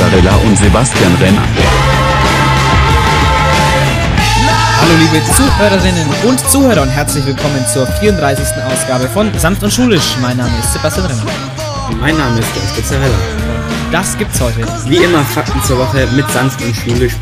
Jans 0.00 0.12
Pizzarella 0.12 0.36
und 0.46 0.56
Sebastian 0.56 1.14
Renner. 1.20 1.42
Hallo 4.80 4.92
liebe 4.98 5.22
Zuhörerinnen 5.32 6.06
und 6.24 6.40
Zuhörer 6.50 6.82
und 6.82 6.88
herzlich 6.88 7.26
willkommen 7.26 7.64
zur 7.72 7.86
34. 7.86 8.46
Ausgabe 8.64 9.08
von 9.08 9.30
Sanft 9.38 9.62
und 9.62 9.72
Schulisch. 9.72 10.16
Mein 10.22 10.38
Name 10.38 10.52
ist 10.58 10.72
Sebastian 10.72 11.06
Renner. 11.06 11.22
Mein 12.00 12.16
Name 12.16 12.40
ist 12.40 12.48
Jens 12.56 12.72
Pizzarella. 12.72 13.18
Das 13.92 14.16
gibt's 14.16 14.40
heute. 14.40 14.66
Wie 14.86 14.98
immer 14.98 15.22
Fakten 15.22 15.62
zur 15.64 15.78
Woche 15.78 16.06
mit 16.14 16.28
sanft 16.30 16.62
und 16.62 16.74
schulisch 16.74 17.14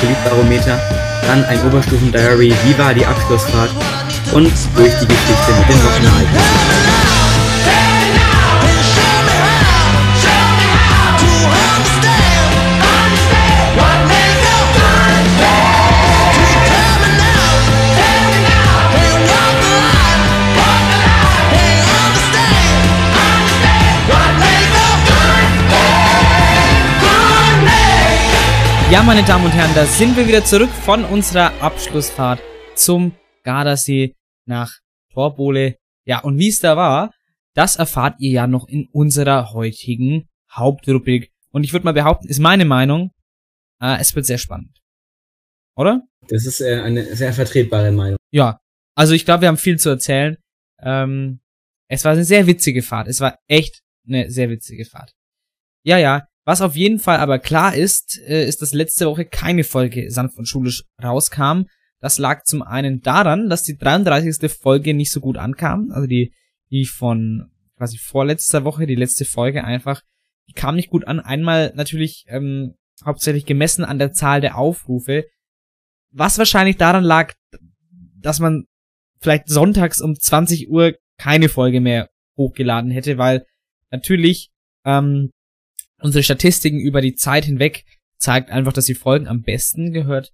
Politbarometer, 0.00 0.78
dann 1.26 1.44
ein 1.44 1.64
Oberstufen-Diary, 1.66 2.54
wie 2.64 2.78
war 2.78 2.92
die 2.92 3.06
Abschlussfahrt 3.06 3.70
und 4.32 4.52
durch 4.74 4.92
die 5.00 5.06
Geschichte 5.06 5.52
mit 5.58 5.68
den 5.68 5.84
Wochenereignissen. 5.84 6.95
Ja, 28.88 29.02
meine 29.02 29.24
Damen 29.24 29.44
und 29.44 29.50
Herren, 29.50 29.74
da 29.74 29.84
sind 29.84 30.16
wir 30.16 30.28
wieder 30.28 30.44
zurück 30.44 30.70
von 30.70 31.04
unserer 31.04 31.60
Abschlussfahrt 31.60 32.40
zum 32.76 33.16
Gardasee 33.42 34.14
nach 34.46 34.78
Torbole. 35.12 35.76
Ja, 36.04 36.20
und 36.20 36.38
wie 36.38 36.48
es 36.48 36.60
da 36.60 36.76
war, 36.76 37.12
das 37.54 37.76
erfahrt 37.76 38.20
ihr 38.20 38.30
ja 38.30 38.46
noch 38.46 38.68
in 38.68 38.86
unserer 38.92 39.52
heutigen 39.52 40.28
Hauptrubrik. 40.52 41.32
Und 41.50 41.64
ich 41.64 41.72
würde 41.72 41.84
mal 41.84 41.94
behaupten, 41.94 42.28
ist 42.28 42.38
meine 42.38 42.64
Meinung, 42.64 43.10
äh, 43.82 43.98
es 44.00 44.14
wird 44.14 44.24
sehr 44.24 44.38
spannend. 44.38 44.78
Oder? 45.74 46.02
Das 46.28 46.46
ist 46.46 46.60
äh, 46.60 46.80
eine 46.80 47.16
sehr 47.16 47.32
vertretbare 47.32 47.90
Meinung. 47.90 48.18
Ja, 48.30 48.60
also 48.94 49.14
ich 49.14 49.24
glaube, 49.24 49.42
wir 49.42 49.48
haben 49.48 49.58
viel 49.58 49.80
zu 49.80 49.88
erzählen. 49.88 50.36
Ähm, 50.80 51.40
es 51.88 52.04
war 52.04 52.12
eine 52.12 52.24
sehr 52.24 52.46
witzige 52.46 52.82
Fahrt. 52.82 53.08
Es 53.08 53.20
war 53.20 53.36
echt 53.48 53.82
eine 54.06 54.30
sehr 54.30 54.48
witzige 54.48 54.84
Fahrt. 54.84 55.12
Ja, 55.82 55.98
ja. 55.98 56.28
Was 56.46 56.62
auf 56.62 56.76
jeden 56.76 57.00
Fall 57.00 57.18
aber 57.18 57.40
klar 57.40 57.74
ist, 57.74 58.20
äh, 58.20 58.46
ist, 58.46 58.62
dass 58.62 58.72
letzte 58.72 59.06
Woche 59.06 59.24
keine 59.24 59.64
Folge 59.64 60.12
sanft 60.12 60.38
und 60.38 60.46
schulisch 60.46 60.84
rauskam. 61.02 61.64
Das 62.00 62.18
lag 62.18 62.44
zum 62.44 62.62
einen 62.62 63.00
daran, 63.00 63.50
dass 63.50 63.64
die 63.64 63.76
33. 63.76 64.48
Folge 64.52 64.94
nicht 64.94 65.10
so 65.10 65.20
gut 65.20 65.38
ankam. 65.38 65.90
Also 65.90 66.06
die, 66.06 66.32
die 66.70 66.84
von 66.84 67.50
quasi 67.76 67.98
vorletzter 67.98 68.62
Woche, 68.62 68.86
die 68.86 68.94
letzte 68.94 69.24
Folge 69.24 69.64
einfach, 69.64 70.02
die 70.48 70.52
kam 70.52 70.76
nicht 70.76 70.88
gut 70.88 71.04
an. 71.08 71.18
Einmal 71.18 71.72
natürlich 71.74 72.24
ähm, 72.28 72.76
hauptsächlich 73.04 73.44
gemessen 73.44 73.84
an 73.84 73.98
der 73.98 74.12
Zahl 74.12 74.40
der 74.40 74.56
Aufrufe. 74.56 75.24
Was 76.12 76.38
wahrscheinlich 76.38 76.76
daran 76.76 77.02
lag, 77.02 77.34
dass 78.20 78.38
man 78.38 78.66
vielleicht 79.18 79.48
sonntags 79.48 80.00
um 80.00 80.14
20 80.14 80.70
Uhr 80.70 80.94
keine 81.18 81.48
Folge 81.48 81.80
mehr 81.80 82.08
hochgeladen 82.36 82.92
hätte, 82.92 83.18
weil 83.18 83.44
natürlich 83.90 84.50
ähm, 84.84 85.32
unsere 86.00 86.22
Statistiken 86.22 86.78
über 86.78 87.00
die 87.00 87.14
Zeit 87.14 87.44
hinweg 87.44 87.84
zeigt 88.18 88.50
einfach, 88.50 88.72
dass 88.72 88.86
die 88.86 88.94
Folgen 88.94 89.28
am 89.28 89.42
besten 89.42 89.92
gehört 89.92 90.32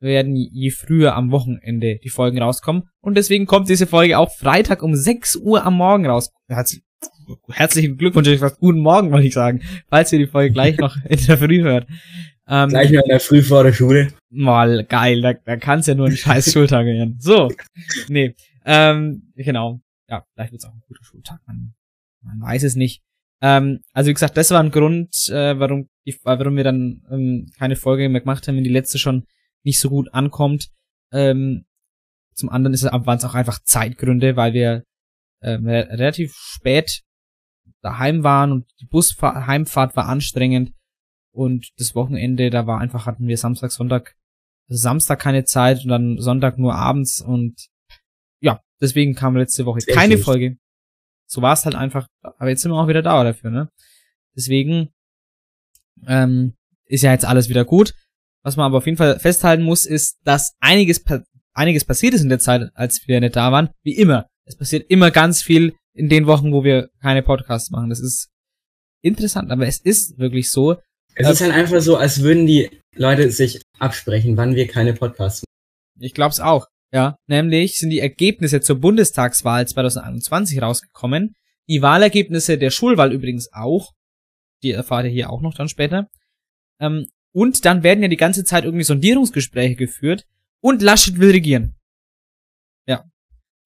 werden, 0.00 0.34
je 0.36 0.70
früher 0.70 1.14
am 1.14 1.30
Wochenende 1.30 1.98
die 2.02 2.08
Folgen 2.08 2.42
rauskommen. 2.42 2.88
Und 3.00 3.16
deswegen 3.16 3.46
kommt 3.46 3.68
diese 3.68 3.86
Folge 3.86 4.18
auch 4.18 4.32
Freitag 4.32 4.82
um 4.82 4.94
6 4.94 5.36
Uhr 5.36 5.64
am 5.64 5.76
Morgen 5.76 6.06
raus. 6.06 6.30
Herz 6.48 6.76
herzlichen 7.48 7.96
Glückwunsch, 7.96 8.28
fast 8.38 8.58
guten 8.58 8.80
Morgen, 8.80 9.10
wollte 9.12 9.26
ich 9.26 9.34
sagen, 9.34 9.62
falls 9.88 10.12
ihr 10.12 10.18
die 10.18 10.26
Folge 10.26 10.52
gleich 10.52 10.76
noch 10.78 10.96
in 11.08 11.24
der 11.26 11.38
Früh 11.38 11.62
hört. 11.62 11.86
Ähm, 12.48 12.70
Gleich 12.70 12.90
noch 12.90 13.02
in 13.02 13.08
der 13.08 13.20
Früh 13.20 13.42
vor 13.42 13.62
der 13.62 13.72
Schule. 13.72 14.12
Mal 14.30 14.84
geil, 14.84 15.22
da, 15.22 15.32
da 15.32 15.56
kann's 15.56 15.86
ja 15.86 15.94
nur 15.94 16.06
ein 16.06 16.16
scheiß 16.16 16.52
Schultag 16.52 16.86
werden. 16.86 17.16
So, 17.20 17.50
nee, 18.08 18.34
ähm, 18.64 19.32
genau. 19.36 19.80
Ja, 20.08 20.24
vielleicht 20.34 20.52
wird's 20.52 20.64
auch 20.64 20.72
ein 20.72 20.82
guter 20.86 21.04
Schultag, 21.04 21.40
man, 21.46 21.74
man 22.22 22.40
weiß 22.40 22.64
es 22.64 22.74
nicht. 22.74 23.02
Ähm, 23.42 23.80
also 23.92 24.08
wie 24.08 24.14
gesagt, 24.14 24.36
das 24.36 24.50
war 24.52 24.60
ein 24.60 24.70
Grund, 24.70 25.28
äh, 25.28 25.58
warum, 25.58 25.88
die, 26.06 26.16
warum 26.22 26.56
wir 26.56 26.64
dann 26.64 27.02
ähm, 27.10 27.50
keine 27.58 27.76
Folge 27.76 28.08
mehr 28.08 28.20
gemacht 28.20 28.46
haben, 28.46 28.56
wenn 28.56 28.64
die 28.64 28.70
letzte 28.70 28.98
schon 28.98 29.26
nicht 29.64 29.80
so 29.80 29.90
gut 29.90 30.14
ankommt. 30.14 30.68
Ähm, 31.12 31.66
zum 32.34 32.48
anderen 32.48 32.72
ist 32.72 32.84
es, 32.84 32.92
waren 32.92 33.18
es 33.18 33.24
auch 33.24 33.34
einfach 33.34 33.62
Zeitgründe, 33.64 34.36
weil 34.36 34.54
wir 34.54 34.84
ähm, 35.42 35.66
re 35.66 35.88
relativ 35.90 36.34
spät 36.34 37.02
daheim 37.82 38.22
waren 38.22 38.52
und 38.52 38.70
die 38.80 38.86
Busheimfahrt 38.86 39.96
war 39.96 40.08
anstrengend 40.08 40.72
und 41.32 41.70
das 41.78 41.94
Wochenende, 41.96 42.48
da 42.50 42.66
war 42.66 42.80
einfach, 42.80 43.06
hatten 43.06 43.26
wir 43.26 43.36
Samstag, 43.36 43.72
Sonntag, 43.72 44.14
also 44.68 44.80
Samstag 44.80 45.18
keine 45.18 45.44
Zeit 45.44 45.82
und 45.82 45.88
dann 45.88 46.18
Sonntag 46.18 46.58
nur 46.58 46.76
abends 46.76 47.20
und 47.20 47.68
ja, 48.40 48.60
deswegen 48.80 49.14
kam 49.14 49.36
letzte 49.36 49.66
Woche 49.66 49.80
Sehr 49.80 49.94
keine 49.94 50.14
schlecht. 50.14 50.24
Folge. 50.24 50.56
So 51.32 51.40
war 51.40 51.54
es 51.54 51.64
halt 51.64 51.74
einfach, 51.74 52.06
aber 52.20 52.50
jetzt 52.50 52.60
sind 52.60 52.72
wir 52.72 52.76
auch 52.76 52.88
wieder 52.88 53.00
da 53.00 53.24
dafür, 53.24 53.50
ne? 53.50 53.70
Deswegen 54.36 54.90
ähm, 56.06 56.52
ist 56.84 57.02
ja 57.02 57.12
jetzt 57.12 57.24
alles 57.24 57.48
wieder 57.48 57.64
gut. 57.64 57.94
Was 58.42 58.56
man 58.56 58.66
aber 58.66 58.76
auf 58.76 58.84
jeden 58.84 58.98
Fall 58.98 59.18
festhalten 59.18 59.62
muss, 59.62 59.86
ist, 59.86 60.18
dass 60.24 60.52
einiges, 60.60 61.02
einiges 61.54 61.86
passiert 61.86 62.12
ist 62.12 62.20
in 62.20 62.28
der 62.28 62.38
Zeit, 62.38 62.70
als 62.74 63.08
wir 63.08 63.18
nicht 63.18 63.34
da 63.34 63.50
waren. 63.50 63.70
Wie 63.82 63.96
immer. 63.96 64.26
Es 64.44 64.56
passiert 64.56 64.90
immer 64.90 65.10
ganz 65.10 65.40
viel 65.40 65.74
in 65.94 66.10
den 66.10 66.26
Wochen, 66.26 66.52
wo 66.52 66.64
wir 66.64 66.90
keine 67.00 67.22
Podcasts 67.22 67.70
machen. 67.70 67.88
Das 67.88 68.00
ist 68.00 68.28
interessant, 69.00 69.50
aber 69.50 69.66
es 69.66 69.78
ist 69.78 70.18
wirklich 70.18 70.50
so. 70.50 70.76
Es 71.14 71.30
ist 71.30 71.40
halt 71.40 71.54
einfach 71.54 71.80
so, 71.80 71.96
als 71.96 72.20
würden 72.20 72.46
die 72.46 72.68
Leute 72.94 73.30
sich 73.30 73.62
absprechen, 73.78 74.36
wann 74.36 74.54
wir 74.54 74.66
keine 74.66 74.92
Podcasts 74.92 75.42
machen. 75.42 76.04
Ich 76.04 76.12
glaub's 76.12 76.40
auch. 76.40 76.66
Ja, 76.92 77.18
nämlich 77.26 77.78
sind 77.78 77.90
die 77.90 78.00
Ergebnisse 78.00 78.60
zur 78.60 78.78
Bundestagswahl 78.78 79.66
2021 79.66 80.60
rausgekommen. 80.60 81.34
Die 81.68 81.80
Wahlergebnisse 81.80 82.58
der 82.58 82.70
Schulwahl 82.70 83.12
übrigens 83.12 83.50
auch. 83.52 83.92
Die 84.62 84.72
erfahrt 84.72 85.06
ihr 85.06 85.10
hier 85.10 85.30
auch 85.30 85.40
noch 85.40 85.54
dann 85.54 85.68
später. 85.68 86.08
Ähm, 86.80 87.06
und 87.32 87.64
dann 87.64 87.82
werden 87.82 88.02
ja 88.02 88.08
die 88.08 88.16
ganze 88.16 88.44
Zeit 88.44 88.64
irgendwie 88.64 88.84
Sondierungsgespräche 88.84 89.74
geführt 89.74 90.26
und 90.60 90.82
Laschet 90.82 91.18
will 91.18 91.30
regieren. 91.30 91.74
Ja. 92.86 93.04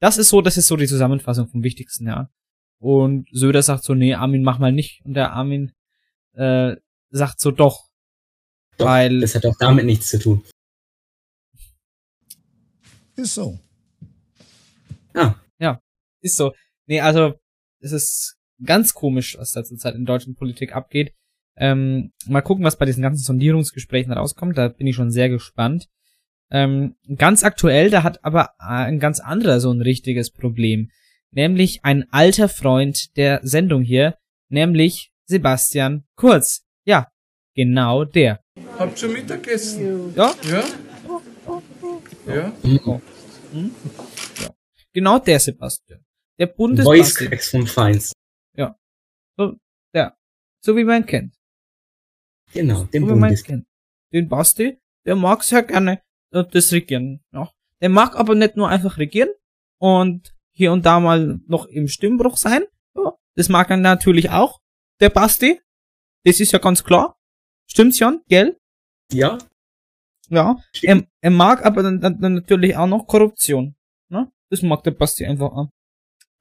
Das 0.00 0.18
ist 0.18 0.28
so, 0.28 0.40
das 0.40 0.56
ist 0.56 0.68
so 0.68 0.76
die 0.76 0.86
Zusammenfassung 0.86 1.48
vom 1.48 1.64
Wichtigsten, 1.64 2.06
ja. 2.06 2.30
Und 2.78 3.28
Söder 3.32 3.62
sagt 3.62 3.82
so, 3.82 3.94
nee, 3.94 4.14
Armin, 4.14 4.44
mach 4.44 4.58
mal 4.58 4.70
nicht. 4.70 5.04
Und 5.04 5.14
der 5.14 5.32
Armin 5.32 5.72
äh, 6.34 6.76
sagt 7.10 7.40
so, 7.40 7.50
doch. 7.50 7.88
Doch, 8.76 8.86
weil 8.86 9.20
Das 9.20 9.34
hat 9.34 9.46
auch 9.46 9.56
damit 9.58 9.86
nichts 9.86 10.10
zu 10.10 10.18
tun. 10.18 10.44
Ist 13.16 13.34
so. 13.34 13.58
Ah, 15.14 15.34
Ist 16.20 16.36
so. 16.36 16.52
Nee, 16.86 17.00
also, 17.00 17.34
es 17.80 17.92
ist 17.92 18.36
ganz 18.64 18.94
komisch, 18.94 19.36
was 19.38 19.52
da 19.52 19.64
zurzeit 19.64 19.94
in 19.94 20.04
deutschen 20.04 20.34
Politik 20.34 20.74
abgeht. 20.74 21.12
Ähm, 21.56 22.12
mal 22.26 22.42
gucken, 22.42 22.64
was 22.64 22.76
bei 22.76 22.84
diesen 22.84 23.02
ganzen 23.02 23.24
Sondierungsgesprächen 23.24 24.12
rauskommt. 24.12 24.58
Da 24.58 24.68
bin 24.68 24.86
ich 24.86 24.96
schon 24.96 25.10
sehr 25.10 25.28
gespannt. 25.28 25.88
Ähm, 26.50 26.96
ganz 27.16 27.42
aktuell, 27.42 27.90
da 27.90 28.02
hat 28.02 28.24
aber 28.24 28.50
ein 28.60 29.00
ganz 29.00 29.20
anderer 29.20 29.60
so 29.60 29.72
ein 29.72 29.80
richtiges 29.80 30.30
Problem. 30.30 30.90
Nämlich 31.30 31.84
ein 31.84 32.06
alter 32.12 32.48
Freund 32.48 33.16
der 33.16 33.40
Sendung 33.42 33.82
hier, 33.82 34.16
nämlich 34.48 35.12
Sebastian 35.24 36.04
Kurz. 36.14 36.64
Ja, 36.84 37.08
genau 37.54 38.04
der. 38.04 38.40
Habt 38.78 38.98
schon 38.98 39.12
Mittagessen? 39.12 40.14
Ja, 40.14 40.34
Ja? 40.48 40.64
Ja? 42.26 42.52
genau 44.92 45.18
der 45.18 45.40
Sebastian. 45.40 46.04
Der 46.38 46.48
Voice. 46.54 47.14
Cracks 47.14 47.50
vom 47.50 47.66
Feinsten. 47.66 48.14
So, 49.38 49.54
der. 49.94 50.16
So 50.64 50.76
wie 50.76 50.84
man 50.84 51.02
ihn 51.02 51.06
kennt. 51.06 51.34
Genau, 52.52 52.84
den 52.84 53.06
So 53.06 53.08
Bundes. 53.08 53.44
kennt. 53.44 53.66
Den 54.12 54.28
Basti, 54.28 54.78
der 55.04 55.14
mag 55.14 55.42
sehr 55.42 55.62
gerne 55.62 56.02
äh, 56.32 56.44
das 56.44 56.72
Regieren. 56.72 57.22
Ja. 57.32 57.50
Der 57.82 57.90
mag 57.90 58.16
aber 58.16 58.34
nicht 58.34 58.56
nur 58.56 58.68
einfach 58.68 58.96
regieren 58.96 59.28
und 59.78 60.34
hier 60.52 60.72
und 60.72 60.86
da 60.86 61.00
mal 61.00 61.38
noch 61.46 61.66
im 61.66 61.86
Stimmbruch 61.88 62.38
sein. 62.38 62.64
Ja, 62.94 63.12
das 63.34 63.48
mag 63.50 63.68
er 63.70 63.76
natürlich 63.76 64.30
auch. 64.30 64.60
Der 65.00 65.10
Basti. 65.10 65.60
Das 66.24 66.40
ist 66.40 66.52
ja 66.52 66.58
ganz 66.58 66.82
klar. 66.82 67.18
Stimmt's 67.66 67.98
schon, 67.98 68.22
gell? 68.28 68.58
Ja, 69.12 69.38
Ja. 70.28 70.56
Er, 70.82 71.02
er 71.20 71.30
mag 71.30 71.64
aber 71.64 71.82
dann, 71.82 72.00
dann, 72.00 72.20
dann 72.20 72.34
natürlich 72.34 72.76
auch 72.76 72.86
noch 72.86 73.06
Korruption. 73.06 73.74
Ne? 74.08 74.30
Das 74.50 74.62
mag 74.62 74.82
der 74.84 74.92
Basti 74.92 75.24
einfach 75.24 75.52
auch. 75.52 75.68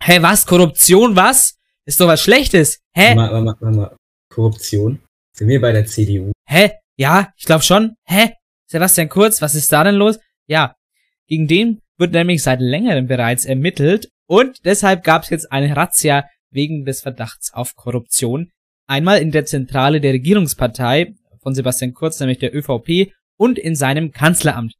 Hä, 0.01 0.21
was? 0.21 0.45
Korruption, 0.45 1.15
was? 1.15 1.57
Ist 1.85 1.99
doch 1.99 2.07
was 2.07 2.21
Schlechtes. 2.21 2.79
Hä? 2.93 3.15
mal, 3.15 3.41
mal, 3.41 3.55
mal, 3.59 3.71
mal. 3.71 3.95
Korruption. 4.29 4.99
Sind 5.33 5.47
wir 5.47 5.61
bei 5.61 5.71
der 5.71 5.85
CDU? 5.85 6.31
Hä? 6.47 6.71
Ja, 6.97 7.33
ich 7.37 7.45
glaube 7.45 7.63
schon. 7.63 7.95
Hä? 8.05 8.33
Sebastian 8.67 9.09
Kurz, 9.09 9.41
was 9.41 9.55
ist 9.55 9.71
da 9.71 9.83
denn 9.83 9.95
los? 9.95 10.19
Ja, 10.47 10.75
gegen 11.27 11.47
den 11.47 11.81
wird 11.97 12.13
nämlich 12.13 12.43
seit 12.43 12.59
längerem 12.59 13.07
bereits 13.07 13.45
ermittelt 13.45 14.09
und 14.27 14.65
deshalb 14.65 15.03
gab 15.03 15.23
es 15.23 15.29
jetzt 15.29 15.51
eine 15.51 15.75
Razzia 15.75 16.25
wegen 16.51 16.85
des 16.85 17.01
Verdachts 17.01 17.53
auf 17.53 17.75
Korruption. 17.75 18.51
Einmal 18.87 19.19
in 19.19 19.31
der 19.31 19.45
Zentrale 19.45 20.01
der 20.01 20.13
Regierungspartei 20.13 21.15
von 21.41 21.53
Sebastian 21.53 21.93
Kurz, 21.93 22.19
nämlich 22.19 22.39
der 22.39 22.55
ÖVP, 22.55 23.11
und 23.37 23.57
in 23.59 23.75
seinem 23.75 24.11
Kanzleramt. 24.11 24.73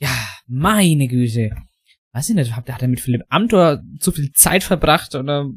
Ja, 0.00 0.10
meine 0.46 1.08
Güte. 1.08 1.56
Weiß 2.12 2.28
ich 2.30 2.34
nicht, 2.34 2.54
hat 2.56 2.68
er 2.82 2.88
mit 2.88 3.00
Philipp 3.00 3.22
Amthor 3.28 3.82
zu 4.00 4.12
viel 4.12 4.32
Zeit 4.32 4.62
verbracht 4.64 5.14
oder 5.14 5.50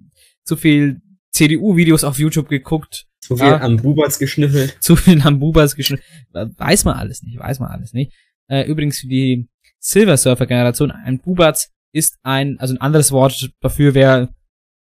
zu 0.44 0.56
viel 0.58 1.02
CDU-Videos 1.32 2.04
auf 2.04 2.20
YouTube 2.20 2.50
geguckt? 2.50 3.06
Zu 3.22 3.38
viel 3.38 3.48
Ja. 3.48 3.62
am 3.62 3.78
Buberts 3.78 4.18
geschnüffelt. 4.20 4.78
zu 4.82 4.96
viel 4.96 5.22
am 5.22 5.40
Bubas 5.40 5.76
geschnitten. 5.76 6.04
Weiß 6.32 6.86
man 6.86 6.96
alles 6.98 7.22
nicht, 7.22 7.38
weiß 7.38 7.60
man 7.60 7.70
alles 7.72 7.94
nicht. 7.94 8.14
Äh, 8.48 8.64
übrigens 8.64 9.00
für 9.00 9.08
die 9.08 9.48
Silver 9.80 10.18
Surfer 10.18 10.48
Generation, 10.48 10.92
ein 10.92 11.20
Bubatz 11.20 11.72
ist 11.94 12.18
ein, 12.24 12.60
also 12.60 12.74
ein 12.74 12.82
anderes 12.82 13.12
Wort 13.12 13.52
dafür 13.62 13.94
wäre 13.94 14.30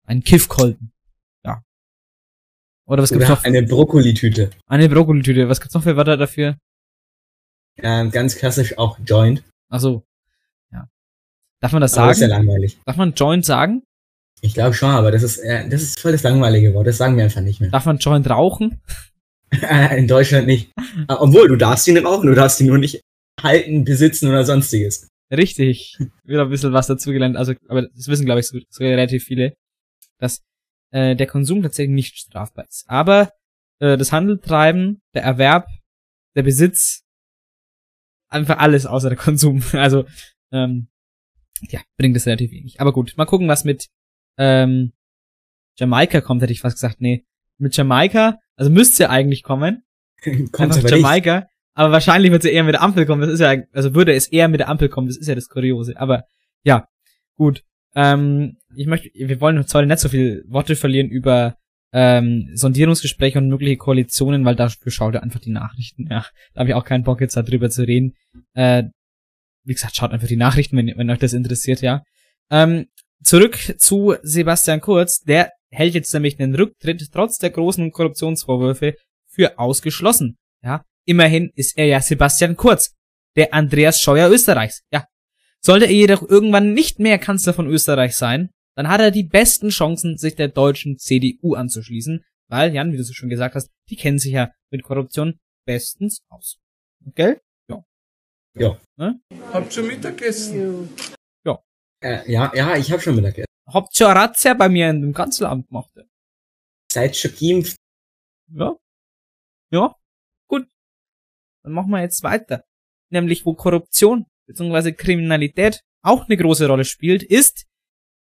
ein 0.06 0.22
Kiffkolben. 0.22 0.92
Ja. 1.44 1.62
Oder 2.86 3.02
was 3.02 3.10
gibt's 3.10 3.26
Oder 3.26 3.34
noch? 3.36 3.44
eine 3.44 3.62
Brokkolitüte. 3.62 4.50
Eine 4.66 4.88
Brokkolitüte. 4.88 5.48
Was 5.48 5.60
gibt's 5.60 5.74
noch 5.74 5.82
für 5.82 5.96
Wörter 5.96 6.16
dafür? 6.16 6.58
Ähm, 7.78 8.10
ganz 8.10 8.36
klassisch 8.36 8.78
auch 8.78 8.98
Joint. 9.04 9.42
Ach 9.70 9.80
so. 9.80 10.04
Ja. 10.72 10.88
Darf 11.60 11.72
man 11.72 11.80
das 11.82 11.96
Aber 11.98 12.10
ist 12.12 12.20
ja 12.20 12.28
sagen? 12.28 12.46
langweilig. 12.46 12.78
Darf 12.84 12.96
man 12.96 13.14
Joint 13.14 13.44
sagen? 13.44 13.82
Ich 14.40 14.54
glaube 14.54 14.74
schon, 14.74 14.90
aber 14.90 15.10
das 15.10 15.22
ist, 15.22 15.38
äh, 15.38 15.68
das 15.68 15.82
ist 15.82 16.00
voll 16.00 16.12
das 16.12 16.22
langweilige 16.22 16.74
Wort. 16.74 16.86
Das 16.86 16.98
sagen 16.98 17.16
wir 17.16 17.24
einfach 17.24 17.40
nicht 17.40 17.60
mehr. 17.60 17.70
Darf 17.70 17.86
man 17.86 17.98
Joint 17.98 18.28
rauchen? 18.28 18.80
In 19.96 20.06
Deutschland 20.08 20.46
nicht. 20.46 20.70
Äh, 21.08 21.14
Obwohl, 21.14 21.48
du 21.48 21.56
darfst 21.56 21.86
ihn 21.88 21.98
rauchen, 21.98 22.26
du 22.26 22.34
darfst 22.34 22.60
ihn 22.60 22.66
nur 22.66 22.78
nicht 22.78 23.00
halten, 23.42 23.84
besitzen 23.84 24.28
oder 24.28 24.44
sonstiges. 24.44 25.08
Richtig. 25.32 25.98
Wieder 26.24 26.42
ein 26.42 26.50
bisschen 26.50 26.72
was 26.72 26.86
dazugelernt. 26.86 27.36
Also, 27.36 27.54
aber 27.68 27.82
das 27.82 28.08
wissen, 28.08 28.26
glaube 28.26 28.40
ich, 28.40 28.48
so, 28.48 28.58
so 28.68 28.84
relativ 28.84 29.24
viele, 29.24 29.54
dass 30.18 30.42
äh, 30.92 31.16
der 31.16 31.26
Konsum 31.26 31.62
tatsächlich 31.62 31.94
nicht 31.94 32.16
strafbar 32.18 32.66
ist. 32.68 32.84
Aber 32.88 33.32
äh, 33.80 33.96
das 33.96 34.12
Handeltreiben, 34.12 35.00
der 35.14 35.22
Erwerb, 35.22 35.68
der 36.36 36.42
Besitz, 36.42 37.03
einfach 38.34 38.58
alles 38.58 38.86
außer 38.86 39.08
der 39.08 39.18
Konsum. 39.18 39.62
Also, 39.72 40.04
ähm, 40.52 40.88
ja, 41.68 41.80
bringt 41.96 42.16
es 42.16 42.26
relativ 42.26 42.50
wenig. 42.50 42.80
Aber 42.80 42.92
gut, 42.92 43.14
mal 43.16 43.24
gucken, 43.24 43.48
was 43.48 43.64
mit 43.64 43.88
ähm, 44.36 44.92
Jamaika 45.78 46.20
kommt, 46.20 46.42
hätte 46.42 46.52
ich 46.52 46.60
fast 46.60 46.76
gesagt. 46.76 47.00
Nee, 47.00 47.24
mit 47.58 47.76
Jamaika, 47.76 48.38
also 48.56 48.70
müsste 48.70 49.04
ja 49.04 49.10
eigentlich 49.10 49.42
kommen. 49.42 49.84
Kommt 50.22 50.52
Einfach 50.60 50.78
aber 50.78 50.82
nicht. 50.82 50.90
Jamaika. 50.90 51.48
Aber 51.74 51.92
wahrscheinlich 51.92 52.30
wird 52.30 52.42
sie 52.42 52.52
eher 52.52 52.62
mit 52.62 52.74
der 52.74 52.82
Ampel 52.82 53.04
kommen. 53.04 53.20
Das 53.22 53.30
ist 53.30 53.40
ja, 53.40 53.56
also 53.72 53.94
würde 53.94 54.14
es 54.14 54.28
eher 54.28 54.48
mit 54.48 54.60
der 54.60 54.68
Ampel 54.68 54.88
kommen. 54.88 55.08
Das 55.08 55.16
ist 55.16 55.26
ja 55.26 55.34
das 55.34 55.48
Kuriose. 55.48 55.98
Aber 55.98 56.24
ja, 56.62 56.88
gut. 57.36 57.64
Ähm, 57.96 58.58
ich 58.76 58.86
möchte, 58.86 59.10
wir 59.12 59.40
wollen 59.40 59.66
zwar 59.66 59.84
nicht 59.84 59.98
so 59.98 60.08
viel 60.08 60.44
Worte 60.48 60.76
verlieren 60.76 61.08
über 61.08 61.56
ähm, 61.94 62.50
Sondierungsgespräche 62.54 63.38
und 63.38 63.48
mögliche 63.48 63.76
Koalitionen, 63.76 64.44
weil 64.44 64.56
dafür 64.56 64.90
schaut 64.90 65.14
ihr 65.14 65.22
einfach 65.22 65.38
die 65.38 65.52
Nachrichten. 65.52 66.08
Ja, 66.10 66.26
da 66.52 66.60
habe 66.60 66.68
ich 66.68 66.74
auch 66.74 66.84
keinen 66.84 67.04
Bock 67.04 67.20
jetzt 67.20 67.36
darüber 67.36 67.70
zu 67.70 67.86
reden. 67.86 68.14
Äh, 68.52 68.82
wie 69.62 69.72
gesagt, 69.72 69.96
schaut 69.96 70.10
einfach 70.10 70.26
die 70.26 70.36
Nachrichten, 70.36 70.76
wenn, 70.76 70.92
wenn 70.96 71.08
euch 71.08 71.20
das 71.20 71.32
interessiert, 71.32 71.82
ja. 71.82 72.02
Ähm, 72.50 72.86
zurück 73.22 73.56
zu 73.78 74.16
Sebastian 74.22 74.80
Kurz. 74.80 75.20
Der 75.20 75.52
hält 75.70 75.94
jetzt 75.94 76.12
nämlich 76.12 76.38
einen 76.40 76.56
Rücktritt 76.56 77.12
trotz 77.12 77.38
der 77.38 77.50
großen 77.50 77.92
Korruptionsvorwürfe 77.92 78.96
für 79.28 79.56
ausgeschlossen. 79.60 80.36
Ja, 80.64 80.82
immerhin 81.04 81.52
ist 81.54 81.78
er 81.78 81.86
ja 81.86 82.00
Sebastian 82.00 82.56
Kurz, 82.56 82.92
der 83.36 83.54
Andreas 83.54 84.00
Scheuer 84.00 84.30
Österreichs. 84.30 84.82
Ja. 84.90 85.06
Sollte 85.60 85.86
er 85.86 85.92
jedoch 85.92 86.28
irgendwann 86.28 86.74
nicht 86.74 86.98
mehr 86.98 87.18
Kanzler 87.18 87.54
von 87.54 87.68
Österreich 87.68 88.16
sein, 88.16 88.50
dann 88.76 88.88
hat 88.88 89.00
er 89.00 89.10
die 89.10 89.24
besten 89.24 89.68
Chancen, 89.68 90.16
sich 90.18 90.34
der 90.34 90.48
deutschen 90.48 90.98
CDU 90.98 91.54
anzuschließen, 91.54 92.24
weil, 92.48 92.74
Jan, 92.74 92.92
wie 92.92 92.96
du 92.96 93.04
so 93.04 93.12
schon 93.12 93.28
gesagt 93.28 93.54
hast, 93.54 93.70
die 93.88 93.96
kennen 93.96 94.18
sich 94.18 94.32
ja 94.32 94.52
mit 94.70 94.82
Korruption 94.82 95.38
bestens 95.66 96.22
aus. 96.28 96.58
Okay? 97.06 97.38
Habt 99.52 99.72
schon 99.72 99.86
Mittagessen? 99.86 100.88
Äh, 102.04 102.30
ja, 102.30 102.52
ja, 102.54 102.76
ich 102.76 102.92
habe 102.92 103.00
schon 103.00 103.16
Mittagessen. 103.16 103.46
Habt 103.66 103.96
schon 103.96 104.12
Razzia 104.12 104.52
bei 104.52 104.68
mir 104.68 104.90
in 104.90 105.00
dem 105.00 105.14
Kanzleramt 105.14 105.68
gemacht. 105.68 105.90
ja. 105.96 106.02
Seid 106.92 107.16
schon 107.16 107.30
geimpft. 107.34 107.76
Ja. 108.52 108.76
Ja. 109.70 109.94
Gut. 110.46 110.68
Dann 111.62 111.72
machen 111.72 111.90
wir 111.90 112.02
jetzt 112.02 112.22
weiter. 112.22 112.64
Nämlich, 113.10 113.46
wo 113.46 113.54
Korruption 113.54 114.26
bzw. 114.46 114.92
Kriminalität 114.92 115.80
auch 116.02 116.26
eine 116.26 116.36
große 116.36 116.66
Rolle 116.66 116.84
spielt, 116.84 117.22
ist 117.22 117.64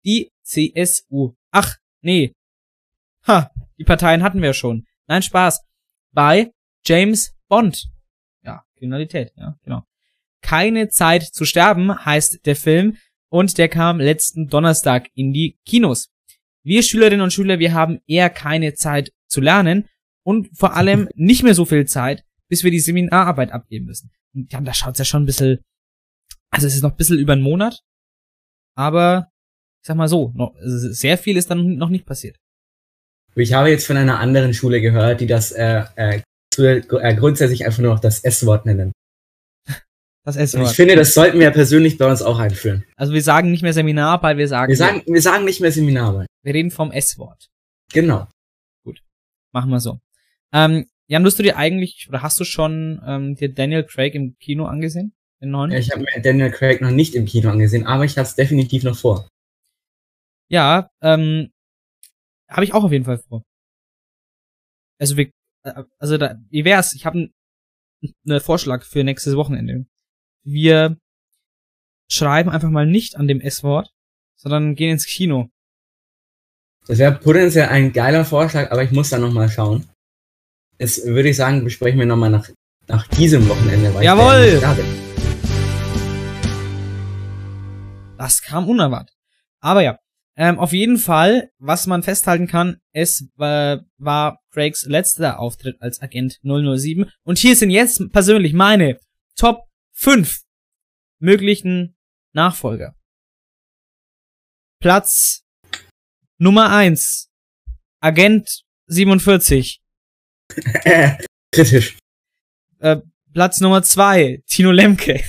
die 0.04 0.32
CSU. 0.48 1.34
Ach, 1.50 1.76
nee. 2.00 2.32
Ha, 3.26 3.50
die 3.78 3.84
Parteien 3.84 4.22
hatten 4.22 4.42
wir 4.42 4.54
schon. 4.54 4.86
Nein, 5.06 5.22
Spaß. 5.22 5.62
Bei 6.12 6.50
James 6.84 7.34
Bond. 7.48 7.88
Ja, 8.42 8.64
Kriminalität, 8.76 9.32
ja, 9.36 9.56
genau. 9.62 9.82
Keine 10.40 10.88
Zeit 10.88 11.22
zu 11.22 11.44
sterben 11.44 12.04
heißt 12.04 12.46
der 12.46 12.56
Film 12.56 12.96
und 13.28 13.58
der 13.58 13.68
kam 13.68 14.00
letzten 14.00 14.48
Donnerstag 14.48 15.08
in 15.14 15.32
die 15.32 15.58
Kinos. 15.66 16.10
Wir 16.62 16.82
Schülerinnen 16.82 17.20
und 17.20 17.32
Schüler, 17.32 17.58
wir 17.58 17.74
haben 17.74 18.00
eher 18.06 18.30
keine 18.30 18.74
Zeit 18.74 19.12
zu 19.26 19.40
lernen 19.40 19.88
und 20.22 20.48
vor 20.56 20.74
allem 20.76 21.08
nicht 21.14 21.42
mehr 21.42 21.54
so 21.54 21.64
viel 21.64 21.86
Zeit, 21.86 22.24
bis 22.48 22.64
wir 22.64 22.70
die 22.70 22.80
Seminararbeit 22.80 23.52
abgeben 23.52 23.86
müssen. 23.86 24.10
Und 24.34 24.52
ja, 24.52 24.60
da 24.60 24.72
schaut's 24.72 24.98
ja 24.98 25.04
schon 25.04 25.24
ein 25.24 25.26
bisschen, 25.26 25.58
also 26.50 26.66
es 26.66 26.74
ist 26.74 26.82
noch 26.82 26.92
ein 26.92 26.96
bisschen 26.96 27.18
über 27.18 27.34
einen 27.34 27.42
Monat, 27.42 27.82
aber 28.74 29.30
sag 29.88 29.96
mal 29.96 30.06
so, 30.08 30.32
noch, 30.36 30.54
sehr 30.60 31.18
viel 31.18 31.36
ist 31.36 31.50
dann 31.50 31.76
noch 31.76 31.88
nicht 31.88 32.06
passiert. 32.06 32.36
Ich 33.34 33.52
habe 33.54 33.70
jetzt 33.70 33.86
von 33.86 33.96
einer 33.96 34.20
anderen 34.20 34.52
Schule 34.54 34.80
gehört, 34.80 35.20
die 35.20 35.26
das 35.26 35.50
äh, 35.52 35.84
äh, 35.96 36.20
äh, 36.58 37.14
grundsätzlich 37.14 37.64
einfach 37.64 37.80
nur 37.80 37.94
noch 37.94 38.00
das 38.00 38.20
S-Wort 38.20 38.66
nennen. 38.66 38.92
Das 40.24 40.36
Und 40.36 40.42
ich 40.42 40.54
S-Wort. 40.54 40.68
finde, 40.74 40.96
das 40.96 41.14
sollten 41.14 41.40
wir 41.40 41.50
persönlich 41.50 41.96
bei 41.96 42.10
uns 42.10 42.20
auch 42.20 42.38
einführen. 42.38 42.84
Also 42.96 43.14
wir 43.14 43.22
sagen 43.22 43.50
nicht 43.50 43.62
mehr 43.62 43.72
Seminararbeit, 43.72 44.36
wir 44.36 44.48
sagen, 44.48 44.68
Wir 44.70 44.76
sagen, 44.76 45.02
wir 45.06 45.22
sagen 45.22 45.44
nicht 45.46 45.60
mehr 45.60 45.72
Seminararbeit. 45.72 46.26
wir 46.44 46.54
reden 46.54 46.70
vom 46.70 46.90
S-Wort. 46.92 47.48
Genau. 47.92 48.28
Machen 49.52 49.70
wir 49.70 49.80
so. 49.80 49.98
Ähm, 50.52 50.86
Jan, 51.06 51.24
wirst 51.24 51.38
du 51.38 51.42
dir 51.42 51.56
eigentlich, 51.56 52.06
oder 52.10 52.20
hast 52.22 52.38
du 52.38 52.44
schon 52.44 53.00
ähm, 53.06 53.36
dir 53.36 53.48
Daniel 53.48 53.84
Craig 53.84 54.14
im 54.14 54.36
Kino 54.38 54.66
angesehen? 54.66 55.14
Den 55.40 55.50
neuen? 55.52 55.72
Ich 55.72 55.90
habe 55.90 56.02
mir 56.02 56.20
Daniel 56.20 56.50
Craig 56.50 56.82
noch 56.82 56.90
nicht 56.90 57.14
im 57.14 57.24
Kino 57.24 57.48
angesehen, 57.50 57.86
aber 57.86 58.04
ich 58.04 58.18
habe 58.18 58.26
es 58.28 58.34
definitiv 58.34 58.82
noch 58.82 58.96
vor. 58.98 59.26
Ja, 60.48 60.90
ähm, 61.02 61.52
habe 62.48 62.64
ich 62.64 62.72
auch 62.72 62.84
auf 62.84 62.92
jeden 62.92 63.04
Fall 63.04 63.18
vor. 63.18 63.44
Also 64.98 65.16
wir, 65.16 65.30
äh, 65.64 65.84
also 65.98 66.16
da, 66.16 66.36
wie 66.50 66.64
wär's? 66.64 66.94
Ich 66.94 67.04
habe 67.06 67.30
einen 68.26 68.40
Vorschlag 68.40 68.84
für 68.84 69.04
nächstes 69.04 69.36
Wochenende. 69.36 69.86
Wir 70.44 70.98
schreiben 72.10 72.50
einfach 72.50 72.70
mal 72.70 72.86
nicht 72.86 73.16
an 73.16 73.28
dem 73.28 73.40
S-Wort, 73.40 73.92
sondern 74.36 74.74
gehen 74.74 74.92
ins 74.92 75.06
Kino. 75.06 75.50
Das 76.86 76.98
wäre 76.98 77.12
potenziell 77.12 77.68
ein 77.68 77.92
geiler 77.92 78.24
Vorschlag, 78.24 78.70
aber 78.70 78.82
ich 78.82 78.92
muss 78.92 79.10
da 79.10 79.18
nochmal 79.18 79.50
schauen. 79.50 79.90
Das 80.78 81.04
würde 81.04 81.28
ich 81.28 81.36
sagen, 81.36 81.64
besprechen 81.64 81.98
wir 81.98 82.06
nochmal 82.06 82.30
nach, 82.30 82.48
nach 82.86 83.06
diesem 83.08 83.46
Wochenende. 83.48 83.92
Weil 83.92 84.04
Jawohl! 84.04 84.54
Ich 84.54 84.60
da. 84.60 84.76
Das 88.16 88.40
kam 88.40 88.68
unerwartet. 88.68 89.14
Aber 89.60 89.82
ja, 89.82 89.98
ähm, 90.38 90.60
auf 90.60 90.72
jeden 90.72 90.98
Fall, 90.98 91.50
was 91.58 91.88
man 91.88 92.04
festhalten 92.04 92.46
kann, 92.46 92.80
es 92.92 93.28
äh, 93.40 93.78
war 93.96 94.40
Craigs 94.52 94.84
letzter 94.84 95.40
Auftritt 95.40 95.82
als 95.82 96.00
Agent 96.00 96.38
007. 96.44 97.10
Und 97.24 97.38
hier 97.38 97.56
sind 97.56 97.70
jetzt 97.70 98.00
persönlich 98.12 98.52
meine 98.52 99.00
Top 99.34 99.64
5 99.94 100.42
möglichen 101.18 101.96
Nachfolger. 102.32 102.94
Platz 104.80 105.42
Nummer 106.38 106.70
1. 106.70 107.28
Agent 108.00 108.62
47. 108.86 109.82
Äh, 110.84 111.16
kritisch. 111.52 111.98
Äh, 112.78 112.98
Platz 113.32 113.60
Nummer 113.60 113.82
2. 113.82 114.44
Tino 114.46 114.70
Lemke. 114.70 115.20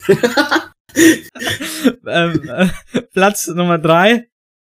ähm, 2.06 2.48
äh, 2.48 2.66
Platz 3.12 3.48
Nummer 3.48 3.78
3. 3.78 4.26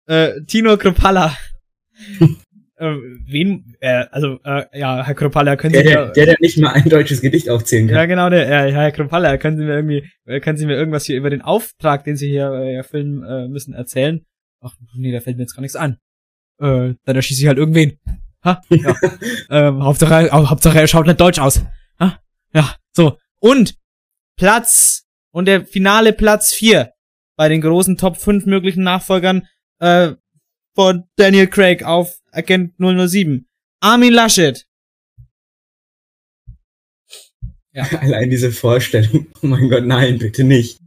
Äh, 0.07 0.43
Tino 0.47 0.77
Kropalla. 0.77 1.37
äh, 2.77 2.97
wen, 3.27 3.77
äh, 3.81 4.05
also, 4.11 4.39
äh, 4.45 4.65
ja, 4.79 5.05
Herr 5.05 5.15
Kropalla, 5.15 5.57
können 5.57 5.73
Der, 5.73 5.83
Sie 5.83 5.89
der, 5.89 6.07
mir, 6.07 6.13
der, 6.13 6.27
der 6.27 6.37
nicht 6.41 6.59
mal 6.59 6.73
ein 6.73 6.89
deutsches 6.89 7.21
Gedicht 7.21 7.49
aufzählen 7.49 7.87
kann. 7.87 7.97
ja 7.97 8.07
genau, 8.07 8.29
der, 8.31 8.49
äh, 8.49 8.73
Herr 8.73 8.91
Kropalla, 8.93 9.37
können 9.37 9.57
Sie 9.57 9.65
mir 9.65 9.75
irgendwie, 9.75 10.09
äh, 10.27 10.41
können 10.41 10.59
Sie 10.59 10.67
mir 10.67 10.75
irgendwas 10.75 11.05
hier 11.05 11.17
über 11.17 11.31
den 11.31 11.43
Auftrag, 11.43 12.05
den 12.05 12.17
Sie 12.17 12.29
hier 12.29 12.51
äh, 12.53 12.75
erfüllen 12.75 13.23
äh, 13.23 13.49
müssen, 13.49 13.75
erzählen? 13.75 14.25
Ach, 14.61 14.75
nee, 14.95 15.13
da 15.13 15.21
fällt 15.21 15.37
mir 15.37 15.45
jetzt 15.45 15.55
gar 15.55 15.63
nichts 15.63 15.77
an. 15.77 15.99
Äh, 16.61 16.95
dann 17.05 17.17
erschieße 17.17 17.43
ich 17.43 17.49
halt 17.49 17.59
irgendwen. 17.59 17.99
Ha? 18.45 18.61
Ja. 18.71 18.95
ähm, 19.51 19.85
Hauptsache, 19.85 20.31
Hauptsache, 20.31 20.81
er 20.81 20.87
schaut 20.89 21.07
nicht 21.07 21.21
deutsch 21.21 21.39
aus. 21.39 21.65
Ha? 22.01 22.19
Ja, 22.53 22.75
so. 22.93 23.19
Und 23.41 23.77
Platz, 24.37 25.02
und 25.33 25.47
der 25.47 25.67
finale 25.67 26.13
Platz 26.13 26.53
4 26.53 26.93
bei 27.37 27.49
den 27.49 27.61
großen 27.61 27.97
Top 27.97 28.17
5 28.17 28.47
möglichen 28.47 28.83
Nachfolgern, 28.83 29.49
äh, 29.81 30.13
von 30.75 31.05
Daniel 31.17 31.49
Craig 31.49 31.83
auf 31.83 32.19
Agent 32.31 32.75
007. 32.79 33.47
Armin 33.81 34.13
Laschet. 34.13 34.65
Ja. 37.73 37.85
Allein 38.01 38.31
diese 38.31 38.53
Vorstellung. 38.53 39.27
Oh 39.43 39.47
mein 39.47 39.69
Gott, 39.69 39.85
nein, 39.85 40.19
bitte 40.19 40.45
nicht. 40.45 40.79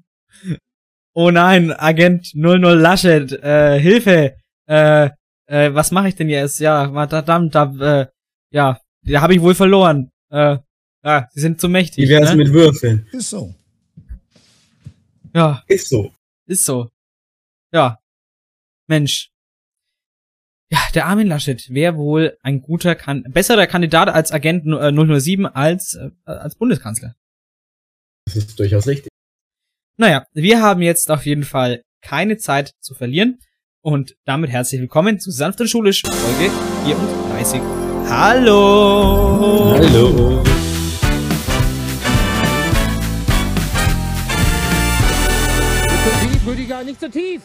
Oh 1.14 1.32
nein, 1.32 1.72
Agent 1.72 2.34
00 2.36 2.80
Laschet, 2.80 3.32
äh, 3.32 3.80
Hilfe. 3.80 4.36
Äh, 4.68 5.10
äh, 5.48 5.74
was 5.74 5.92
mache 5.92 6.10
ich 6.10 6.16
denn 6.16 6.30
jetzt? 6.30 6.60
Ja, 6.60 6.92
verdammt, 7.08 7.56
da, 7.56 7.74
äh, 7.80 8.08
ja, 8.52 8.80
da 9.04 9.22
habe 9.22 9.34
ich 9.36 9.42
wohl 9.42 9.56
verloren. 9.56 10.12
Äh, 10.30 10.58
ja, 11.04 11.30
sie 11.32 11.40
sind 11.40 11.62
zu 11.62 11.70
mächtig. 11.70 12.04
Wie 12.04 12.10
wär's 12.10 12.32
ne? 12.32 12.38
mit 12.38 12.52
Würfeln? 12.52 13.08
Ist 13.12 13.30
so. 13.30 13.54
Ja, 15.36 15.63
Ist 15.68 15.89
so. 15.89 16.13
ist 16.48 16.63
so. 16.63 16.89
Ja. 17.74 18.00
Mensch. 18.88 19.32
Ja, 20.72 20.80
der 20.94 21.08
Armin 21.08 21.27
Laschet 21.27 21.70
wäre 21.70 21.98
wohl 21.98 22.38
ein 22.42 22.62
guter, 22.62 22.96
kan 22.96 23.24
besserer 23.24 23.68
Kandidat 23.68 24.08
als 24.08 24.32
Agent 24.32 24.65
äh, 24.65 24.92
007 25.20 25.46
als, 25.46 25.96
äh, 25.96 26.10
als 26.24 26.56
Bundeskanzler. 26.56 27.15
Das 28.25 28.38
ist 28.38 28.58
durchaus 28.58 28.88
richtig. 28.88 29.10
Naja, 29.98 30.25
wir 30.34 30.62
haben 30.62 30.82
jetzt 30.82 31.12
auf 31.12 31.25
jeden 31.25 31.44
Fall 31.44 31.84
keine 32.01 32.38
Zeit 32.38 32.74
zu 32.80 32.96
verlieren. 32.96 33.39
Und 33.82 34.15
damit 34.25 34.50
herzlich 34.50 34.82
willkommen 34.82 35.20
zu 35.20 35.32
Sanft 35.32 35.60
und 35.62 35.68
Schulisch, 35.68 36.01
Folge 36.01 36.50
34. 36.86 37.62
Hallo! 38.10 39.74
Hallo. 39.75 40.44
Nicht 46.96 47.02
so 47.02 47.10
tief. 47.20 47.42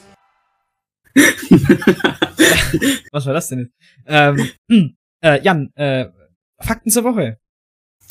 Was 3.12 3.26
war 3.26 3.34
das 3.34 3.48
denn 3.48 3.58
jetzt? 3.60 3.74
Ähm, 4.06 4.50
äh, 5.22 5.42
Jan, 5.42 5.70
äh, 5.74 6.08
Fakten 6.60 6.90
zur 6.90 7.04
Woche. 7.04 7.38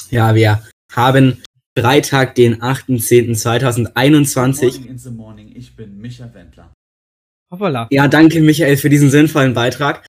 Ja, 0.10 0.34
wir 0.36 0.64
haben 0.92 1.42
Freitag, 1.78 2.36
den 2.36 2.62
8.10.2021. 2.62 4.64
Morning 4.64 4.86
in 4.86 4.98
the 4.98 5.12
morning, 5.12 5.54
ich 5.56 5.76
bin 5.76 5.98
Micha 5.98 6.34
Wendler. 6.34 6.74
Hoppala. 7.52 7.88
Ja, 7.92 8.08
danke 8.08 8.40
Michael 8.42 8.78
für 8.78 8.90
diesen 8.90 9.10
sinnvollen 9.10 9.54
Beitrag. 9.54 10.08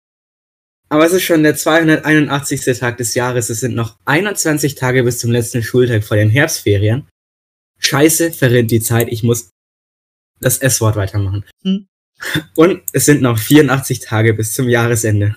Aber 0.89 1.05
es 1.07 1.13
ist 1.13 1.23
schon 1.23 1.43
der 1.45 1.55
281. 1.55 2.65
Tag 2.79 2.97
des 2.97 3.15
Jahres. 3.15 3.51
Es 3.51 3.61
sind 3.61 3.77
noch 3.77 3.97
21 4.07 4.75
Tage 4.75 5.05
bis 5.05 5.21
zum 5.21 5.31
letzten 5.31 5.63
Schultag 5.63 6.03
vor 6.03 6.17
den 6.17 6.31
Herbstferien. 6.31 7.07
Scheiße, 7.79 8.33
verrinnt 8.33 8.73
die 8.73 8.81
Zeit. 8.81 9.07
Ich 9.09 9.23
muss 9.23 9.51
das 10.41 10.59
S-Wort 10.59 10.97
weitermachen. 10.97 11.45
Hm. 11.63 11.87
Und 12.57 12.83
es 12.93 13.07
sind 13.07 13.23
noch 13.23 13.39
84 13.39 14.01
Tage 14.01 14.35
bis 14.35 14.53
zum 14.55 14.69
Jahresende. 14.69 15.37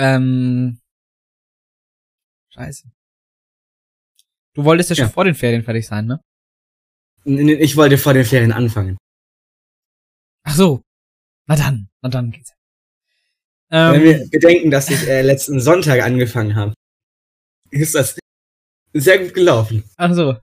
Ähm, 0.00 0.78
scheiße. 2.50 2.84
Du 4.54 4.62
wolltest 4.64 4.90
ja 4.90 4.96
schon 4.96 5.06
Ja. 5.06 5.10
vor 5.10 5.24
den 5.24 5.34
Ferien 5.34 5.64
fertig 5.64 5.88
sein, 5.88 6.06
ne? 6.06 6.20
Ich 7.24 7.76
wollte 7.76 7.98
vor 7.98 8.14
den 8.14 8.24
Ferien 8.24 8.52
anfangen. 8.52 8.96
Ach 10.44 10.54
so. 10.54 10.82
Na 11.46 11.56
dann, 11.56 11.88
na 12.00 12.10
dann 12.10 12.30
geht's. 12.30 12.54
Wenn 13.70 13.94
Ähm, 13.96 14.02
wir 14.04 14.28
bedenken, 14.30 14.70
dass 14.70 14.88
ich 14.88 15.04
äh, 15.08 15.22
letzten 15.22 15.58
Sonntag 15.60 16.00
angefangen 16.00 16.54
habe, 16.54 16.74
ist 17.70 17.96
das 17.96 18.16
sehr 18.92 19.18
gut 19.18 19.34
gelaufen. 19.34 19.82
ach 19.96 20.14
so. 20.14 20.36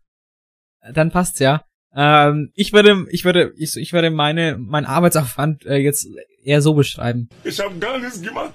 Dann 0.82 1.12
passt's 1.12 1.40
ja. 1.40 1.66
Ähm, 1.96 2.52
ich 2.54 2.74
würde, 2.74 3.06
ich 3.10 3.24
würde, 3.26 3.54
ich, 3.58 3.76
ich 3.78 3.94
würde 3.94 4.10
meine, 4.12 4.58
mein 4.58 4.86
Arbeitsaufwand 4.86 5.66
äh, 5.66 5.78
jetzt 5.78 6.08
eher 6.44 6.62
so 6.62 6.74
beschreiben. 6.74 7.30
Ich 7.44 7.60
hab 7.60 7.80
gar 7.80 7.98
nichts 8.00 8.22
gemacht. 8.22 8.54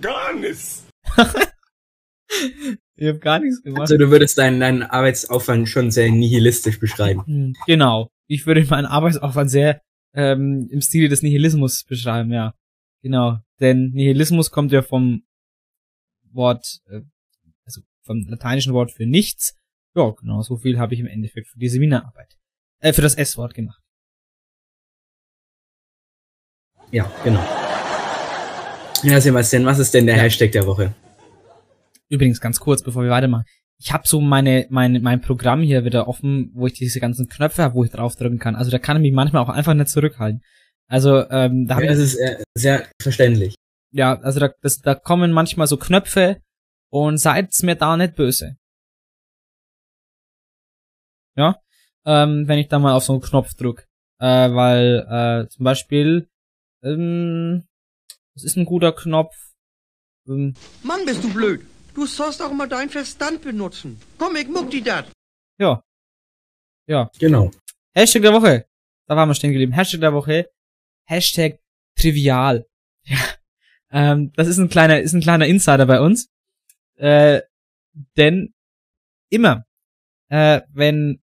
Gar 0.00 0.34
nichts. 0.34 0.86
Ich 2.96 3.08
habe 3.08 3.18
gar 3.18 3.38
nichts 3.40 3.62
gemacht. 3.62 3.80
Also 3.80 3.96
du 3.96 4.10
würdest 4.10 4.38
deinen, 4.38 4.60
deinen 4.60 4.82
Arbeitsaufwand 4.82 5.68
schon 5.68 5.90
sehr 5.90 6.10
nihilistisch 6.10 6.78
beschreiben. 6.78 7.24
Hm, 7.26 7.54
Genau. 7.66 8.10
Ich 8.26 8.46
würde 8.46 8.64
meinen 8.66 8.86
Arbeitsaufwand 8.86 9.50
sehr 9.50 9.80
ähm, 10.14 10.68
im 10.70 10.80
Stile 10.80 11.08
des 11.08 11.22
Nihilismus 11.22 11.82
beschreiben, 11.84 12.30
ja. 12.30 12.54
Genau. 13.02 13.38
Denn 13.58 13.90
Nihilismus 13.92 14.50
kommt 14.50 14.70
ja 14.70 14.82
vom 14.82 15.22
Wort, 16.30 16.80
äh, 16.88 17.00
also 17.64 17.80
vom 18.02 18.24
lateinischen 18.28 18.74
Wort 18.74 18.92
für 18.92 19.06
nichts. 19.06 19.56
Ja, 19.96 20.10
genau, 20.10 20.42
so 20.42 20.56
viel 20.56 20.78
habe 20.78 20.94
ich 20.94 21.00
im 21.00 21.06
Endeffekt 21.06 21.48
für 21.48 21.58
die 21.58 21.68
Seminararbeit. 21.68 22.36
Äh, 22.80 22.92
für 22.92 23.02
das 23.02 23.14
S-Wort 23.14 23.54
gemacht. 23.54 23.80
Ja, 26.90 27.10
genau. 27.22 27.40
Ja, 29.02 29.20
Sebastian, 29.20 29.64
was 29.64 29.78
ist 29.78 29.94
denn 29.94 30.06
der 30.06 30.16
Ja. 30.16 30.22
Hashtag 30.22 30.52
der 30.52 30.66
Woche? 30.66 30.92
Übrigens, 32.08 32.40
ganz 32.40 32.58
kurz, 32.58 32.82
bevor 32.82 33.02
wir 33.04 33.10
weitermachen. 33.10 33.44
Ich 33.78 33.92
habe 33.92 34.06
so 34.06 34.20
meine, 34.20 34.66
mein, 34.68 35.00
mein 35.00 35.20
Programm 35.20 35.62
hier 35.62 35.84
wieder 35.84 36.08
offen, 36.08 36.50
wo 36.54 36.66
ich 36.66 36.74
diese 36.74 37.00
ganzen 37.00 37.28
Knöpfe 37.28 37.62
habe, 37.62 37.74
wo 37.74 37.84
ich 37.84 37.90
draufdrücken 37.90 38.38
kann. 38.38 38.56
Also 38.56 38.70
da 38.70 38.78
kann 38.78 38.96
ich 38.96 39.02
mich 39.02 39.12
manchmal 39.12 39.42
auch 39.42 39.48
einfach 39.48 39.72
nicht 39.74 39.88
zurückhalten. 39.88 40.42
Also, 40.88 41.28
ähm, 41.30 41.66
da 41.66 41.76
Ja, 41.76 41.82
ich 41.82 41.88
das 41.88 41.98
ist 41.98 42.16
äh, 42.16 42.42
sehr 42.54 42.86
verständlich. 43.00 43.54
ja, 43.92 44.18
also 44.20 44.40
da, 44.40 44.50
das, 44.60 44.78
da 44.80 44.94
kommen 44.96 45.30
manchmal 45.32 45.66
so 45.68 45.76
Knöpfe 45.78 46.42
und 46.90 47.18
seid's 47.18 47.62
mir 47.62 47.76
da 47.76 47.96
nicht 47.96 48.16
böse. 48.16 48.56
Ja, 51.36 51.56
ähm, 52.06 52.46
wenn 52.48 52.58
ich 52.58 52.68
da 52.68 52.78
mal 52.78 52.94
auf 52.94 53.04
so 53.04 53.12
einen 53.12 53.22
Knopf 53.22 53.54
drück. 53.54 53.86
Äh, 54.18 54.52
weil, 54.54 55.06
äh, 55.08 55.48
zum 55.48 55.64
Beispiel, 55.64 56.28
ähm, 56.82 57.64
das 58.34 58.44
ist 58.44 58.56
ein 58.56 58.64
guter 58.66 58.92
Knopf. 58.92 59.34
Ähm, 60.28 60.54
Mann, 60.82 61.04
bist 61.06 61.24
du 61.24 61.32
blöd. 61.32 61.62
Du 61.94 62.06
sollst 62.06 62.42
auch 62.42 62.52
mal 62.52 62.68
deinen 62.68 62.90
Verstand 62.90 63.42
benutzen. 63.42 64.00
Komm, 64.18 64.36
ich 64.36 64.48
muck 64.48 64.70
die 64.70 64.82
dat. 64.82 65.10
ja. 65.58 65.82
Ja. 66.86 67.08
Genau. 67.20 67.50
Hashtag 67.94 68.22
der 68.22 68.32
Woche. 68.32 68.66
Da 69.06 69.14
waren 69.16 69.28
wir 69.28 69.34
stehen 69.34 69.52
geblieben. 69.52 69.72
Hashtag 69.72 70.00
der 70.00 70.12
Woche. 70.12 70.50
Hashtag 71.06 71.60
trivial. 71.96 72.66
Ja. 73.04 73.16
Ähm, 73.92 74.32
das 74.36 74.46
ist 74.46 74.58
ein 74.58 74.68
kleiner, 74.68 75.00
ist 75.00 75.14
ein 75.14 75.22
kleiner 75.22 75.46
Insider 75.46 75.86
bei 75.86 76.00
uns. 76.00 76.28
Äh, 76.96 77.40
denn 78.16 78.54
immer, 79.30 79.64
äh, 80.28 80.60
wenn, 80.72 81.22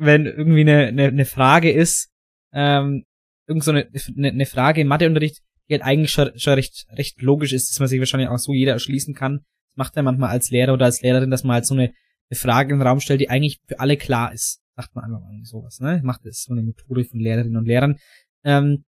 wenn 0.00 0.26
irgendwie 0.26 0.62
eine, 0.62 0.86
eine, 0.86 1.08
eine 1.08 1.24
Frage 1.24 1.70
ist, 1.70 2.10
ähm, 2.52 3.04
irgend 3.46 3.64
so 3.64 3.70
eine, 3.70 3.88
eine, 4.16 4.28
eine 4.28 4.46
Frage 4.46 4.80
im 4.80 4.88
Matheunterricht, 4.88 5.38
die 5.68 5.74
halt 5.74 5.82
eigentlich 5.82 6.10
schon, 6.10 6.36
schon 6.38 6.54
recht, 6.54 6.86
recht 6.90 7.20
logisch 7.22 7.52
ist, 7.52 7.70
dass 7.70 7.78
man 7.78 7.88
sich 7.88 7.98
wahrscheinlich 7.98 8.28
auch 8.28 8.38
so 8.38 8.52
jeder 8.52 8.72
erschließen 8.72 9.14
kann. 9.14 9.44
Das 9.68 9.76
macht 9.76 9.96
er 9.96 10.02
manchmal 10.02 10.30
als 10.30 10.50
Lehrer 10.50 10.72
oder 10.72 10.86
als 10.86 11.02
Lehrerin, 11.02 11.30
dass 11.30 11.44
man 11.44 11.54
halt 11.54 11.66
so 11.66 11.74
eine, 11.74 11.92
eine 12.30 12.38
Frage 12.38 12.74
den 12.74 12.82
Raum 12.82 13.00
stellt, 13.00 13.20
die 13.20 13.30
eigentlich 13.30 13.60
für 13.66 13.78
alle 13.78 13.96
klar 13.96 14.32
ist. 14.32 14.60
Sagt 14.74 14.94
man 14.94 15.04
einfach 15.04 15.20
mal 15.20 15.44
sowas, 15.44 15.80
ne? 15.80 16.00
Macht 16.02 16.24
das 16.24 16.44
so 16.44 16.52
eine 16.52 16.62
Methode 16.62 17.04
von 17.04 17.20
Lehrerinnen 17.20 17.56
und 17.56 17.66
Lehrern. 17.66 17.98
Ähm, 18.44 18.84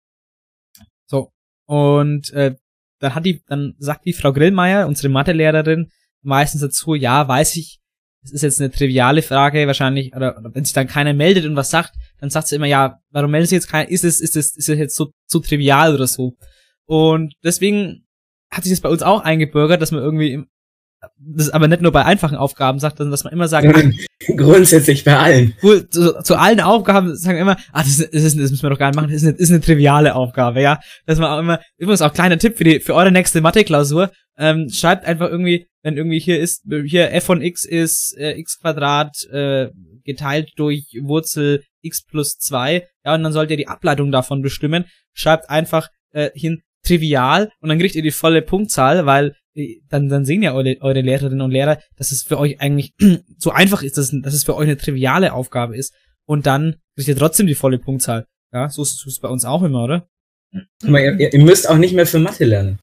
so. 1.07 1.33
Und 1.67 2.33
äh, 2.33 2.55
dann 3.01 3.15
hat 3.15 3.27
die, 3.27 3.43
dann 3.47 3.75
sagt 3.79 4.05
die 4.05 4.13
Frau 4.13 4.33
Grillmeier, 4.33 4.87
unsere 4.87 5.09
Mathelehrerin, 5.09 5.91
meistens 6.23 6.61
dazu, 6.61 6.95
ja, 6.95 7.27
weiß 7.27 7.57
ich, 7.57 7.80
es 8.23 8.33
ist 8.33 8.43
jetzt 8.43 8.61
eine 8.61 8.71
triviale 8.71 9.23
Frage, 9.23 9.67
wahrscheinlich, 9.67 10.15
oder, 10.15 10.37
oder 10.39 10.55
wenn 10.55 10.65
sich 10.65 10.75
dann 10.75 10.87
keiner 10.87 11.15
meldet 11.15 11.47
und 11.47 11.57
was 11.57 11.71
sagt, 11.71 11.95
dann 12.19 12.31
sagt 12.31 12.49
sie 12.49 12.57
immer, 12.57 12.67
ja, 12.67 12.99
warum 13.11 13.31
meldet 13.31 13.49
sich 13.49 13.57
jetzt 13.57 13.69
keiner, 13.69 13.91
ist 13.91 14.05
es, 14.05 14.21
ist 14.21 14.37
es, 14.37 14.57
ist 14.57 14.69
es 14.69 14.79
jetzt 14.79 14.97
so, 14.97 15.13
so 15.27 15.41
trivial 15.41 15.95
oder 15.95 16.07
so. 16.07 16.37
Und 16.87 17.35
deswegen 17.43 18.05
hat 18.51 18.65
sich 18.65 18.73
das 18.73 18.81
bei 18.81 18.89
uns 18.89 19.03
auch 19.03 19.23
eingebürgert, 19.23 19.81
dass 19.81 19.93
man 19.93 20.03
irgendwie, 20.03 20.33
im, 20.33 20.47
das 21.17 21.49
aber 21.49 21.67
nicht 21.67 21.81
nur 21.81 21.93
bei 21.93 22.05
einfachen 22.05 22.37
Aufgaben 22.37 22.79
sagt, 22.79 22.99
sondern 22.99 23.13
dass 23.13 23.25
man 23.25 23.33
immer 23.33 23.49
sagt, 23.49 23.67
Grundsätzlich 24.37 25.03
bei 25.05 25.17
allen. 25.17 25.55
Zu, 25.91 26.23
zu 26.23 26.37
allen 26.39 26.61
Aufgaben 26.61 27.17
sagen 27.17 27.37
wir 27.37 27.43
immer, 27.43 27.57
ah, 27.73 27.83
das, 27.83 28.01
ist, 28.01 28.15
das, 28.15 28.23
ist, 28.23 28.39
das 28.39 28.51
müssen 28.51 28.63
wir 28.63 28.71
doch 28.71 28.79
gar 28.79 28.89
nicht 28.89 28.97
machen, 28.97 29.09
das 29.09 29.23
ist 29.23 29.29
eine, 29.29 29.33
das 29.33 29.43
ist 29.43 29.51
eine 29.51 29.63
triviale 29.63 30.15
Aufgabe, 30.15 30.61
ja. 30.61 30.79
Dass 31.07 31.19
man 31.19 31.31
auch 31.31 31.39
immer, 31.39 31.61
übrigens 31.79 32.03
auch 32.03 32.13
kleiner 32.13 32.37
Tipp 32.37 32.59
für 32.59 32.65
die, 32.65 32.81
für 32.81 32.95
eure 32.95 33.13
nächste 33.13 33.41
Mathe-Klausur, 33.41 34.11
ähm, 34.37 34.69
schreibt 34.69 35.07
einfach 35.07 35.31
irgendwie, 35.31 35.70
wenn 35.83 35.97
irgendwie 35.97 36.21
hier 36.21 36.39
ist, 36.39 36.65
hier 36.87 37.13
f 37.13 37.25
von 37.25 37.43
x 37.43 37.65
ist 37.65 38.17
äh, 38.19 38.33
x 38.39 38.59
Quadrat 38.61 39.25
äh, 39.31 39.69
geteilt 40.05 40.53
durch 40.57 40.87
Wurzel 41.03 41.63
x 41.83 42.05
plus 42.05 42.37
zwei, 42.37 42.87
ja, 43.05 43.15
und 43.15 43.23
dann 43.23 43.33
sollt 43.33 43.51
ihr 43.51 43.57
die 43.57 43.69
Ableitung 43.69 44.13
davon 44.13 44.43
bestimmen, 44.43 44.85
schreibt 45.15 45.49
einfach 45.49 45.89
äh, 46.13 46.31
hin 46.35 46.63
trivial 46.85 47.51
und 47.61 47.69
dann 47.69 47.79
kriegt 47.79 47.95
ihr 47.95 48.03
die 48.03 48.11
volle 48.11 48.43
Punktzahl, 48.43 49.07
weil 49.07 49.35
äh, 49.55 49.81
dann, 49.89 50.09
dann 50.09 50.25
sehen 50.25 50.43
ja 50.43 50.55
eure, 50.55 50.77
eure 50.81 51.01
Lehrerinnen 51.01 51.41
und 51.41 51.51
Lehrer, 51.51 51.81
dass 51.97 52.13
es 52.13 52.23
für 52.23 52.39
euch 52.39 52.61
eigentlich 52.61 52.93
so 53.39 53.51
einfach 53.51 53.83
ist, 53.83 53.99
dass, 53.99 54.15
dass 54.23 54.35
es 54.35 54.45
für 54.45 54.57
euch 54.57 54.67
eine 54.67 54.77
triviale 54.77 55.33
Aufgabe 55.33 55.77
ist 55.77 55.95
und 56.27 56.47
dann 56.47 56.77
kriegt 56.95 57.09
ihr 57.09 57.17
trotzdem 57.17 57.47
die 57.47 57.55
volle 57.55 57.79
Punktzahl. 57.79 58.27
Ja, 58.53 58.69
so 58.69 58.83
ist 58.83 59.07
es 59.07 59.21
bei 59.21 59.29
uns 59.29 59.45
auch 59.45 59.63
immer, 59.63 59.85
oder? 59.85 60.09
Ihr, 60.83 61.19
ihr 61.19 61.33
ihr 61.33 61.45
müsst 61.45 61.69
auch 61.69 61.79
nicht 61.79 61.95
mehr 61.95 62.07
für 62.07 62.19
Mathe 62.19 62.45
lernen. 62.45 62.81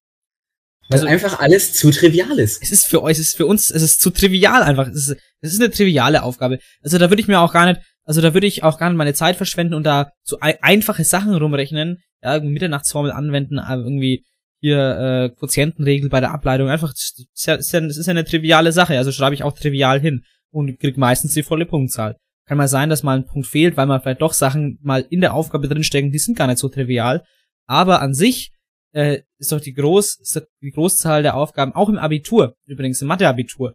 Weil 0.89 0.99
Also- 0.99 1.07
einfach 1.07 1.39
alles 1.39 1.73
zu 1.73 1.91
trivial 1.91 2.39
ist. 2.39 2.61
Es 2.61 2.71
ist 2.71 2.85
für 2.85 3.03
euch, 3.03 3.13
es 3.19 3.27
ist 3.27 3.37
für 3.37 3.45
uns, 3.45 3.69
es 3.69 3.81
ist 3.81 4.01
zu 4.01 4.09
trivial 4.09 4.63
einfach. 4.63 4.87
Es 4.87 5.07
ist, 5.09 5.17
es 5.41 5.53
ist 5.53 5.61
eine 5.61 5.71
triviale 5.71 6.23
Aufgabe. 6.23 6.59
Also 6.81 6.97
da 6.97 7.09
würde 7.09 7.21
ich 7.21 7.27
mir 7.27 7.39
auch 7.39 7.51
gar 7.53 7.65
nicht, 7.65 7.81
also 8.05 8.21
da 8.21 8.33
würde 8.33 8.47
ich 8.47 8.63
auch 8.63 8.77
gar 8.79 8.89
nicht 8.89 8.97
meine 8.97 9.13
Zeit 9.13 9.35
verschwenden 9.35 9.73
und 9.73 9.83
da 9.83 10.11
so 10.23 10.37
ei- 10.39 10.61
einfache 10.61 11.03
Sachen 11.03 11.33
rumrechnen, 11.35 11.97
ja, 12.23 12.35
irgendwie 12.35 12.53
Mitternachtsformel 12.53 13.11
anwenden, 13.11 13.59
irgendwie 13.59 14.23
hier 14.59 14.79
äh, 14.79 15.35
Quotientenregel 15.37 16.09
bei 16.09 16.19
der 16.21 16.31
Ableitung. 16.31 16.69
Einfach, 16.69 16.91
das 16.93 17.13
ist 17.33 17.45
ja, 17.45 17.57
das 17.57 17.97
ist 17.97 18.05
ja 18.07 18.11
eine 18.11 18.25
triviale 18.25 18.71
Sache, 18.71 18.97
also 18.97 19.11
schreibe 19.11 19.35
ich 19.35 19.43
auch 19.43 19.53
trivial 19.53 19.99
hin 19.99 20.23
und 20.51 20.79
krieg 20.79 20.97
meistens 20.97 21.33
die 21.33 21.43
volle 21.43 21.65
Punktzahl. 21.65 22.15
Kann 22.47 22.57
mal 22.57 22.69
sein, 22.69 22.89
dass 22.89 23.03
mal 23.03 23.17
ein 23.17 23.25
Punkt 23.25 23.47
fehlt, 23.47 23.75
weil 23.75 23.85
man 23.87 24.01
vielleicht 24.01 24.21
doch 24.21 24.31
Sachen 24.33 24.79
mal 24.81 25.05
in 25.09 25.19
der 25.21 25.33
Aufgabe 25.33 25.67
drinstecken, 25.67 26.11
die 26.11 26.17
sind 26.19 26.37
gar 26.37 26.47
nicht 26.47 26.59
so 26.59 26.69
trivial. 26.69 27.23
Aber 27.67 28.01
an 28.01 28.13
sich 28.13 28.51
äh, 28.93 29.21
ist 29.37 29.51
doch 29.51 29.61
die 29.61 29.73
Groß, 29.73 30.19
die 30.61 30.71
Großzahl 30.71 31.23
der 31.23 31.35
Aufgaben, 31.35 31.73
auch 31.73 31.89
im 31.89 31.97
Abitur, 31.97 32.55
übrigens 32.65 33.01
im 33.01 33.07
Matheabitur, 33.07 33.73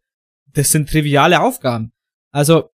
das 0.52 0.70
sind 0.70 0.88
triviale 0.88 1.40
Aufgaben. 1.40 1.92
Also 2.32 2.70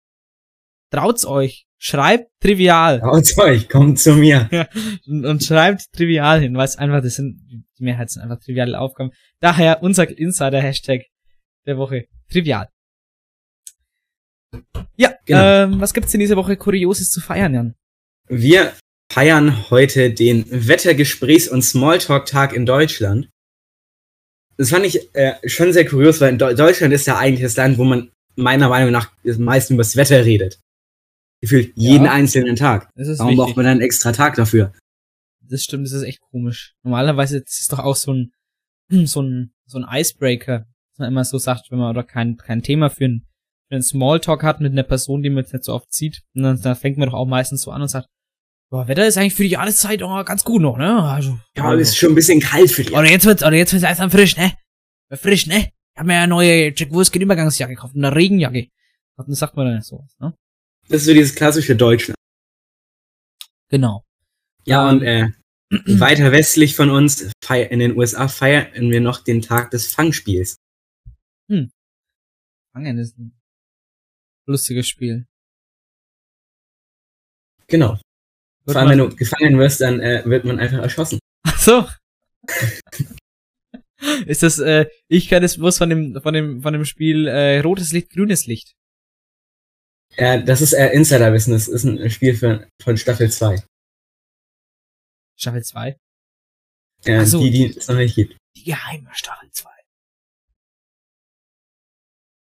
traut's 0.90 1.24
euch, 1.26 1.66
schreibt 1.78 2.30
trivial 2.40 3.02
Haut 3.02 3.36
euch, 3.38 3.68
kommt 3.68 3.98
zu 3.98 4.14
mir. 4.14 4.48
und, 5.06 5.24
und 5.24 5.42
schreibt 5.42 5.92
trivial 5.92 6.40
hin, 6.40 6.56
weil 6.56 6.64
es 6.66 6.76
einfach, 6.76 7.02
das 7.02 7.14
sind, 7.16 7.40
die 7.78 7.82
Mehrheit 7.82 8.10
sind 8.10 8.22
einfach 8.22 8.38
triviale 8.38 8.78
Aufgaben. 8.78 9.10
Daher 9.40 9.82
unser 9.82 10.08
Insider-Hashtag 10.08 11.02
der 11.66 11.78
Woche, 11.78 12.06
trivial. 12.30 12.68
Ja, 14.96 15.14
Genau. 15.24 15.40
ähm, 15.40 15.80
was 15.80 15.94
gibt's 15.94 16.14
in 16.14 16.20
dieser 16.20 16.36
Woche 16.36 16.56
Kurioses 16.56 17.10
zu 17.10 17.20
feiern, 17.20 17.54
Jan? 17.54 17.74
Wir 18.28 18.72
feiern 19.14 19.70
heute 19.70 20.10
den 20.10 20.44
Wettergesprächs- 20.46 21.48
und 21.48 21.62
Smalltalk-Tag 21.62 22.52
in 22.52 22.66
Deutschland. 22.66 23.28
Das 24.56 24.70
fand 24.70 24.84
ich 24.84 25.14
äh, 25.14 25.34
schon 25.48 25.72
sehr 25.72 25.86
kurios, 25.86 26.20
weil 26.20 26.36
Deutschland 26.36 26.92
ist 26.92 27.06
ja 27.06 27.16
eigentlich 27.16 27.42
das 27.42 27.56
Land, 27.56 27.78
wo 27.78 27.84
man 27.84 28.10
meiner 28.34 28.68
Meinung 28.68 28.90
nach 28.90 29.12
am 29.24 29.44
meisten 29.44 29.74
über 29.74 29.84
das 29.84 29.94
Wetter 29.94 30.24
redet. 30.24 30.58
Gefühlt 31.40 31.72
jeden 31.76 32.08
einzelnen 32.08 32.56
Tag. 32.56 32.90
Warum 32.96 33.36
braucht 33.36 33.54
man 33.54 33.64
dann 33.64 33.72
einen 33.74 33.82
extra 33.82 34.10
Tag 34.10 34.34
dafür? 34.34 34.72
Das 35.42 35.62
stimmt, 35.62 35.86
das 35.86 35.92
ist 35.92 36.02
echt 36.02 36.20
komisch. 36.32 36.74
Normalerweise 36.82 37.38
ist 37.38 37.72
doch 37.72 37.78
auch 37.78 37.96
so 37.96 38.12
ein, 38.12 38.32
so 39.06 39.22
ein, 39.22 39.52
so 39.66 39.78
ein 39.78 39.86
Icebreaker, 39.88 40.66
dass 40.90 40.98
man 40.98 41.08
immer 41.08 41.24
so 41.24 41.38
sagt, 41.38 41.70
wenn 41.70 41.78
man 41.78 41.90
oder 41.90 42.02
kein, 42.02 42.36
kein 42.36 42.62
Thema 42.62 42.90
für 42.90 43.04
einen, 43.04 43.28
für 43.68 43.76
einen 43.76 43.84
Smalltalk 43.84 44.42
hat 44.42 44.60
mit 44.60 44.72
einer 44.72 44.82
Person, 44.82 45.22
die 45.22 45.30
man 45.30 45.44
jetzt 45.44 45.52
nicht 45.52 45.64
so 45.64 45.72
oft 45.72 45.92
sieht. 45.92 46.22
Und 46.34 46.42
dann, 46.42 46.60
dann 46.60 46.74
fängt 46.74 46.98
man 46.98 47.08
doch 47.08 47.14
auch 47.14 47.26
meistens 47.26 47.62
so 47.62 47.70
an 47.70 47.80
und 47.80 47.88
sagt, 47.88 48.08
boah, 48.74 48.88
Wetter 48.88 49.06
ist 49.06 49.16
eigentlich 49.16 49.34
für 49.34 49.44
die 49.44 49.50
Jahreszeit 49.50 50.02
oh, 50.02 50.24
ganz 50.24 50.42
gut 50.42 50.60
noch, 50.60 50.76
ne? 50.76 51.00
Also, 51.00 51.38
Ja, 51.56 51.66
aber 51.66 51.78
es 51.78 51.90
ist 51.90 51.96
schon 51.96 52.10
ein 52.10 52.16
bisschen 52.16 52.40
kalt 52.40 52.72
für 52.72 52.82
die. 52.82 52.90
Oder 52.90 53.08
jetzt 53.08 53.24
wird's, 53.24 53.44
oder 53.44 53.54
jetzt 53.54 53.72
wird's 53.72 53.84
langsam 53.84 54.10
frisch, 54.10 54.36
ne? 54.36 54.52
Frisch, 55.12 55.46
ne? 55.46 55.70
Ich 55.94 56.00
hab 56.00 56.06
mir 56.06 56.18
eine 56.18 56.26
neue 56.26 56.74
Jack 56.74 56.90
Wolfskin 56.90 57.22
Übergangsjacke 57.22 57.74
gekauft, 57.74 57.94
eine 57.94 58.12
Regenjacke. 58.12 58.66
Dann 59.16 59.32
sagt 59.32 59.54
man 59.54 59.66
dann 59.66 59.82
so, 59.82 60.04
ne? 60.18 60.36
Das 60.88 61.02
ist 61.02 61.06
so 61.06 61.12
dieses 61.12 61.36
klassische 61.36 61.76
Deutschland. 61.76 62.16
Genau. 63.68 64.04
Ja, 64.64 64.90
Ähm, 64.90 64.96
und 64.96 65.02
äh, 65.04 65.28
weiter 66.00 66.32
westlich 66.32 66.74
von 66.74 66.90
uns, 66.90 67.30
in 67.48 67.78
den 67.78 67.96
USA, 67.96 68.26
feiern 68.26 68.90
wir 68.90 69.00
noch 69.00 69.22
den 69.22 69.40
Tag 69.40 69.70
des 69.70 69.86
Fangspiels. 69.86 70.56
Fangen 72.72 72.98
ist 72.98 73.16
ein 73.18 73.40
lustiges 74.48 74.88
Spiel. 74.88 75.28
Genau. 77.68 78.00
Vor 78.66 78.76
allem, 78.76 78.90
wenn 78.90 78.98
du 78.98 79.14
gefangen 79.14 79.58
wirst, 79.58 79.80
dann 79.80 80.00
äh, 80.00 80.22
wird 80.24 80.44
man 80.44 80.58
einfach 80.58 80.78
erschossen. 80.78 81.18
Ach 81.46 81.58
so. 81.58 81.86
ist 84.26 84.42
das, 84.42 84.58
äh, 84.58 84.86
ich 85.08 85.28
kann 85.28 85.42
es 85.42 85.58
bloß 85.58 85.78
von 85.78 85.90
dem, 85.90 86.20
von 86.20 86.32
dem, 86.34 86.62
von 86.62 86.72
dem 86.72 86.84
Spiel, 86.84 87.26
äh, 87.26 87.60
rotes 87.60 87.92
Licht, 87.92 88.10
grünes 88.10 88.46
Licht. 88.46 88.74
Äh, 90.16 90.42
das 90.44 90.60
ist 90.60 90.72
äh, 90.72 90.90
Insiderwissen, 90.92 91.52
das 91.52 91.68
ist 91.68 91.84
ein 91.84 92.10
Spiel 92.10 92.34
für, 92.36 92.68
von 92.82 92.96
Staffel 92.96 93.30
2. 93.30 93.62
Staffel 95.38 95.62
2. 95.62 95.96
Äh, 97.04 97.18
Ach 97.18 97.26
so. 97.26 97.40
Die, 97.40 97.50
die 97.50 97.76
es 97.76 97.88
noch 97.88 97.96
nicht 97.96 98.14
gibt. 98.14 98.36
Die 98.56 98.64
geheime 98.64 99.10
Staffel 99.12 99.50
2. 99.50 99.68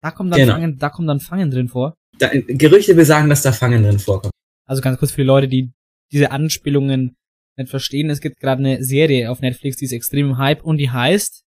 Da 0.03 0.11
kommt 0.11 0.33
dann 0.33 0.39
Genau. 0.39 0.53
Fangen, 0.53 0.79
da 0.79 0.89
kommt 0.89 1.07
dann 1.07 1.19
Fangen 1.19 1.51
drin 1.51 1.69
vor. 1.69 1.95
Da, 2.17 2.31
Gerüchte 2.33 2.95
besagen, 2.95 3.29
dass 3.29 3.43
da 3.43 3.51
Fangen 3.51 3.83
drin 3.83 3.99
vorkommt. 3.99 4.33
Also 4.67 4.81
ganz 4.81 4.97
kurz 4.99 5.11
für 5.11 5.21
die 5.21 5.27
Leute, 5.27 5.47
die 5.47 5.71
diese 6.11 6.31
Anspielungen 6.31 7.15
nicht 7.57 7.69
verstehen. 7.69 8.09
Es 8.09 8.21
gibt 8.21 8.39
gerade 8.39 8.59
eine 8.59 8.83
Serie 8.83 9.29
auf 9.31 9.41
Netflix, 9.41 9.77
die 9.77 9.85
ist 9.85 9.91
extrem 9.91 10.31
im 10.31 10.37
Hype 10.37 10.63
und 10.63 10.77
die 10.77 10.89
heißt 10.89 11.43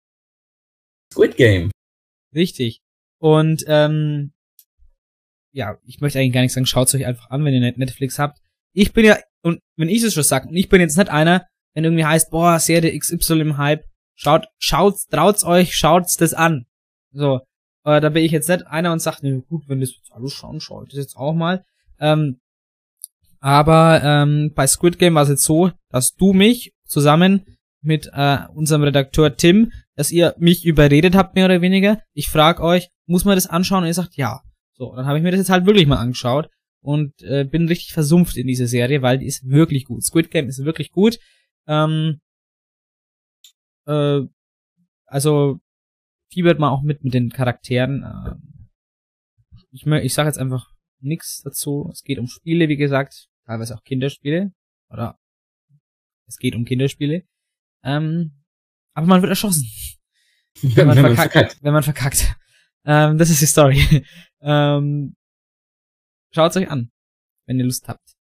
Squid 1.14 1.36
Game. 1.36 1.72
Richtig. 2.34 2.82
Und 3.20 3.64
ähm, 3.68 4.34
ja, 5.54 5.78
ich 5.86 6.00
möchte 6.00 6.20
eigentlich 6.20 6.34
gar 6.34 6.42
nicht 6.42 6.54
sagen, 6.54 6.66
schaut's 6.66 6.96
euch 6.96 7.06
einfach 7.06 7.30
an, 7.30 7.44
wenn 7.44 7.54
ihr 7.54 7.60
Net- 7.60 7.78
Netflix 7.78 8.18
habt. 8.18 8.40
Ich 8.74 8.94
bin 8.94 9.06
ja, 9.06 9.20
und 9.42 9.60
wenn 9.78 9.90
ich 9.90 10.02
es 10.04 10.14
schon 10.14 10.24
sage, 10.24 10.48
und 10.48 10.56
ich 10.56 10.70
bin 10.70 10.80
jetzt 10.80 10.98
nicht 10.98 11.10
einer, 11.10 11.46
wenn 11.74 11.84
irgendwie 11.84 12.06
heißt, 12.06 12.32
boah, 12.32 12.60
Serie 12.60 12.98
XY 12.98 13.42
im 13.42 13.58
Hype, 13.58 13.84
schaut, 14.16 14.48
schaut's, 14.58 15.08
traut's 15.08 15.44
euch, 15.44 15.76
schaut's 15.76 16.16
das 16.16 16.34
an. 16.34 16.66
So. 17.12 17.42
Äh, 17.84 18.00
da 18.00 18.10
bin 18.10 18.24
ich 18.24 18.32
jetzt 18.32 18.48
nicht 18.48 18.68
einer 18.68 18.94
und 18.94 19.00
sagt, 19.00 19.24
ne, 19.24 19.42
gut, 19.42 19.68
wenn 19.68 19.82
das 19.82 19.96
jetzt 19.96 20.12
alle 20.12 20.30
schauen, 20.30 20.62
schaut 20.62 20.92
das 20.92 21.00
jetzt 21.00 21.16
auch 21.18 21.34
mal. 21.34 21.66
Ähm, 22.00 22.40
aber 23.42 24.02
ähm, 24.04 24.54
bei 24.56 24.68
Squid 24.68 25.00
Game 25.00 25.16
war 25.16 25.24
es 25.24 25.30
jetzt 25.30 25.44
so, 25.44 25.72
dass 25.90 26.14
du 26.14 26.32
mich 26.32 26.74
zusammen 26.86 27.44
mit 27.82 28.10
äh, 28.14 28.38
unserem 28.54 28.84
Redakteur 28.84 29.36
Tim, 29.36 29.72
dass 29.96 30.12
ihr 30.12 30.36
mich 30.38 30.64
überredet 30.64 31.16
habt, 31.16 31.36
mehr 31.36 31.46
oder 31.46 31.62
weniger. 31.62 32.02
Ich 32.14 32.30
frag 32.30 32.60
euch, 32.60 32.90
muss 33.08 33.26
man 33.26 33.36
das 33.36 33.48
anschauen? 33.48 33.82
Und 33.82 33.88
ihr 33.88 33.94
sagt 33.96 34.16
ja. 34.16 34.42
So, 34.74 34.96
dann 34.96 35.08
habe 35.08 35.18
ich 35.18 35.24
mir 35.24 35.32
das 35.32 35.40
jetzt 35.40 35.50
halt 35.50 35.66
wirklich 35.66 35.88
mal 35.88 35.98
angeschaut 35.98 36.50
und 36.82 37.20
äh, 37.24 37.44
bin 37.44 37.68
richtig 37.68 37.94
versumpft 37.94 38.38
in 38.38 38.48
diese 38.48 38.68
Serie, 38.68 39.02
weil 39.02 39.18
die 39.18 39.26
ist 39.26 39.48
wirklich 39.48 39.86
gut. 39.86 40.04
Squid 40.04 40.30
Game 40.30 40.48
ist 40.48 40.64
wirklich 40.64 40.92
gut. 40.92 41.18
Ähm, 41.68 42.22
äh, 43.88 44.22
also 45.06 45.60
fiebert 46.32 46.60
man 46.60 46.70
auch 46.70 46.84
mit 46.84 47.04
mit 47.04 47.14
den 47.14 47.32
Charakteren. 47.32 48.04
Ähm, 48.04 48.70
ich 49.72 49.86
ich 49.86 50.14
sage 50.14 50.30
jetzt 50.30 50.40
einfach 50.40 50.70
nichts 51.00 51.42
dazu. 51.44 51.90
Es 51.92 52.04
geht 52.04 52.20
um 52.20 52.28
Spiele, 52.28 52.70
wie 52.70 52.78
gesagt, 52.78 53.31
teilweise 53.46 53.76
auch 53.76 53.84
Kinderspiele 53.84 54.54
oder 54.90 55.18
es 56.28 56.38
geht 56.38 56.56
um 56.56 56.66
Kinderspiele. 56.66 57.24
Ähm, 57.84 58.44
aber 58.94 59.08
man 59.08 59.22
wird 59.22 59.32
erschossen 59.32 59.68
wenn 60.62 60.88
man, 60.88 61.16
verkackt, 61.16 61.58
Wenn 61.62 61.74
man 61.74 61.84
verkackt. 61.84 62.36
Ähm, 62.86 63.18
das 63.18 63.30
ist 63.30 63.42
die 63.42 63.46
Story. 63.46 64.06
ähm, 64.42 65.16
schaut's 66.34 66.58
euch 66.58 66.70
an, 66.70 66.92
wenn 67.46 67.60
ihr 67.60 67.66
Lust 67.66 67.88
habt. 67.88 68.16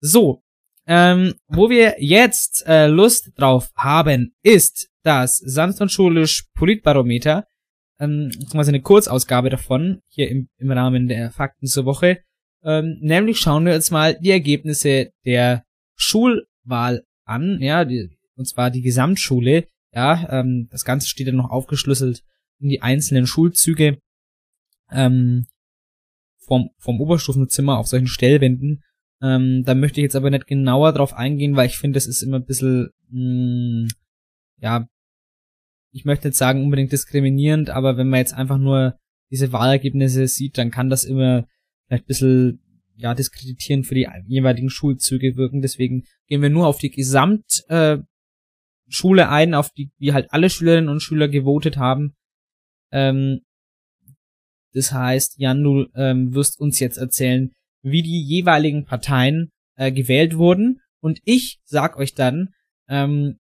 So, 0.00 0.42
ähm, 0.86 1.34
wo 1.48 1.70
wir 1.70 1.96
jetzt 1.98 2.66
äh, 2.66 2.86
Lust 2.86 3.32
drauf 3.36 3.70
haben, 3.74 4.34
ist 4.42 4.90
das 5.02 5.36
sanft 5.36 5.80
und 5.80 5.92
schulisch 5.92 6.46
Politbarometer, 6.54 7.46
ähm, 7.98 8.28
beziehungsweise 8.28 8.70
eine 8.70 8.82
Kurzausgabe 8.82 9.50
davon, 9.50 10.02
hier 10.08 10.28
im, 10.28 10.48
im 10.58 10.70
Rahmen 10.70 11.08
der 11.08 11.30
Fakten 11.30 11.66
zur 11.66 11.84
Woche. 11.84 12.22
Ähm, 12.64 12.98
nämlich 13.00 13.38
schauen 13.38 13.66
wir 13.66 13.74
uns 13.74 13.90
mal 13.90 14.18
die 14.18 14.30
Ergebnisse 14.30 15.10
der 15.24 15.64
Schulwahl 15.96 17.04
an, 17.24 17.60
ja, 17.60 17.84
die, 17.84 18.10
und 18.36 18.46
zwar 18.46 18.70
die 18.70 18.82
Gesamtschule, 18.82 19.66
ja, 19.92 20.28
ähm, 20.30 20.68
das 20.70 20.84
Ganze 20.84 21.08
steht 21.08 21.28
dann 21.28 21.36
noch 21.36 21.50
aufgeschlüsselt 21.50 22.22
in 22.58 22.68
die 22.68 22.82
einzelnen 22.82 23.26
Schulzüge 23.26 23.98
ähm, 24.90 25.46
vom, 26.38 26.70
vom 26.78 27.00
Oberstufenzimmer 27.00 27.78
auf 27.78 27.86
solchen 27.86 28.06
Stellwänden. 28.06 28.82
Ähm, 29.22 29.62
da 29.64 29.74
möchte 29.74 30.00
ich 30.00 30.04
jetzt 30.04 30.16
aber 30.16 30.30
nicht 30.30 30.46
genauer 30.46 30.92
drauf 30.92 31.14
eingehen, 31.14 31.56
weil 31.56 31.66
ich 31.66 31.78
finde, 31.78 31.96
das 31.96 32.06
ist 32.06 32.22
immer 32.22 32.38
ein 32.38 32.44
bisschen, 32.44 32.90
mh, 33.10 33.88
ja, 34.60 34.86
ich 35.92 36.04
möchte 36.04 36.28
nicht 36.28 36.36
sagen 36.36 36.62
unbedingt 36.62 36.92
diskriminierend, 36.92 37.70
aber 37.70 37.96
wenn 37.96 38.08
man 38.08 38.18
jetzt 38.18 38.34
einfach 38.34 38.58
nur 38.58 38.98
diese 39.30 39.52
Wahlergebnisse 39.52 40.26
sieht, 40.26 40.58
dann 40.58 40.70
kann 40.70 40.90
das 40.90 41.04
immer 41.04 41.46
vielleicht 41.94 42.04
ein 42.04 42.06
bisschen 42.06 42.60
ja, 42.96 43.14
diskreditierend 43.14 43.86
für 43.86 43.94
die 43.94 44.08
jeweiligen 44.26 44.70
Schulzüge 44.70 45.36
wirken. 45.36 45.62
Deswegen 45.62 46.04
gehen 46.28 46.42
wir 46.42 46.50
nur 46.50 46.66
auf 46.66 46.78
die 46.78 46.90
Gesamt 46.90 47.64
äh, 47.68 47.98
ein, 49.02 49.54
auf 49.54 49.70
die, 49.70 49.90
die 49.98 50.12
halt 50.12 50.32
alle 50.32 50.50
Schülerinnen 50.50 50.88
und 50.88 51.00
Schüler 51.00 51.28
gewotet 51.28 51.76
haben. 51.76 52.14
Ähm, 52.92 53.40
das 54.72 54.92
heißt, 54.92 55.38
Jan, 55.38 55.62
du 55.62 55.86
ähm, 55.94 56.34
wirst 56.34 56.60
uns 56.60 56.78
jetzt 56.80 56.96
erzählen, 56.96 57.52
wie 57.82 58.02
die 58.02 58.22
jeweiligen 58.22 58.84
Parteien 58.84 59.50
äh, 59.76 59.92
gewählt 59.92 60.36
wurden. 60.36 60.80
Und 61.00 61.20
ich 61.24 61.60
sag 61.64 61.96
euch 61.96 62.14
dann, 62.14 62.50
ähm, 62.88 63.38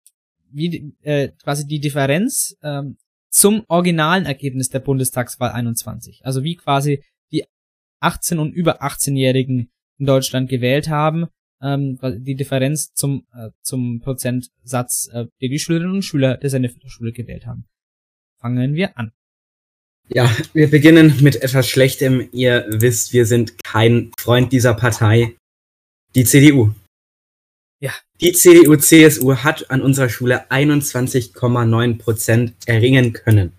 wie 0.51 0.95
äh, 1.03 1.29
quasi 1.43 1.67
die 1.67 1.81
Differenz 1.81 2.57
ähm, 2.63 2.97
zum 3.29 3.65
originalen 3.69 4.27
Ergebnis 4.27 4.69
der 4.69 4.81
Bundestagswahl 4.81 5.53
21. 5.53 6.23
Also 6.25 6.43
wie 6.43 6.57
quasi 6.57 7.03
18 8.01 8.39
und 8.39 8.53
über 8.53 8.83
18-Jährigen 8.83 9.71
in 9.99 10.07
Deutschland 10.07 10.49
gewählt 10.49 10.89
haben 10.89 11.29
ähm, 11.63 11.99
weil 12.01 12.21
die 12.21 12.37
Differenz 12.37 12.93
zum, 12.95 13.27
äh, 13.35 13.51
zum 13.63 14.01
Prozentsatz, 14.01 15.09
äh, 15.13 15.27
den 15.41 15.51
die 15.51 15.59
Schülerinnen 15.59 15.97
und 15.97 16.03
Schüler 16.03 16.37
der 16.37 16.51
Sennefeld-Schule 16.51 17.13
gewählt 17.13 17.47
haben. 17.47 17.67
Fangen 18.41 18.75
wir 18.75 18.97
an. 18.97 19.13
Ja, 20.09 20.35
wir 20.55 20.69
beginnen 20.71 21.23
mit 21.23 21.37
etwas 21.37 21.69
Schlechtem. 21.69 22.29
Ihr 22.33 22.67
wisst, 22.69 23.13
wir 23.13 23.27
sind 23.27 23.63
kein 23.63 24.11
Freund 24.19 24.53
dieser 24.53 24.75
Partei. 24.75 25.37
Die 26.15 26.25
CDU. 26.25 26.73
Ja. 27.81 27.93
Die 28.21 28.33
CDU-CSU 28.33 29.37
hat 29.37 29.71
an 29.71 29.83
unserer 29.83 30.09
Schule 30.09 30.51
21,9 30.51 31.99
Prozent 31.99 32.55
erringen 32.67 33.13
können. 33.13 33.57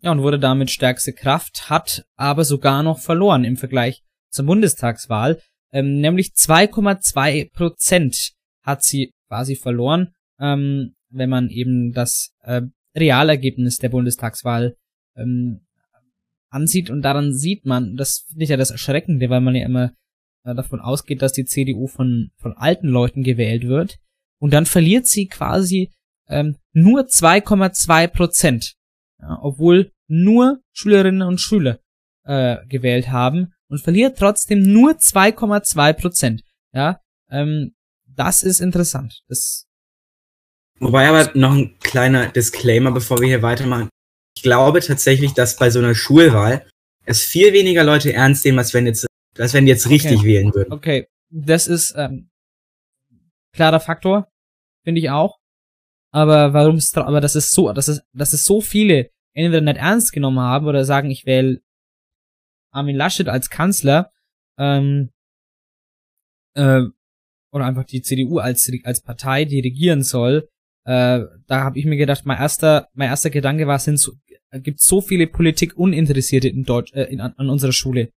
Ja, 0.00 0.12
und 0.12 0.22
wurde 0.22 0.38
damit 0.38 0.70
stärkste 0.70 1.12
Kraft, 1.12 1.68
hat 1.70 2.04
aber 2.16 2.44
sogar 2.44 2.82
noch 2.82 3.00
verloren 3.00 3.44
im 3.44 3.56
Vergleich 3.56 4.02
zur 4.30 4.46
Bundestagswahl. 4.46 5.40
Ähm, 5.72 6.00
nämlich 6.00 6.28
2,2 6.28 7.52
Prozent 7.52 8.32
hat 8.62 8.84
sie 8.84 9.12
quasi 9.26 9.56
verloren, 9.56 10.14
ähm, 10.38 10.94
wenn 11.10 11.30
man 11.30 11.48
eben 11.48 11.92
das 11.92 12.32
äh, 12.42 12.62
Realergebnis 12.96 13.78
der 13.78 13.88
Bundestagswahl 13.88 14.76
ähm, 15.16 15.60
ansieht. 16.50 16.90
Und 16.90 17.02
daran 17.02 17.34
sieht 17.34 17.66
man, 17.66 17.96
das 17.96 18.26
finde 18.28 18.44
ich 18.44 18.50
ja 18.50 18.56
das 18.56 18.70
Erschreckende, 18.70 19.28
weil 19.30 19.40
man 19.40 19.54
ja 19.54 19.66
immer 19.66 19.92
äh, 20.44 20.54
davon 20.54 20.80
ausgeht, 20.80 21.22
dass 21.22 21.32
die 21.32 21.44
CDU 21.44 21.86
von, 21.86 22.30
von 22.36 22.56
alten 22.56 22.88
Leuten 22.88 23.22
gewählt 23.22 23.66
wird. 23.66 23.98
Und 24.38 24.52
dann 24.52 24.66
verliert 24.66 25.06
sie 25.06 25.26
quasi 25.26 25.90
ähm, 26.28 26.56
nur 26.72 27.00
2,2 27.00 28.06
Prozent. 28.08 28.74
Ja, 29.20 29.38
obwohl 29.42 29.92
nur 30.06 30.60
Schülerinnen 30.72 31.22
und 31.22 31.40
Schüler 31.40 31.80
äh, 32.24 32.58
gewählt 32.66 33.08
haben 33.10 33.52
und 33.68 33.80
verliert 33.80 34.18
trotzdem 34.18 34.62
nur 34.62 34.92
2,2 34.92 35.92
Prozent. 35.94 36.42
Ja, 36.72 37.00
ähm, 37.30 37.74
das 38.06 38.42
ist 38.42 38.60
interessant. 38.60 39.22
Das 39.28 39.66
Wobei 40.80 41.08
aber 41.08 41.30
noch 41.34 41.52
ein 41.52 41.76
kleiner 41.80 42.28
Disclaimer, 42.28 42.92
bevor 42.92 43.20
wir 43.20 43.26
hier 43.26 43.42
weitermachen. 43.42 43.88
Ich 44.36 44.42
glaube 44.42 44.80
tatsächlich, 44.80 45.34
dass 45.34 45.56
bei 45.56 45.70
so 45.70 45.80
einer 45.80 45.94
Schulwahl 45.94 46.68
es 47.04 47.24
viel 47.24 47.52
weniger 47.52 47.82
Leute 47.82 48.12
ernst 48.12 48.44
nehmen, 48.44 48.58
als 48.58 48.74
wenn 48.74 48.86
jetzt, 48.86 49.06
als 49.36 49.54
wenn 49.54 49.66
die 49.66 49.72
jetzt 49.72 49.88
richtig 49.90 50.18
Okay. 50.20 50.26
wählen 50.26 50.54
würden. 50.54 50.72
Okay, 50.72 51.08
das 51.30 51.66
ist 51.66 51.94
ähm, 51.96 52.30
klarer 53.52 53.80
Faktor, 53.80 54.28
finde 54.84 55.00
ich 55.00 55.10
auch. 55.10 55.37
Aber 56.10 56.52
warum 56.54 56.76
ist 56.76 56.96
aber 56.96 57.20
das 57.20 57.36
ist 57.36 57.52
so, 57.52 57.72
dass 57.72 57.88
es 57.88 58.02
dass 58.12 58.32
es 58.32 58.44
so 58.44 58.60
viele 58.60 59.10
entweder 59.34 59.60
nicht 59.60 59.78
ernst 59.78 60.12
genommen 60.12 60.40
haben 60.40 60.66
oder 60.66 60.84
sagen, 60.84 61.10
ich 61.10 61.26
wähle 61.26 61.60
Armin 62.70 62.96
Laschet 62.96 63.28
als 63.28 63.50
Kanzler 63.50 64.10
ähm, 64.58 65.10
äh, 66.54 66.82
oder 67.52 67.64
einfach 67.64 67.84
die 67.84 68.02
CDU 68.02 68.38
als 68.38 68.70
als 68.84 69.02
Partei, 69.02 69.44
die 69.44 69.60
regieren 69.60 70.02
soll. 70.02 70.48
Äh, 70.84 71.24
da 71.46 71.64
habe 71.64 71.78
ich 71.78 71.84
mir 71.84 71.96
gedacht, 71.96 72.24
mein 72.24 72.38
erster 72.38 72.88
mein 72.94 73.10
erster 73.10 73.30
Gedanke 73.30 73.66
war, 73.66 73.78
sind 73.78 73.98
so, 73.98 74.12
gibt 74.52 74.80
so 74.80 75.00
viele 75.00 75.26
Politik-Uninteressierte 75.26 76.48
in 76.48 76.64
Deutsch 76.64 76.92
äh, 76.94 77.04
in, 77.04 77.20
an, 77.20 77.34
unserer 77.50 77.72
Schule. 77.72 78.10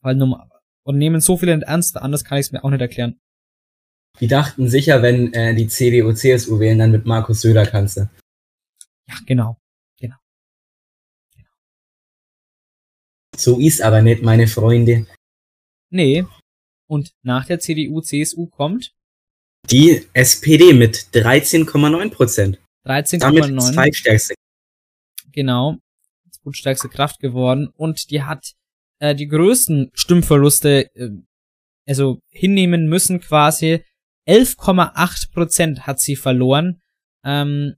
Weil 0.00 0.14
Nummer, 0.14 0.48
und 0.84 0.98
nehmen 0.98 1.20
so 1.20 1.36
viele 1.36 1.56
nicht 1.56 1.66
ernst, 1.66 1.96
anders 1.96 2.24
kann 2.24 2.38
ich 2.38 2.46
es 2.46 2.52
mir 2.52 2.62
auch 2.62 2.70
nicht 2.70 2.80
erklären. 2.80 3.18
Die 4.20 4.28
dachten 4.28 4.68
sicher, 4.68 5.02
wenn 5.02 5.32
äh, 5.32 5.54
die 5.54 5.66
CDU, 5.66 6.12
CSU 6.12 6.60
wählen, 6.60 6.78
dann 6.78 6.92
mit 6.92 7.04
Markus 7.04 7.40
Söder 7.40 7.66
Kanzler. 7.66 8.10
Ja, 9.08 9.16
genau. 9.26 9.56
So 13.36 13.58
ist 13.58 13.82
aber 13.82 14.02
nicht, 14.02 14.22
meine 14.22 14.46
Freunde. 14.46 15.06
Nee. 15.90 16.24
Und 16.86 17.12
nach 17.22 17.46
der 17.46 17.60
CDU, 17.60 18.00
CSU 18.00 18.46
kommt 18.46 18.94
Die 19.70 20.06
SPD 20.12 20.72
mit 20.72 20.96
13,9 21.12 22.10
Prozent. 22.10 22.58
Damit 22.84 23.08
13,9. 23.08 23.72
zweitstärkste. 23.72 24.34
Genau. 25.32 25.78
Gut 26.42 26.62
Kraft 26.90 27.20
geworden. 27.20 27.68
Und 27.68 28.10
die 28.10 28.22
hat 28.22 28.52
äh, 28.98 29.14
die 29.14 29.28
größten 29.28 29.90
Stimmverluste 29.94 30.94
äh, 30.94 31.10
also 31.86 32.20
hinnehmen 32.28 32.88
müssen 32.88 33.20
quasi. 33.20 33.82
11,8 34.26 35.32
Prozent 35.32 35.86
hat 35.86 36.00
sie 36.00 36.16
verloren. 36.16 36.80
Ähm, 37.24 37.74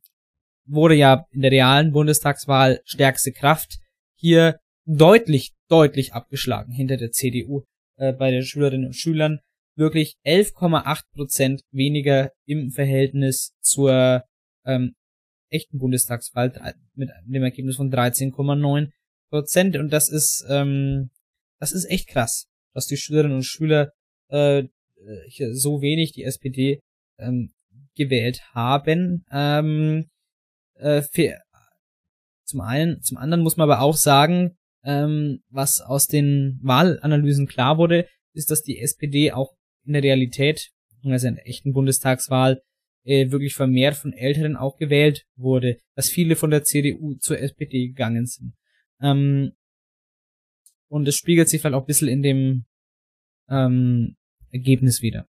wurde 0.67 0.95
ja 0.95 1.27
in 1.31 1.43
der 1.43 1.51
realen 1.51 1.93
Bundestagswahl 1.93 2.81
stärkste 2.85 3.33
Kraft. 3.33 3.79
Hier 4.19 4.59
deutlich, 4.85 5.53
deutlich 5.69 6.13
abgeschlagen 6.15 6.73
hinter 6.73 6.97
der 6.97 7.11
CDU 7.11 7.65
äh, 7.97 8.13
bei 8.13 8.31
den 8.31 8.43
Schülerinnen 8.43 8.87
und 8.87 8.97
Schülern. 8.97 9.41
Wirklich 9.77 10.17
11,8 10.25 11.03
Prozent 11.15 11.63
weniger 11.71 12.33
im 12.47 12.71
Verhältnis 12.71 13.55
zur 13.61 14.25
ähm, 14.65 14.95
echten 15.51 15.79
Bundestagswahl 15.79 16.53
mit 16.95 17.11
dem 17.27 17.43
Ergebnis 17.43 17.77
von 17.77 17.93
13,9 17.93 18.91
Prozent. 19.31 19.77
Und 19.77 19.91
das 19.91 20.09
ist, 20.09 20.45
ähm, 20.49 21.11
das 21.61 21.73
ist 21.73 21.85
echt 21.91 22.09
krass, 22.09 22.47
dass 22.73 22.87
die 22.87 22.97
Schülerinnen 22.97 23.37
und 23.37 23.45
Schüler 23.45 23.93
äh, 24.29 24.65
hier 25.29 25.55
so 25.55 25.81
wenig 25.81 26.13
die 26.13 26.25
SPD 26.25 26.81
ähm, 27.19 27.53
gewählt 27.97 28.41
haben. 28.53 29.25
Ähm, 29.31 30.09
äh, 30.75 31.03
für, 31.03 31.39
zum 32.45 32.61
einen, 32.61 33.03
zum 33.03 33.17
anderen 33.17 33.43
muss 33.43 33.57
man 33.57 33.69
aber 33.69 33.83
auch 33.83 33.97
sagen, 33.97 34.57
ähm, 34.85 35.43
was 35.51 35.81
aus 35.81 36.07
den 36.07 36.61
Wahlanalysen 36.63 37.47
klar 37.47 37.79
wurde, 37.79 38.09
ist, 38.33 38.51
dass 38.51 38.63
die 38.63 38.79
SPD 38.79 39.33
auch 39.33 39.57
in 39.85 39.95
der 39.95 40.03
Realität, 40.03 40.71
also 41.05 41.29
in 41.29 41.37
der 41.37 41.49
echten 41.49 41.73
Bundestagswahl, 41.73 42.63
äh, 43.05 43.31
wirklich 43.31 43.55
vermehrt 43.55 43.97
von 43.97 44.13
Älteren 44.13 44.57
auch 44.57 44.77
gewählt 44.77 45.25
wurde, 45.37 45.79
dass 45.95 46.09
viele 46.09 46.37
von 46.37 46.51
der 46.51 46.65
CDU 46.65 47.15
zur 47.15 47.39
SPD 47.39 47.89
gegangen 47.89 48.27
sind. 48.27 48.55
Ähm, 49.01 49.53
und 50.89 51.09
es 51.09 51.17
spiegelt 51.17 51.49
sich 51.49 51.61
vielleicht 51.61 51.75
auch 51.75 51.83
ein 51.83 51.87
bisschen 51.87 52.09
in 52.09 52.23
dem 52.23 52.65
ähm, 53.49 54.17
Ergebnis 54.51 55.03
wieder. 55.03 55.27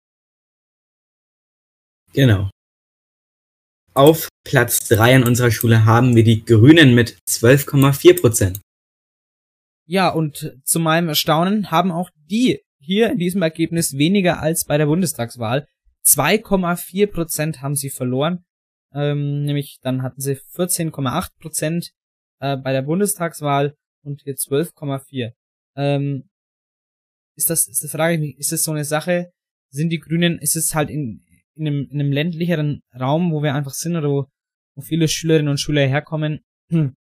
Genau. 2.13 2.49
Auf 3.93 4.29
Platz 4.43 4.87
3 4.89 5.17
an 5.17 5.23
unserer 5.23 5.51
Schule 5.51 5.85
haben 5.85 6.15
wir 6.15 6.23
die 6.23 6.43
Grünen 6.43 6.95
mit 6.95 7.17
12,4 7.29 8.19
Prozent. 8.19 8.61
Ja, 9.87 10.09
und 10.09 10.57
zu 10.63 10.79
meinem 10.79 11.09
Erstaunen 11.09 11.71
haben 11.71 11.91
auch 11.91 12.09
die 12.15 12.61
hier 12.79 13.11
in 13.11 13.17
diesem 13.17 13.41
Ergebnis 13.41 13.97
weniger 13.97 14.41
als 14.41 14.65
bei 14.65 14.77
der 14.77 14.85
Bundestagswahl. 14.85 15.67
2,4 16.05 17.07
Prozent 17.07 17.61
haben 17.61 17.75
sie 17.75 17.89
verloren. 17.89 18.45
Ähm, 18.93 19.43
nämlich 19.43 19.79
dann 19.81 20.03
hatten 20.03 20.21
sie 20.21 20.37
14,8 20.55 21.29
Prozent 21.39 21.91
äh, 22.39 22.57
bei 22.57 22.71
der 22.71 22.83
Bundestagswahl 22.83 23.75
und 24.03 24.21
hier 24.23 24.35
12,4. 24.35 25.31
Ähm, 25.75 26.29
ist 27.35 27.49
das, 27.49 27.67
ist 27.67 27.83
das 27.83 27.91
frage 27.91 28.15
ich 28.15 28.19
mich, 28.19 28.37
ist 28.37 28.51
das 28.51 28.63
so 28.63 28.71
eine 28.71 28.85
Sache? 28.85 29.31
Sind 29.69 29.89
die 29.89 29.99
Grünen, 29.99 30.39
ist 30.39 30.55
es 30.55 30.73
halt 30.73 30.89
in, 30.89 31.23
in, 31.55 31.67
einem, 31.67 31.87
in 31.89 31.99
einem 31.99 32.11
ländlicheren 32.11 32.81
Raum, 32.97 33.31
wo 33.31 33.43
wir 33.43 33.53
einfach 33.53 33.73
sind 33.73 33.95
oder 33.95 34.09
wo, 34.09 34.25
wo 34.75 34.81
viele 34.81 35.07
Schülerinnen 35.07 35.49
und 35.49 35.59
Schüler 35.59 35.85
herkommen, 35.87 36.39
hm, 36.69 36.95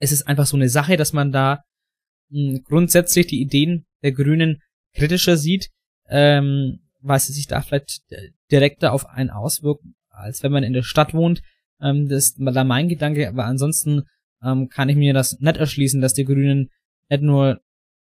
ist 0.00 0.12
es 0.12 0.26
einfach 0.26 0.46
so 0.46 0.56
eine 0.56 0.68
Sache, 0.68 0.96
dass 0.96 1.12
man 1.12 1.32
da 1.32 1.64
mh, 2.30 2.60
grundsätzlich 2.64 3.26
die 3.26 3.40
Ideen 3.40 3.86
der 4.02 4.12
Grünen 4.12 4.60
kritischer 4.94 5.36
sieht, 5.36 5.70
ähm, 6.08 6.80
weil 7.00 7.20
sie 7.20 7.32
sich 7.32 7.46
da 7.46 7.60
vielleicht 7.60 8.02
direkter 8.50 8.92
auf 8.92 9.06
einen 9.06 9.30
auswirken, 9.30 9.94
als 10.10 10.42
wenn 10.42 10.52
man 10.52 10.64
in 10.64 10.72
der 10.72 10.82
Stadt 10.82 11.14
wohnt. 11.14 11.42
Ähm, 11.80 12.08
das 12.08 12.28
ist 12.28 12.36
da 12.38 12.64
mein 12.64 12.88
Gedanke, 12.88 13.28
aber 13.28 13.44
ansonsten 13.44 14.02
ähm, 14.42 14.68
kann 14.68 14.88
ich 14.88 14.96
mir 14.96 15.14
das 15.14 15.38
nicht 15.40 15.56
erschließen, 15.56 16.00
dass 16.00 16.14
die 16.14 16.24
Grünen 16.24 16.70
nicht 17.08 17.22
nur 17.22 17.60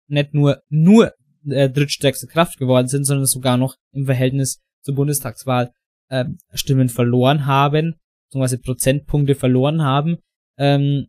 nicht 0.08 0.34
nur 0.34 0.62
nur 0.70 1.14
äh, 1.48 1.70
drittstärkste 1.70 2.28
Kraft 2.28 2.58
geworden 2.58 2.88
sind, 2.88 3.06
sondern 3.06 3.26
sogar 3.26 3.58
noch 3.58 3.76
im 3.92 4.06
Verhältnis 4.06 4.60
zur 4.82 4.96
Bundestagswahl 4.96 5.72
ähm, 6.10 6.38
Stimmen 6.54 6.90
verloren 6.90 7.46
haben, 7.46 7.96
beziehungsweise 8.28 8.60
Prozentpunkte 8.60 9.36
verloren 9.36 9.82
haben. 9.82 10.18
Ähm, 10.58 11.08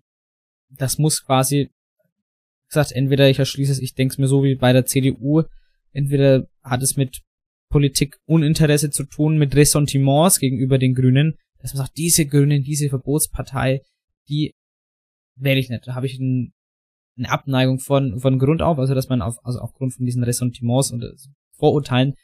das 0.71 0.99
muss 0.99 1.25
quasi 1.25 1.71
gesagt, 2.69 2.93
entweder 2.93 3.29
ich 3.29 3.39
erschließe 3.39 3.73
es, 3.73 3.79
ich 3.79 3.95
denke 3.95 4.13
es 4.13 4.19
mir 4.19 4.29
so 4.29 4.43
wie 4.43 4.55
bei 4.55 4.73
der 4.73 4.87
CDU, 4.87 5.43
entweder 5.93 6.47
hat 6.63 6.83
es 6.83 6.97
mit 6.97 7.21
Politik 7.69 8.19
Uninteresse 8.27 8.91
zu 8.91 9.05
tun, 9.05 9.39
mit 9.39 9.55
Ressentiments 9.55 10.39
gegenüber 10.39 10.79
den 10.79 10.95
Grünen, 10.95 11.37
dass 11.59 11.75
man 11.75 11.85
sagt, 11.85 11.97
diese 11.97 12.27
Grünen, 12.27 12.63
diese 12.63 12.89
Verbotspartei, 12.89 13.83
die 14.29 14.55
wähle 15.37 15.61
ich 15.61 15.71
nicht. 15.71 15.87
Da 15.87 15.95
habe 15.95 16.07
ich 16.07 16.19
ein, 16.19 16.53
eine 17.17 17.31
Abneigung 17.31 17.79
von, 17.79 18.19
von 18.21 18.39
Grund 18.39 18.63
auf, 18.63 18.79
also 18.79 18.95
dass 18.95 19.09
man 19.09 19.23
auf, 19.23 19.37
also 19.45 19.61
aufgrund 19.61 19.95
von 19.95 20.07
diesen 20.07 20.25
Ressentiments 20.25 20.91
und 20.93 21.03
äh, 21.03 21.13
Vorurteilen, 21.59 22.15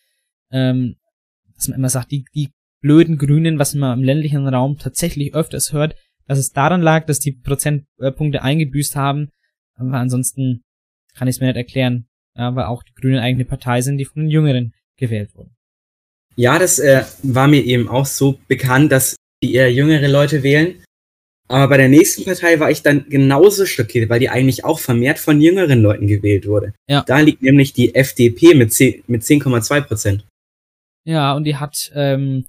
ähm, 0.50 0.96
dass 1.54 1.68
man 1.68 1.78
immer 1.78 1.88
sagt, 1.88 2.10
die, 2.10 2.24
die 2.34 2.50
blöden 2.80 3.18
Grünen, 3.18 3.58
was 3.58 3.74
man 3.74 3.98
im 3.98 4.04
ländlichen 4.04 4.46
Raum 4.46 4.78
tatsächlich 4.78 5.34
öfters 5.34 5.72
hört, 5.72 5.94
dass 6.26 6.38
es 6.38 6.52
daran 6.52 6.82
lag, 6.82 7.06
dass 7.06 7.18
die 7.18 7.32
Prozentpunkte 7.32 8.42
eingebüßt 8.42 8.96
haben, 8.96 9.30
aber 9.74 9.94
ansonsten 9.94 10.62
kann 11.14 11.28
ich 11.28 11.36
es 11.36 11.40
mir 11.40 11.48
nicht 11.48 11.56
erklären, 11.56 12.08
ja, 12.34 12.54
weil 12.54 12.64
auch 12.64 12.82
die 12.82 12.94
Grünen 12.94 13.18
eigene 13.18 13.44
Partei 13.44 13.80
sind, 13.80 13.98
die 13.98 14.04
von 14.04 14.22
den 14.22 14.30
Jüngeren 14.30 14.72
gewählt 14.96 15.34
wurden. 15.34 15.56
Ja, 16.36 16.58
das 16.58 16.78
äh, 16.78 17.02
war 17.22 17.48
mir 17.48 17.64
eben 17.64 17.88
auch 17.88 18.06
so 18.06 18.38
bekannt, 18.46 18.92
dass 18.92 19.16
die 19.42 19.54
eher 19.54 19.72
jüngere 19.72 20.08
Leute 20.08 20.42
wählen. 20.42 20.82
Aber 21.48 21.68
bei 21.68 21.76
der 21.78 21.88
nächsten 21.88 22.24
Partei 22.24 22.60
war 22.60 22.70
ich 22.70 22.82
dann 22.82 23.08
genauso 23.08 23.64
schockiert, 23.64 24.10
weil 24.10 24.20
die 24.20 24.28
eigentlich 24.28 24.64
auch 24.64 24.78
vermehrt 24.78 25.18
von 25.18 25.40
jüngeren 25.40 25.80
Leuten 25.80 26.06
gewählt 26.06 26.46
wurde. 26.46 26.74
Ja. 26.88 27.02
Da 27.06 27.20
liegt 27.20 27.42
nämlich 27.42 27.72
die 27.72 27.94
FDP 27.94 28.54
mit 28.54 28.72
10 28.72 29.04
mit 29.06 29.22
10,2 29.22 29.80
Prozent. 29.80 30.26
Ja, 31.04 31.32
und 31.32 31.44
die 31.44 31.56
hat 31.56 31.90
ähm, 31.94 32.44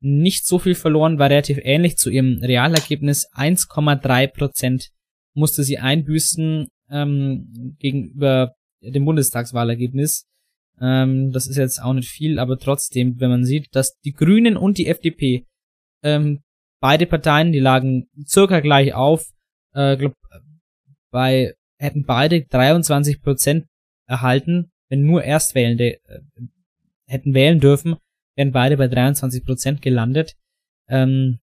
nicht 0.00 0.46
so 0.46 0.58
viel 0.60 0.76
verloren, 0.76 1.18
war 1.18 1.30
relativ 1.30 1.58
ähnlich 1.60 1.96
zu 1.96 2.10
ihrem 2.10 2.38
Realergebnis. 2.42 3.26
1,3 3.32 4.28
Prozent 4.28 4.90
musste 5.34 5.64
sie 5.64 5.78
einbüßen 5.78 6.68
ähm, 6.90 7.76
gegenüber 7.80 8.54
dem 8.80 9.04
Bundestagswahlergebnis. 9.04 10.26
Ähm, 10.80 11.32
das 11.32 11.46
ist 11.46 11.56
jetzt 11.56 11.82
auch 11.82 11.92
nicht 11.92 12.08
viel, 12.08 12.38
aber 12.38 12.58
trotzdem, 12.58 13.18
wenn 13.18 13.30
man 13.30 13.44
sieht, 13.44 13.74
dass 13.74 13.98
die 14.04 14.12
Grünen 14.12 14.56
und 14.56 14.78
die 14.78 14.86
FDP, 14.86 15.46
ähm, 16.02 16.40
beide 16.84 17.06
Parteien, 17.06 17.50
die 17.50 17.60
lagen 17.60 18.10
circa 18.26 18.60
gleich 18.60 18.92
auf, 18.92 19.32
äh, 19.72 19.96
glaub, 19.96 20.12
bei, 21.10 21.54
hätten 21.78 22.04
beide 22.04 22.44
23 22.44 23.22
Prozent 23.22 23.66
erhalten, 24.06 24.70
wenn 24.90 25.06
nur 25.06 25.24
Erstwählende 25.24 25.94
äh, 25.94 26.20
hätten 27.06 27.32
wählen 27.32 27.58
dürfen, 27.58 27.96
wären 28.36 28.52
beide 28.52 28.76
bei 28.76 28.88
23 28.88 29.46
Prozent 29.46 29.80
gelandet. 29.80 30.36
Ähm, 30.86 31.38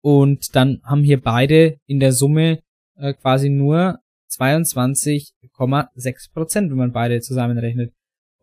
und 0.00 0.54
dann 0.54 0.80
haben 0.84 1.02
hier 1.02 1.20
beide 1.20 1.80
in 1.86 1.98
der 1.98 2.12
Summe 2.12 2.62
äh, 2.98 3.14
quasi 3.14 3.48
nur 3.48 3.98
22,6 4.30 6.32
Prozent, 6.32 6.70
wenn 6.70 6.78
man 6.78 6.92
beide 6.92 7.20
zusammenrechnet. 7.20 7.92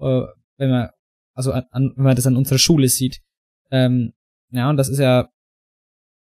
Äh, 0.02 0.24
wenn 0.58 0.70
man, 0.70 0.90
also 1.34 1.54
an, 1.54 1.94
wenn 1.96 2.04
man 2.04 2.18
das 2.18 2.28
an 2.28 2.36
unserer 2.36 2.60
Schule 2.60 2.90
sieht. 2.90 3.22
Ähm, 3.72 4.12
ja, 4.52 4.70
und 4.70 4.78
das 4.78 4.90
ist 4.90 5.00
ja 5.00 5.30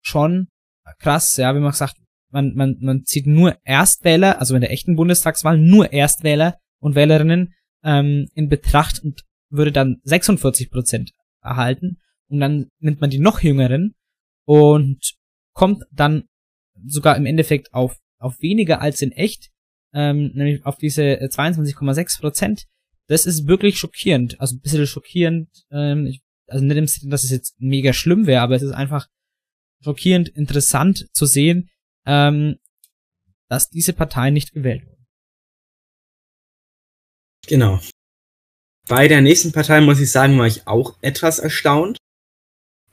schon 0.03 0.49
krass, 0.99 1.37
ja, 1.37 1.55
wenn 1.55 1.63
man 1.63 1.73
sagt, 1.73 1.97
man, 2.31 2.55
man, 2.55 2.79
man 2.81 3.05
zieht 3.05 3.27
nur 3.27 3.59
Erstwähler, 3.65 4.41
also 4.41 4.55
in 4.55 4.63
der 4.63 4.73
echten 4.73 4.97
Bundestagswahl 4.97 5.59
nur 5.59 5.93
Erstwähler 5.93 6.59
und 6.81 6.95
Wählerinnen 6.95 7.55
ähm, 7.85 8.29
in 8.35 8.49
Betracht 8.49 9.03
und 9.03 9.23
würde 9.51 9.73
dann 9.73 10.01
46 10.05 10.71
Prozent 10.71 11.13
erhalten. 11.43 11.99
Und 12.29 12.41
dann 12.41 12.71
nimmt 12.79 13.01
man 13.01 13.11
die 13.11 13.19
noch 13.19 13.43
jüngeren 13.43 13.95
und 14.47 15.15
kommt 15.53 15.83
dann 15.93 16.25
sogar 16.87 17.17
im 17.17 17.27
Endeffekt 17.27 17.75
auf, 17.75 17.99
auf 18.19 18.41
weniger 18.41 18.81
als 18.81 19.03
in 19.03 19.13
echt, 19.13 19.51
ähm, 19.93 20.33
nämlich 20.35 20.65
auf 20.65 20.77
diese 20.79 21.03
22,6 21.03 22.21
Prozent. 22.21 22.65
Das 23.09 23.27
ist 23.27 23.47
wirklich 23.47 23.79
schockierend, 23.79 24.41
also 24.41 24.57
ein 24.57 24.61
bisschen 24.61 24.87
schockierend, 24.87 25.49
ähm, 25.71 26.07
ich, 26.07 26.22
also 26.53 26.65
nicht 26.65 26.77
im 26.77 26.87
Sinne, 26.87 27.11
dass 27.11 27.25
es 27.25 27.31
jetzt 27.31 27.61
mega 27.61 27.93
schlimm 27.93 28.27
wäre, 28.27 28.43
aber 28.43 28.55
es 28.55 28.63
ist 28.63 28.73
einfach 28.73 29.09
schockierend 29.83 30.29
interessant 30.29 31.09
zu 31.13 31.27
sehen, 31.27 31.71
ähm, 32.07 32.59
dass 33.49 33.71
diese 33.71 33.93
Partei 33.93 34.31
nicht 34.31 34.53
gewählt 34.53 34.87
wurde. 34.87 35.05
Genau. 37.47 37.81
Bei 38.89 39.09
der 39.09 39.21
nächsten 39.21 39.53
Partei 39.53 39.81
muss 39.81 40.01
ich 40.01 40.11
sagen, 40.11 40.39
war 40.39 40.47
ich 40.47 40.67
auch 40.67 40.97
etwas 41.01 41.39
erstaunt. 41.39 41.99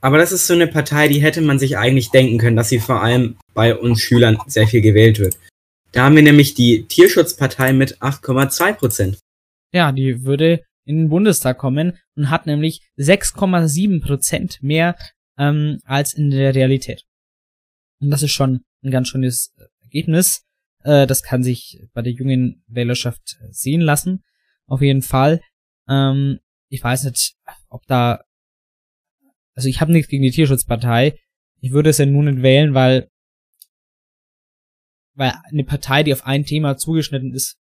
Aber 0.00 0.18
das 0.18 0.32
ist 0.32 0.46
so 0.46 0.54
eine 0.54 0.66
Partei, 0.66 1.08
die 1.08 1.20
hätte 1.20 1.42
man 1.42 1.58
sich 1.58 1.76
eigentlich 1.76 2.10
denken 2.10 2.38
können, 2.38 2.56
dass 2.56 2.70
sie 2.70 2.80
vor 2.80 3.02
allem 3.02 3.36
bei 3.52 3.76
uns 3.76 4.00
Schülern 4.00 4.38
sehr 4.46 4.66
viel 4.66 4.80
gewählt 4.80 5.18
wird. 5.18 5.38
Da 5.92 6.04
haben 6.04 6.16
wir 6.16 6.22
nämlich 6.22 6.54
die 6.54 6.86
Tierschutzpartei 6.86 7.72
mit 7.72 7.98
8,2 7.98 8.72
Prozent. 8.74 9.18
Ja, 9.72 9.92
die 9.92 10.24
würde 10.24 10.64
in 10.90 10.96
den 10.98 11.08
Bundestag 11.08 11.58
kommen 11.58 11.96
und 12.16 12.30
hat 12.30 12.46
nämlich 12.46 12.82
6,7 12.98 14.02
Prozent 14.02 14.62
mehr 14.62 14.96
ähm, 15.38 15.78
als 15.84 16.12
in 16.12 16.30
der 16.30 16.54
Realität. 16.54 17.04
Und 18.00 18.10
das 18.10 18.22
ist 18.22 18.32
schon 18.32 18.64
ein 18.82 18.90
ganz 18.90 19.08
schönes 19.08 19.54
Ergebnis. 19.82 20.44
Äh, 20.82 21.06
das 21.06 21.22
kann 21.22 21.42
sich 21.42 21.80
bei 21.92 22.02
der 22.02 22.12
jungen 22.12 22.64
Wählerschaft 22.66 23.38
sehen 23.50 23.80
lassen. 23.80 24.24
Auf 24.66 24.82
jeden 24.82 25.02
Fall. 25.02 25.40
Ähm, 25.88 26.40
ich 26.68 26.82
weiß 26.82 27.04
nicht, 27.04 27.36
ob 27.68 27.86
da. 27.86 28.24
Also 29.54 29.68
ich 29.68 29.80
habe 29.80 29.92
nichts 29.92 30.08
gegen 30.08 30.22
die 30.22 30.30
Tierschutzpartei. 30.30 31.18
Ich 31.60 31.72
würde 31.72 31.90
es 31.90 31.98
ja 31.98 32.06
nun 32.06 32.24
nicht 32.24 32.42
wählen, 32.42 32.74
weil 32.74 33.10
weil 35.14 35.34
eine 35.44 35.64
Partei, 35.64 36.02
die 36.02 36.14
auf 36.14 36.24
ein 36.24 36.46
Thema 36.46 36.78
zugeschnitten 36.78 37.34
ist, 37.34 37.58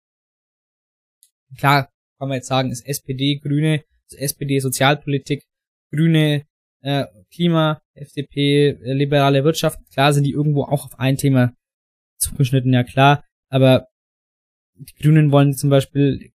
klar, 1.58 1.93
kann 2.24 2.30
man 2.30 2.38
jetzt 2.38 2.48
sagen, 2.48 2.72
ist 2.72 2.88
SPD, 2.88 3.36
Grüne, 3.36 3.84
ist 4.08 4.18
SPD 4.18 4.60
Sozialpolitik, 4.60 5.44
Grüne 5.92 6.46
äh, 6.82 7.06
Klima, 7.34 7.82
FDP 7.96 8.70
äh, 8.70 8.94
liberale 8.94 9.44
Wirtschaft, 9.44 9.78
klar 9.92 10.14
sind 10.14 10.24
die 10.24 10.32
irgendwo 10.32 10.64
auch 10.64 10.86
auf 10.86 11.00
ein 11.00 11.18
Thema 11.18 11.54
zugeschnitten, 12.18 12.72
ja 12.72 12.86
klar, 12.86 13.26
aber 13.50 13.88
die 14.76 14.94
Grünen 15.02 15.34
wollen 15.34 15.54
zum 15.54 15.70
Beispiel 15.70 16.32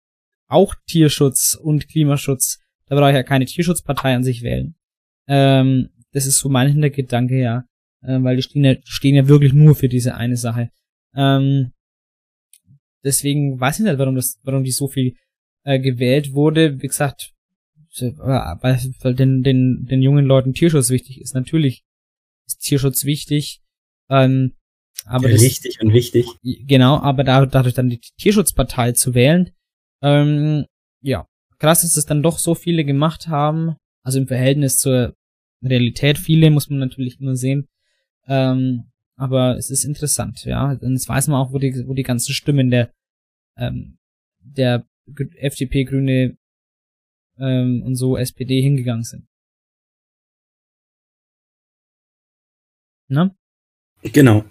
auch 0.48 0.74
Tierschutz 0.88 1.54
und 1.54 1.88
Klimaschutz. 1.88 2.60
Da 2.88 2.95
brauche 2.95 3.10
ich 3.10 3.15
ja 3.15 3.24
keine 3.24 3.45
Tierschutzpartei 3.45 4.15
an 4.15 4.24
sich 4.24 4.41
wählen. 4.41 4.76
Ähm, 5.28 5.89
das 6.13 6.26
ist 6.26 6.39
so 6.39 6.50
mein 6.50 6.69
Hintergedanke, 6.69 7.39
ja. 7.39 7.65
Äh, 8.02 8.24
weil 8.24 8.38
die 8.38 8.41
stehen 8.41 8.63
ja, 8.63 8.76
stehen 8.84 9.15
ja 9.15 9.28
wirklich 9.28 9.54
nur 9.54 9.76
für 9.76 9.88
diese 9.88 10.15
eine 10.15 10.36
Sache. 10.36 10.71
Ähm, 11.15 11.74
deswegen 13.04 13.60
weiß 13.60 13.80
ich 13.80 13.86
nicht, 13.86 14.00
warum 14.00 14.15
das, 14.15 14.39
warum 14.43 14.63
die 14.63 14.71
so 14.71 14.88
viel 14.88 15.15
äh, 15.65 15.80
gewählt 15.80 16.34
wurde. 16.34 16.82
Wie 16.82 16.88
gesagt, 16.88 17.34
weil, 17.99 18.80
weil 19.01 19.15
den, 19.15 19.43
den, 19.43 19.86
den 19.86 20.01
jungen 20.01 20.25
Leuten 20.25 20.54
Tierschutz 20.54 20.89
wichtig 20.89 21.19
ist. 21.21 21.34
Natürlich 21.34 21.84
ist 22.47 22.62
Tierschutz 22.62 23.04
wichtig. 23.06 23.62
Ähm, 24.10 24.54
aber 25.06 25.30
ja, 25.30 25.36
richtig 25.36 25.82
und 25.82 25.93
wichtig. 25.93 26.25
Genau, 26.41 26.97
aber 26.99 27.23
dadurch 27.23 27.73
dann 27.73 27.89
die 27.89 27.99
Tierschutzpartei 28.17 28.93
zu 28.93 29.13
wählen, 29.13 29.51
ähm, 30.01 30.65
ja, 31.01 31.28
krass, 31.60 31.82
dass 31.82 31.97
es 31.97 32.06
dann 32.06 32.23
doch 32.23 32.39
so 32.39 32.56
viele 32.56 32.86
gemacht 32.86 33.28
haben. 33.28 33.75
Also 34.04 34.19
im 34.19 34.28
Verhältnis 34.28 34.78
zur 34.78 35.15
Realität 35.63 36.17
viele, 36.17 36.49
muss 36.49 36.69
man 36.69 36.80
natürlich 36.80 37.19
nur 37.19 37.36
sehen. 37.36 37.67
Ähm, 38.28 38.91
aber 39.15 39.58
es 39.58 39.69
ist 39.69 39.86
interessant, 39.86 40.43
ja. 40.45 40.71
Und 40.71 40.93
jetzt 40.93 41.08
weiß 41.08 41.28
man 41.28 41.39
auch, 41.39 41.54
wo 41.54 41.60
die, 41.60 41.88
wo 41.88 41.93
die 41.93 42.04
ganzen 42.04 42.34
Stimmen 42.34 42.69
der, 42.69 42.91
ähm, 43.58 43.97
der 44.39 44.86
FDP, 45.36 45.84
Grüne 45.84 46.38
ähm, 47.38 47.84
und 47.84 47.96
so 47.96 48.18
SPD 48.18 48.62
hingegangen 48.62 49.04
sind. 49.04 49.28
Ne? 53.08 53.36
Genau. 54.04 54.46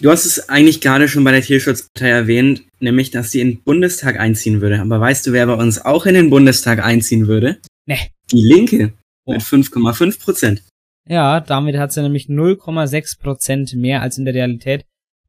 Du 0.00 0.10
hast 0.10 0.24
es 0.24 0.48
eigentlich 0.48 0.80
gerade 0.80 1.08
schon 1.08 1.24
bei 1.24 1.32
der 1.32 1.42
Tierschutzpartei 1.42 2.08
erwähnt, 2.08 2.64
nämlich, 2.80 3.10
dass 3.10 3.30
sie 3.30 3.40
in 3.40 3.50
den 3.50 3.62
Bundestag 3.62 4.18
einziehen 4.18 4.62
würde. 4.62 4.80
Aber 4.80 4.98
weißt 5.00 5.26
du, 5.26 5.32
wer 5.32 5.46
bei 5.46 5.54
uns 5.54 5.84
auch 5.84 6.06
in 6.06 6.14
den 6.14 6.30
Bundestag 6.30 6.82
einziehen 6.82 7.26
würde? 7.26 7.58
Nee. 7.86 8.10
Die 8.32 8.40
Linke 8.40 8.94
oh. 9.26 9.32
mit 9.32 9.42
5,5 9.42 10.20
Prozent. 10.20 10.62
Ja, 11.08 11.40
damit 11.40 11.76
hat 11.76 11.92
sie 11.92 12.02
nämlich 12.02 12.26
0,6 12.26 13.20
Prozent 13.20 13.74
mehr 13.74 14.00
als 14.00 14.16
in 14.16 14.24
der 14.24 14.34
Realität. 14.34 14.86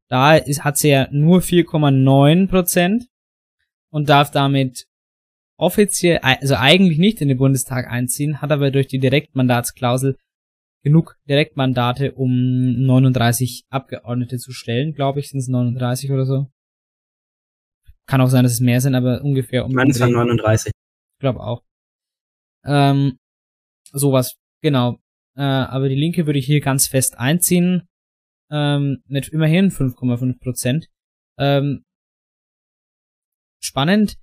Da 0.09 0.35
ist, 0.35 0.63
hat 0.63 0.77
sie 0.77 0.89
ja 0.89 1.07
nur 1.11 1.39
4,9 1.41 2.47
Prozent 2.47 3.07
und 3.91 4.09
darf 4.09 4.31
damit 4.31 4.85
offiziell, 5.57 6.19
also 6.19 6.55
eigentlich 6.55 6.97
nicht 6.97 7.21
in 7.21 7.27
den 7.27 7.37
Bundestag 7.37 7.87
einziehen, 7.87 8.41
hat 8.41 8.51
aber 8.51 8.71
durch 8.71 8.87
die 8.87 8.99
Direktmandatsklausel 8.99 10.17
genug 10.83 11.17
Direktmandate, 11.29 12.13
um 12.13 12.31
39 12.85 13.65
Abgeordnete 13.69 14.37
zu 14.37 14.51
stellen, 14.51 14.93
glaube 14.93 15.19
ich, 15.19 15.29
sind 15.29 15.39
es 15.39 15.47
39 15.47 16.11
oder 16.11 16.25
so. 16.25 16.47
Kann 18.07 18.21
auch 18.21 18.27
sein, 18.27 18.43
dass 18.43 18.53
es 18.53 18.59
mehr 18.59 18.81
sind, 18.81 18.95
aber 18.95 19.21
ungefähr 19.21 19.65
um. 19.65 19.73
Meine, 19.73 19.91
es 19.91 19.99
waren 19.99 20.11
39. 20.11 20.71
Ich 20.73 21.19
glaube 21.19 21.39
auch. 21.41 21.61
Ähm, 22.65 23.19
sowas, 23.91 24.35
genau. 24.61 24.97
Äh, 25.35 25.43
aber 25.43 25.87
die 25.87 25.95
Linke 25.95 26.25
würde 26.25 26.39
ich 26.39 26.45
hier 26.45 26.61
ganz 26.61 26.87
fest 26.87 27.17
einziehen. 27.17 27.87
Ähm, 28.49 29.03
mit 29.05 29.29
immerhin 29.29 29.69
5,5 29.69 30.39
Prozent. 30.39 30.87
Ähm, 31.37 31.83
spannend. 33.63 34.17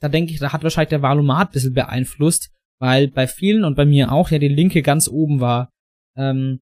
Da 0.00 0.08
denke 0.08 0.32
ich, 0.32 0.38
da 0.38 0.52
hat 0.52 0.62
wahrscheinlich 0.62 0.90
der 0.90 1.02
Wahlomat 1.02 1.48
ein 1.48 1.52
bisschen 1.52 1.74
beeinflusst, 1.74 2.50
weil 2.78 3.08
bei 3.08 3.26
vielen 3.26 3.64
und 3.64 3.74
bei 3.74 3.84
mir 3.84 4.12
auch 4.12 4.30
ja 4.30 4.38
die 4.38 4.48
Linke 4.48 4.82
ganz 4.82 5.08
oben 5.08 5.40
war. 5.40 5.70
Ähm, 6.16 6.60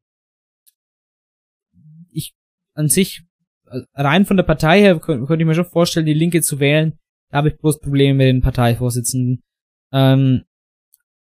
ich 2.10 2.34
an 2.74 2.88
sich, 2.88 3.22
äh, 3.66 3.80
rein 3.94 4.26
von 4.26 4.36
der 4.36 4.44
Partei 4.44 4.80
her, 4.80 4.98
könnte 4.98 5.34
ich 5.34 5.46
mir 5.46 5.54
schon 5.54 5.64
vorstellen, 5.64 6.06
die 6.06 6.14
Linke 6.14 6.42
zu 6.42 6.58
wählen. 6.58 6.98
Da 7.30 7.38
habe 7.38 7.50
ich 7.50 7.58
bloß 7.58 7.80
Probleme 7.80 8.14
mit 8.14 8.26
den 8.26 8.40
Parteivorsitzenden. 8.40 9.42
Ähm, 9.92 10.44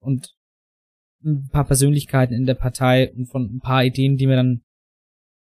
und 0.00 0.34
ein 1.24 1.48
paar 1.50 1.64
Persönlichkeiten 1.64 2.34
in 2.34 2.46
der 2.46 2.54
Partei 2.54 3.12
und 3.12 3.26
von 3.26 3.56
ein 3.56 3.60
paar 3.60 3.84
Ideen, 3.84 4.16
die 4.16 4.26
mir 4.26 4.36
dann 4.36 4.62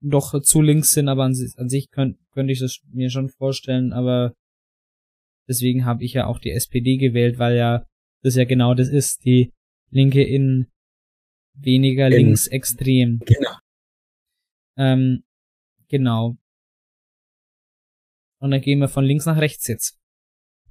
doch 0.02 0.42
zu 0.42 0.62
links 0.62 0.94
sind, 0.94 1.08
aber 1.08 1.24
an, 1.24 1.36
an 1.58 1.70
sich 1.70 1.90
könnte 2.38 2.52
könnt 2.52 2.52
ich 2.52 2.60
das 2.60 2.82
mir 2.94 3.10
schon 3.10 3.30
vorstellen, 3.30 3.94
aber 3.94 4.36
deswegen 5.50 5.86
habe 5.86 6.04
ich 6.04 6.14
ja 6.14 6.28
auch 6.28 6.38
die 6.38 6.52
SPD 6.52 6.98
gewählt, 6.98 7.40
weil 7.40 7.58
ja 7.58 7.88
das 8.22 8.36
ja 8.36 8.46
genau 8.46 8.76
das 8.76 8.90
ist, 8.90 9.26
die 9.26 9.54
Linke 9.90 10.24
in 10.24 10.68
weniger 11.56 12.06
in, 12.08 12.14
linksextrem. 12.14 13.22
Genau. 13.26 13.58
Ähm, 14.78 15.24
genau. 15.88 16.38
Und 18.40 18.52
dann 18.52 18.62
gehen 18.62 18.78
wir 18.78 18.88
von 18.88 19.04
links 19.04 19.26
nach 19.26 19.38
rechts 19.38 19.66
jetzt. 19.66 19.98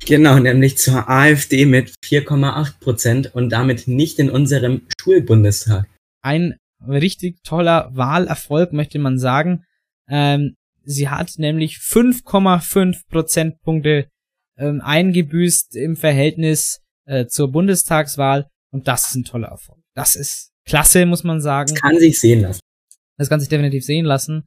Genau, 0.07 0.39
nämlich 0.39 0.79
zur 0.79 1.11
AfD 1.11 1.67
mit 1.67 1.97
4,8 2.05 2.79
Prozent 2.79 3.35
und 3.35 3.51
damit 3.51 3.89
nicht 3.89 4.21
in 4.21 4.31
unserem 4.31 4.87
Schulbundestag. 5.01 5.89
Ein 6.23 6.59
richtig 6.87 7.43
toller 7.43 7.91
Wahlerfolg, 7.93 8.73
möchte 8.73 9.01
man 9.01 9.19
sagen. 9.19 9.65
Ähm, 10.09 10.55
sie 10.87 11.09
hat 11.09 11.35
nämlich 11.39 11.77
5,5 11.77 13.09
Prozentpunkte 13.09 14.09
ähm, 14.57 14.81
eingebüßt 14.81 15.77
im 15.77 15.97
Verhältnis 15.97 16.81
äh, 17.05 17.27
zur 17.27 17.51
Bundestagswahl 17.53 18.49
und 18.73 18.89
das 18.89 19.09
ist 19.09 19.17
ein 19.17 19.25
toller 19.25 19.49
Erfolg. 19.49 19.83
Das 19.95 20.17
ist 20.17 20.53
klasse, 20.65 21.05
muss 21.05 21.25
man 21.25 21.41
sagen. 21.41 21.73
Das 21.73 21.81
kann 21.81 21.99
sich 21.99 22.21
sehen 22.21 22.41
lassen. 22.41 22.61
Das 23.19 23.29
kann 23.29 23.41
sich 23.41 23.49
definitiv 23.49 23.85
sehen 23.85 24.07
lassen. 24.07 24.45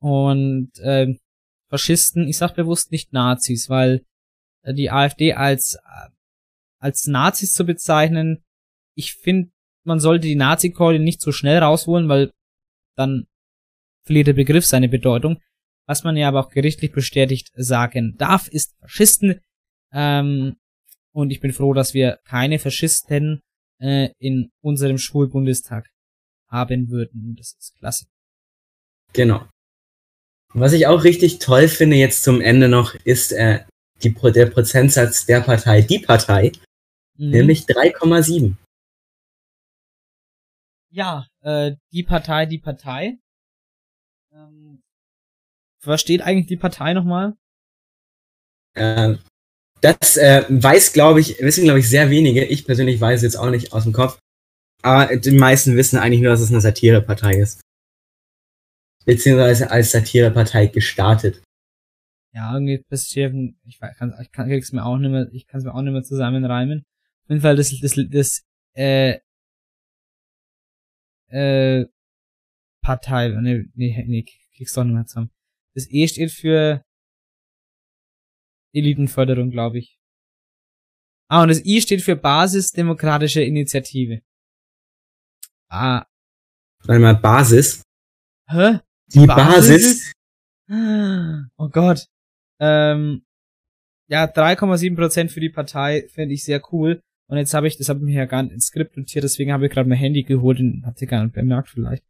Und 0.00 0.70
ähm, 0.82 1.18
Faschisten, 1.70 2.28
ich 2.28 2.38
sag 2.38 2.54
bewusst 2.54 2.92
nicht 2.92 3.12
Nazis, 3.12 3.68
weil 3.68 4.04
äh, 4.62 4.74
die 4.74 4.90
AfD 4.90 5.34
als 5.34 5.74
äh, 5.74 6.10
als 6.78 7.06
Nazis 7.06 7.54
zu 7.54 7.64
bezeichnen, 7.64 8.44
ich 8.94 9.14
finde, 9.14 9.50
man 9.84 10.00
sollte 10.00 10.28
die 10.28 10.34
Nazi-Keule 10.34 10.98
nicht 10.98 11.22
so 11.22 11.32
schnell 11.32 11.58
rausholen, 11.58 12.10
weil 12.10 12.30
dann 12.94 13.26
verliert 14.04 14.26
der 14.26 14.34
Begriff 14.34 14.66
seine 14.66 14.90
Bedeutung. 14.90 15.40
Was 15.86 16.02
man 16.02 16.16
ja 16.16 16.28
aber 16.28 16.40
auch 16.40 16.50
gerichtlich 16.50 16.92
bestätigt 16.92 17.50
sagen 17.54 18.16
darf, 18.16 18.48
ist 18.48 18.74
Faschisten. 18.80 19.40
Ähm, 19.92 20.56
und 21.12 21.30
ich 21.30 21.40
bin 21.40 21.52
froh, 21.52 21.74
dass 21.74 21.94
wir 21.94 22.18
keine 22.24 22.58
Faschisten 22.58 23.40
äh, 23.80 24.10
in 24.18 24.50
unserem 24.62 24.98
Schulbundestag 24.98 25.88
haben 26.48 26.88
würden. 26.88 27.36
Das 27.36 27.54
ist 27.58 27.74
klasse. 27.78 28.06
Genau. 29.12 29.48
Was 30.52 30.72
ich 30.72 30.86
auch 30.86 31.04
richtig 31.04 31.38
toll 31.40 31.68
finde 31.68 31.96
jetzt 31.96 32.22
zum 32.22 32.40
Ende 32.40 32.68
noch, 32.68 32.94
ist 33.04 33.32
äh, 33.32 33.64
die, 34.02 34.14
der 34.14 34.46
Prozentsatz 34.46 35.26
der 35.26 35.40
Partei, 35.40 35.82
die 35.82 35.98
Partei, 35.98 36.52
mhm. 37.16 37.30
nämlich 37.30 37.62
3,7. 37.62 38.56
Ja, 40.90 41.26
äh, 41.40 41.72
die 41.92 42.04
Partei, 42.04 42.46
die 42.46 42.58
Partei. 42.58 43.18
Ähm, 44.32 44.80
was 45.86 46.00
steht 46.00 46.22
eigentlich 46.22 46.46
die 46.46 46.56
Partei 46.56 46.94
nochmal? 46.94 47.34
Äh, 48.74 49.16
das 49.80 50.16
äh, 50.16 50.44
weiß, 50.48 50.92
glaube 50.92 51.20
ich, 51.20 51.40
wissen, 51.40 51.64
glaube 51.64 51.80
ich, 51.80 51.88
sehr 51.88 52.10
wenige. 52.10 52.44
Ich 52.44 52.64
persönlich 52.64 53.00
weiß 53.00 53.22
jetzt 53.22 53.36
auch 53.36 53.50
nicht 53.50 53.72
aus 53.72 53.84
dem 53.84 53.92
Kopf. 53.92 54.18
Aber 54.82 55.16
die 55.16 55.30
meisten 55.30 55.76
wissen 55.76 55.98
eigentlich 55.98 56.20
nur, 56.20 56.30
dass 56.30 56.40
es 56.40 56.50
eine 56.50 56.60
Satirepartei 56.60 57.34
ist 57.38 57.64
beziehungsweise 59.04 59.70
als 59.70 59.92
Satirepartei 59.92 60.66
gestartet. 60.66 61.42
Ja, 62.32 62.52
irgendwie 62.52 62.82
bisschen, 62.88 63.58
ich 63.64 63.78
kann, 63.78 64.14
ich 64.20 64.32
kann 64.32 64.50
es 64.50 64.72
mir 64.72 64.84
auch 64.84 64.98
nicht 64.98 65.10
mehr, 65.10 65.28
ich 65.32 65.46
kann 65.46 65.58
es 65.58 65.64
mir 65.64 65.74
auch 65.74 65.82
nicht 65.82 65.92
mehr 65.92 66.02
zusammenreimen. 66.02 66.84
Auf 67.22 67.30
jeden 67.30 67.40
Fall 67.42 67.56
das, 67.56 67.78
das, 67.80 67.94
das, 68.10 68.42
äh, 68.74 69.20
äh, 71.28 71.86
Partei, 72.82 73.28
ne, 73.28 73.66
nee, 73.74 74.04
nee, 74.06 74.24
krieg's 74.56 74.74
doch 74.74 74.84
nicht 74.84 74.94
mehr 74.94 75.06
zusammen. 75.06 75.30
Das 75.74 75.90
E 75.90 76.06
steht 76.06 76.30
für 76.30 76.82
Elitenförderung, 78.72 79.50
glaube 79.50 79.78
ich. 79.78 79.98
Ah, 81.28 81.42
und 81.42 81.48
das 81.48 81.64
I 81.64 81.80
steht 81.80 82.02
für 82.02 82.16
Basisdemokratische 82.16 83.42
Initiative. 83.42 84.20
Ah. 85.68 86.04
Einmal 86.86 87.16
Basis. 87.16 87.82
Hä? 88.48 88.80
Die 89.06 89.26
Basis. 89.26 90.12
Basis. 90.68 91.50
Oh 91.56 91.68
Gott. 91.68 92.06
Ähm, 92.60 93.24
ja, 94.08 94.24
3,7% 94.24 95.28
für 95.28 95.40
die 95.40 95.50
Partei 95.50 96.08
finde 96.08 96.34
ich 96.34 96.44
sehr 96.44 96.62
cool. 96.72 97.00
Und 97.26 97.38
jetzt 97.38 97.54
habe 97.54 97.66
ich, 97.66 97.78
das 97.78 97.88
habe 97.88 98.00
ich 98.00 98.04
mir 98.04 98.14
ja 98.14 98.26
gar 98.26 98.42
nicht 98.42 98.52
ins 98.52 98.66
Skript 98.66 98.96
notiert, 98.96 99.24
deswegen 99.24 99.52
habe 99.52 99.66
ich 99.66 99.72
gerade 99.72 99.88
mein 99.88 99.98
Handy 99.98 100.22
geholt 100.24 100.60
und 100.60 100.84
habt 100.84 101.00
ihr 101.00 101.08
gar 101.08 101.24
nicht 101.24 101.34
bemerkt 101.34 101.70
vielleicht. 101.70 102.04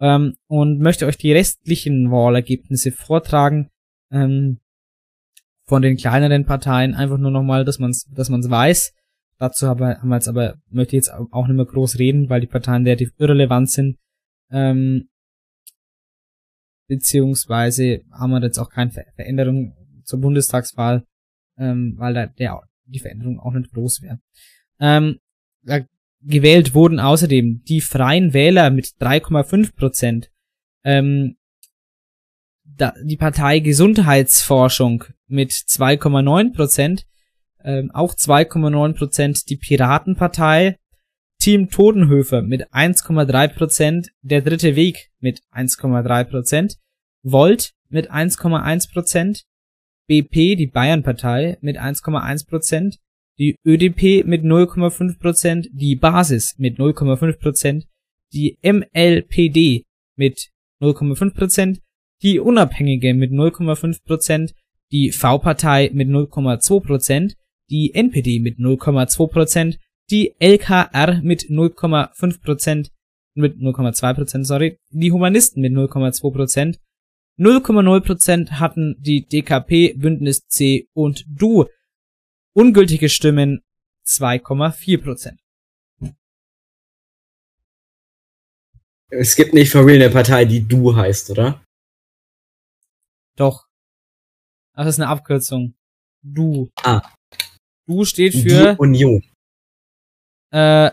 Ähm, 0.00 0.34
und 0.46 0.80
möchte 0.80 1.06
euch 1.06 1.16
die 1.16 1.32
restlichen 1.32 2.10
Wahlergebnisse 2.10 2.92
vortragen. 2.92 3.70
Ähm, 4.10 4.60
von 5.66 5.82
den 5.82 5.96
kleineren 5.96 6.44
Parteien, 6.44 6.94
einfach 6.94 7.18
nur 7.18 7.30
nochmal, 7.30 7.64
dass 7.64 7.78
man 7.78 7.90
es 7.90 8.06
dass 8.14 8.28
man's 8.28 8.48
weiß. 8.48 8.94
Dazu 9.38 9.66
haben 9.66 9.80
wir, 9.80 10.14
jetzt 10.14 10.28
aber, 10.28 10.56
möchte 10.70 10.96
ich 10.96 11.04
jetzt 11.04 11.12
auch 11.12 11.46
nicht 11.46 11.56
mehr 11.56 11.66
groß 11.66 11.98
reden, 11.98 12.30
weil 12.30 12.40
die 12.40 12.46
Parteien 12.46 12.84
relativ 12.84 13.12
irrelevant 13.18 13.70
sind. 13.70 13.98
Ähm, 14.50 15.08
beziehungsweise 16.88 18.02
haben 18.12 18.30
wir 18.30 18.42
jetzt 18.42 18.58
auch 18.58 18.70
keine 18.70 18.92
Veränderung 18.92 19.74
zur 20.04 20.20
Bundestagswahl, 20.20 21.04
ähm, 21.58 21.94
weil 21.98 22.14
da 22.14 22.26
der, 22.26 22.62
die 22.84 23.00
Veränderung 23.00 23.40
auch 23.40 23.52
nicht 23.52 23.72
groß 23.72 24.02
wäre. 24.02 24.20
Ähm, 24.78 25.18
gewählt 26.26 26.74
wurden. 26.74 27.00
Außerdem 27.00 27.62
die 27.64 27.80
Freien 27.80 28.32
Wähler 28.32 28.70
mit 28.70 28.94
3,5 29.00 29.74
Prozent, 29.74 30.30
ähm, 30.84 31.36
da, 32.64 32.92
die 33.02 33.16
Partei 33.16 33.60
Gesundheitsforschung 33.60 35.04
mit 35.28 35.52
2,9 35.52 36.52
Prozent, 36.52 37.06
ähm, 37.64 37.90
auch 37.92 38.14
2,9 38.14 38.94
Prozent 38.94 39.48
die 39.50 39.56
Piratenpartei, 39.56 40.78
Team 41.38 41.70
Todenhöfer 41.70 42.42
mit 42.42 42.72
1,3%, 42.72 44.08
der 44.22 44.42
dritte 44.42 44.76
Weg 44.76 45.10
mit 45.20 45.42
1,3%, 45.52 46.76
Volt 47.22 47.72
mit 47.88 48.10
1,1%, 48.10 49.44
BP, 50.06 50.56
die 50.56 50.68
Bayernpartei, 50.68 51.58
mit 51.60 51.78
1,1%, 51.78 52.98
die 53.38 53.56
ÖDP 53.64 54.24
mit 54.26 54.42
0,5%, 54.42 55.68
die 55.72 55.96
Basis 55.96 56.54
mit 56.58 56.78
0,5%, 56.78 57.84
die 58.32 58.58
MLPD 58.62 59.84
mit 60.16 60.48
0,5%, 60.80 61.78
die 62.22 62.40
Unabhängige 62.40 63.14
mit 63.14 63.30
0,5%, 63.32 64.52
die 64.92 65.12
V-Partei 65.12 65.90
mit 65.92 66.08
0,2%, 66.08 67.34
die 67.70 67.94
NPD 67.94 68.40
mit 68.40 68.58
0,2%, 68.58 69.76
die 70.10 70.34
LKR 70.38 71.20
mit 71.22 71.42
0,5%, 71.50 72.90
mit 73.34 73.56
0,2%, 73.58 74.44
sorry, 74.44 74.78
die 74.90 75.12
Humanisten 75.12 75.60
mit 75.60 75.72
0,2%, 75.72 76.78
0,0% 77.38 78.50
hatten 78.52 78.96
die 78.98 79.26
DKP, 79.26 79.94
Bündnis 79.98 80.46
C 80.46 80.88
und 80.94 81.24
Du. 81.28 81.66
Ungültige 82.56 83.10
Stimmen 83.10 83.62
2,4%. 84.06 85.36
Es 89.10 89.36
gibt 89.36 89.52
nicht 89.52 89.70
for 89.70 89.84
real 89.84 90.00
eine 90.00 90.10
Partei, 90.10 90.46
die 90.46 90.66
Du 90.66 90.96
heißt, 90.96 91.28
oder? 91.30 91.62
Doch. 93.36 93.66
Ach, 94.72 94.84
das 94.84 94.94
ist 94.94 95.00
eine 95.00 95.10
Abkürzung. 95.10 95.74
Du. 96.22 96.70
Ah. 96.82 97.02
Du 97.86 98.06
steht 98.06 98.32
für 98.32 98.74
die 98.74 98.78
Union. 98.78 99.22
Äh, 100.50 100.90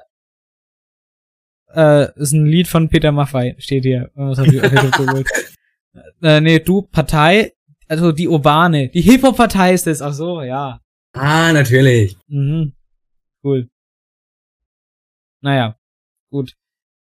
äh, 1.69 2.19
ist 2.19 2.33
ein 2.33 2.45
Lied 2.45 2.67
von 2.67 2.89
Peter 2.89 3.13
Maffay, 3.13 3.55
steht 3.59 3.83
hier. 3.83 4.11
Was 4.15 4.37
hab 4.37 4.47
ich 4.47 4.61
äh, 6.21 6.41
nee, 6.41 6.59
du, 6.59 6.81
Partei, 6.81 7.53
also 7.87 8.11
die 8.11 8.27
Urbane. 8.27 8.89
Die 8.89 9.01
Hip-Hop-Partei 9.01 9.73
ist 9.73 9.87
es. 9.87 10.01
Ach 10.01 10.13
so, 10.13 10.41
ja. 10.41 10.81
Ah, 11.13 11.53
natürlich. 11.53 12.17
Mhm. 12.27 12.73
Cool. 13.43 13.69
Naja, 15.41 15.77
gut. 16.29 16.53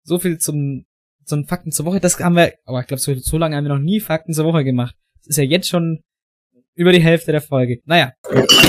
So 0.03 0.19
viel 0.19 0.37
zum, 0.37 0.85
zum 1.25 1.47
Fakten 1.47 1.71
zur 1.71 1.85
Woche. 1.85 1.99
Das 1.99 2.19
haben 2.19 2.35
wir, 2.35 2.53
aber 2.65 2.81
ich 2.81 2.87
glaube, 2.87 2.99
so, 2.99 3.13
so 3.15 3.37
lange 3.37 3.55
haben 3.55 3.63
wir 3.63 3.73
noch 3.73 3.79
nie 3.79 3.99
Fakten 3.99 4.33
zur 4.33 4.45
Woche 4.45 4.63
gemacht. 4.63 4.95
Das 5.19 5.27
ist 5.29 5.37
ja 5.37 5.43
jetzt 5.43 5.69
schon 5.69 6.03
über 6.75 6.91
die 6.91 7.01
Hälfte 7.01 7.31
der 7.31 7.41
Folge. 7.41 7.79
Naja. 7.85 8.13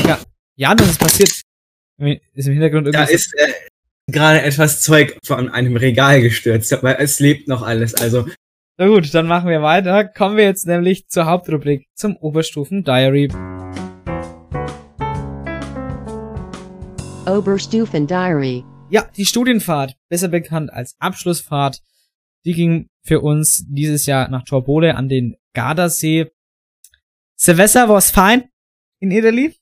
Ja, 0.06 0.18
ja 0.56 0.74
das 0.74 0.90
ist 0.90 1.00
passiert. 1.00 1.30
Ist 1.98 2.46
im 2.46 2.52
Hintergrund 2.52 2.86
irgendwas. 2.86 3.08
Da 3.08 3.14
ist, 3.14 3.34
äh, 3.36 3.52
gerade 4.06 4.42
etwas 4.42 4.82
Zeug 4.82 5.18
von 5.24 5.48
einem 5.48 5.76
Regal 5.76 6.20
gestürzt, 6.20 6.72
aber 6.72 7.00
es 7.00 7.20
lebt 7.20 7.48
noch 7.48 7.62
alles, 7.62 7.94
also. 7.94 8.26
Na 8.76 8.88
gut, 8.88 9.14
dann 9.14 9.26
machen 9.26 9.48
wir 9.48 9.62
weiter. 9.62 10.04
Kommen 10.04 10.36
wir 10.36 10.44
jetzt 10.44 10.66
nämlich 10.66 11.08
zur 11.08 11.26
Hauptrubrik, 11.26 11.86
zum 11.94 12.16
Oberstufen-Diary. 12.16 13.28
Oberstufen-Diary. 17.26 18.64
Ja, 18.90 19.10
die 19.16 19.24
Studienfahrt, 19.24 19.96
besser 20.08 20.28
bekannt 20.28 20.72
als 20.72 20.94
Abschlussfahrt, 20.98 21.80
die 22.44 22.52
ging 22.52 22.88
für 23.02 23.20
uns 23.20 23.64
dieses 23.68 24.06
Jahr 24.06 24.28
nach 24.28 24.44
Torbole 24.44 24.94
an 24.94 25.08
den 25.08 25.36
Gardasee. 25.54 26.30
Silvester 27.36 27.88
war's 27.88 28.10
fein 28.10 28.50
in 29.00 29.10
Italy. 29.10 29.56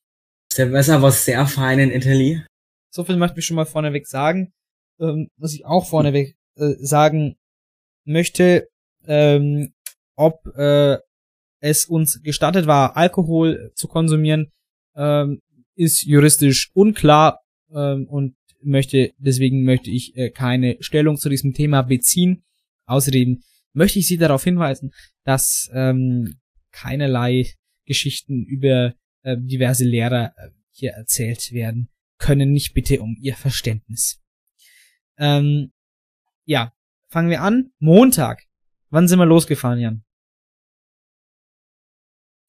Silvester 0.53 1.01
war 1.01 1.13
sehr 1.13 1.47
fein 1.47 1.79
in 1.79 1.91
Italy. 1.91 2.43
So 2.91 3.05
viel 3.05 3.17
möchte 3.17 3.39
ich 3.39 3.47
schon 3.47 3.57
mal 3.57 3.65
vorneweg 3.65 4.07
sagen. 4.07 4.53
Ähm, 5.01 5.29
was 5.37 5.55
ich 5.55 5.65
auch 5.65 5.89
vorneweg 5.89 6.37
äh, 6.57 6.75
sagen 6.79 7.37
möchte, 8.05 8.69
ähm, 9.07 9.73
ob 10.17 10.47
äh, 10.57 10.99
es 11.61 11.87
uns 11.87 12.23
gestattet 12.23 12.67
war, 12.67 12.97
Alkohol 12.97 13.73
zu 13.75 13.89
konsumieren, 13.89 14.51
ähm, 14.97 15.41
ist 15.75 16.03
juristisch 16.03 16.71
unklar 16.75 17.42
ähm, 17.75 18.07
und 18.07 18.37
möchte 18.63 19.13
deswegen 19.19 19.65
möchte 19.65 19.91
ich 19.91 20.17
äh, 20.17 20.31
keine 20.31 20.77
Stellung 20.81 21.17
zu 21.17 21.29
diesem 21.29 21.53
Thema 21.55 21.83
beziehen. 21.83 22.45
Außerdem 22.87 23.43
möchte 23.73 23.99
ich 23.99 24.07
Sie 24.07 24.19
darauf 24.19 24.45
hinweisen, 24.45 24.93
dass 25.25 25.71
ähm, 25.73 26.39
keinerlei 26.71 27.47
Geschichten 27.87 28.45
über 28.45 28.95
äh, 29.23 29.37
diverse 29.39 29.85
Lehrer 29.85 30.35
äh, 30.37 30.51
hier 30.71 30.93
erzählt 30.93 31.53
werden 31.53 31.89
können. 32.19 32.53
Nicht 32.53 32.75
bitte 32.75 33.01
um 33.01 33.17
Ihr 33.21 33.35
Verständnis. 33.35 34.21
Ähm, 35.19 35.73
ja, 36.45 36.73
fangen 37.09 37.31
wir 37.31 37.43
an. 37.43 37.73
Montag. 37.79 38.45
Wann 38.91 39.09
sind 39.09 39.19
wir 39.19 39.27
losgefahren, 39.27 39.79
Jan? 39.79 40.05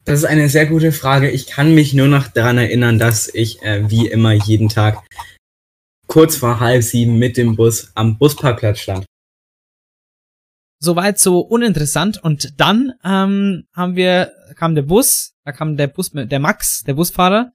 Das 0.05 0.19
ist 0.19 0.25
eine 0.25 0.49
sehr 0.49 0.65
gute 0.65 0.91
Frage. 0.91 1.29
Ich 1.29 1.47
kann 1.47 1.73
mich 1.73 1.93
nur 1.93 2.07
noch 2.07 2.27
daran 2.27 2.57
erinnern, 2.57 2.99
dass 2.99 3.33
ich 3.33 3.61
äh, 3.61 3.89
wie 3.89 4.07
immer 4.07 4.33
jeden 4.33 4.67
Tag 4.67 5.01
kurz 6.07 6.35
vor 6.35 6.59
halb 6.59 6.83
sieben 6.83 7.17
mit 7.17 7.37
dem 7.37 7.55
Bus 7.55 7.91
am 7.95 8.17
Busparkplatz 8.17 8.79
stand. 8.79 9.05
Soweit 10.79 11.19
so 11.19 11.39
uninteressant. 11.39 12.21
Und 12.21 12.59
dann 12.59 12.93
ähm, 13.05 13.63
haben 13.73 13.95
wir, 13.95 14.33
kam 14.55 14.75
der 14.75 14.81
Bus, 14.81 15.33
da 15.45 15.53
kam 15.53 15.77
der 15.77 15.87
Bus, 15.87 16.11
der 16.11 16.39
Max, 16.39 16.83
der 16.83 16.95
Busfahrer. 16.95 17.53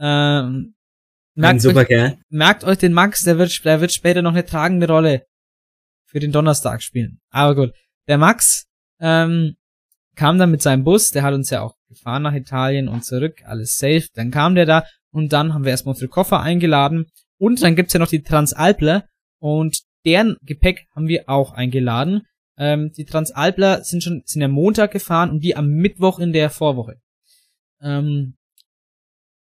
Ähm, 0.00 0.74
merkt, 1.34 1.60
super 1.60 1.86
euch, 1.88 2.16
merkt 2.30 2.64
euch 2.64 2.78
den 2.78 2.94
Max, 2.94 3.24
der 3.24 3.38
wird, 3.38 3.64
der 3.64 3.82
wird 3.82 3.92
später 3.92 4.22
noch 4.22 4.32
eine 4.32 4.46
tragende 4.46 4.88
Rolle 4.88 5.26
für 6.06 6.18
den 6.18 6.32
Donnerstag 6.32 6.82
spielen. 6.82 7.20
Aber 7.28 7.54
gut. 7.54 7.74
Der 8.08 8.16
Max 8.16 8.66
ähm, 9.00 9.56
kam 10.14 10.38
dann 10.38 10.50
mit 10.50 10.62
seinem 10.62 10.84
Bus, 10.84 11.10
der 11.10 11.22
hat 11.22 11.34
uns 11.34 11.50
ja 11.50 11.62
auch 11.62 11.74
gefahren 11.88 12.22
nach 12.22 12.34
Italien 12.34 12.88
und 12.88 13.04
zurück, 13.04 13.42
alles 13.44 13.78
safe. 13.78 14.06
Dann 14.14 14.30
kam 14.30 14.54
der 14.54 14.66
da 14.66 14.84
und 15.10 15.32
dann 15.32 15.54
haben 15.54 15.64
wir 15.64 15.70
erstmal 15.70 15.94
unsere 15.94 16.08
Koffer 16.08 16.40
eingeladen 16.40 17.06
und 17.38 17.62
dann 17.62 17.76
gibt's 17.76 17.92
ja 17.92 18.00
noch 18.00 18.08
die 18.08 18.22
Transalpler 18.22 19.04
und 19.38 19.82
deren 20.04 20.36
Gepäck 20.42 20.86
haben 20.94 21.08
wir 21.08 21.28
auch 21.28 21.52
eingeladen. 21.52 22.22
Ähm, 22.56 22.92
die 22.92 23.04
Transalpler 23.04 23.82
sind 23.82 24.02
schon 24.02 24.22
sind 24.24 24.42
ja 24.42 24.48
Montag 24.48 24.92
gefahren 24.92 25.30
und 25.30 25.40
die 25.40 25.56
am 25.56 25.68
Mittwoch 25.68 26.18
in 26.18 26.32
der 26.32 26.50
Vorwoche. 26.50 26.96
Ähm, 27.80 28.36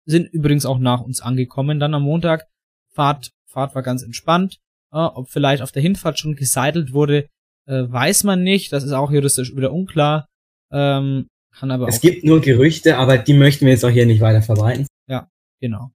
sind 0.05 0.33
übrigens 0.33 0.65
auch 0.65 0.79
nach 0.79 1.01
uns 1.01 1.21
angekommen 1.21 1.79
dann 1.79 1.93
am 1.93 2.03
Montag. 2.03 2.47
Fahrt, 2.91 3.31
Fahrt 3.45 3.75
war 3.75 3.83
ganz 3.83 4.03
entspannt. 4.03 4.59
Äh, 4.91 4.97
ob 4.97 5.29
vielleicht 5.29 5.61
auf 5.61 5.71
der 5.71 5.81
Hinfahrt 5.81 6.19
schon 6.19 6.35
geseitelt 6.35 6.93
wurde, 6.93 7.27
äh, 7.65 7.83
weiß 7.87 8.23
man 8.23 8.43
nicht. 8.43 8.73
Das 8.73 8.83
ist 8.83 8.91
auch 8.91 9.11
juristisch 9.11 9.55
wieder 9.55 9.71
unklar. 9.71 10.27
Ähm, 10.73 11.27
kann 11.51 11.71
aber 11.71 11.87
Es 11.87 12.01
gibt 12.01 12.25
nur 12.25 12.41
Gerüchte, 12.41 12.97
aber 12.97 13.17
die 13.17 13.33
möchten 13.33 13.65
wir 13.65 13.71
jetzt 13.71 13.85
auch 13.85 13.89
hier 13.89 14.05
nicht 14.05 14.19
weiter 14.19 14.41
verbreiten. 14.41 14.87
Genau. 15.63 15.93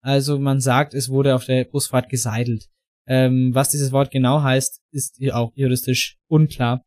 Also 0.00 0.38
man 0.38 0.60
sagt, 0.60 0.94
es 0.94 1.08
wurde 1.08 1.34
auf 1.34 1.44
der 1.44 1.64
Busfahrt 1.64 2.08
geseidelt. 2.08 2.68
Ähm, 3.08 3.52
was 3.52 3.70
dieses 3.70 3.90
Wort 3.90 4.12
genau 4.12 4.44
heißt, 4.44 4.80
ist 4.92 5.20
auch 5.32 5.50
juristisch 5.56 6.18
unklar. 6.28 6.84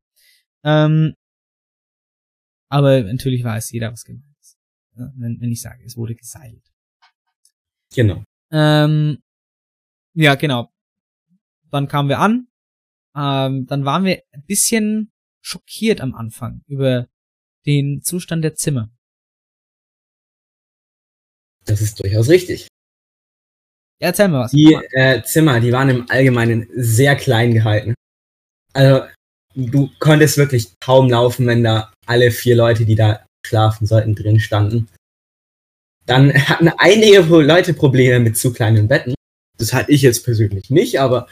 Ähm, 0.64 1.14
aber 2.70 3.02
natürlich 3.04 3.44
weiß 3.44 3.72
jeder, 3.72 3.92
was 3.92 4.06
gemeint 4.06 4.38
ist. 4.39 4.58
Ja, 4.96 5.12
wenn, 5.18 5.42
wenn 5.42 5.52
ich 5.52 5.62
sage, 5.62 5.84
es 5.84 5.98
wurde 5.98 6.16
geseidelt. 6.16 6.64
Genau. 7.94 8.24
Ähm, 8.50 9.18
ja, 10.14 10.36
genau. 10.36 10.72
Dann 11.70 11.89
kamen 11.89 12.08
wir 12.08 12.20
an. 12.20 12.48
Ähm, 13.14 13.66
dann 13.66 13.84
waren 13.84 14.06
wir 14.06 14.24
ein 14.32 14.46
bisschen 14.46 15.12
schockiert 15.42 16.00
am 16.00 16.16
Anfang 16.16 16.62
über 16.66 17.10
den 17.66 18.01
Zustand 18.01 18.43
der 18.43 18.55
Zimmer. 18.55 18.89
Das 21.66 21.82
ist 21.82 21.99
durchaus 21.99 22.30
richtig. 22.30 22.68
Ja, 24.01 24.07
erzähl 24.07 24.30
mal 24.30 24.45
was. 24.45 24.51
Die 24.51 24.74
äh, 24.91 25.22
Zimmer, 25.24 25.59
die 25.59 25.72
waren 25.72 25.89
im 25.89 26.09
Allgemeinen 26.09 26.68
sehr 26.74 27.16
klein 27.16 27.53
gehalten. 27.53 27.93
Also 28.74 29.05
du 29.53 29.91
konntest 29.99 30.38
wirklich 30.38 30.74
kaum 30.80 31.09
laufen, 31.09 31.45
wenn 31.45 31.64
da 31.64 31.93
alle 32.07 32.32
vier 32.32 32.55
Leute, 32.55 32.86
die 32.86 32.95
da 32.95 33.26
schlafen 33.45 33.86
sollten, 33.86 34.16
drin 34.16 34.39
standen. 34.39 34.89
Dann 36.07 36.34
hatten 36.34 36.70
einige 36.78 37.20
Leute 37.20 37.74
Probleme 37.74 38.20
mit 38.20 38.38
zu 38.38 38.51
kleinen 38.51 38.88
Betten. 38.88 39.14
Das 39.57 39.74
hatte 39.74 39.91
ich 39.91 40.01
jetzt 40.01 40.24
persönlich 40.24 40.72
nicht, 40.72 40.99
aber 40.99 41.32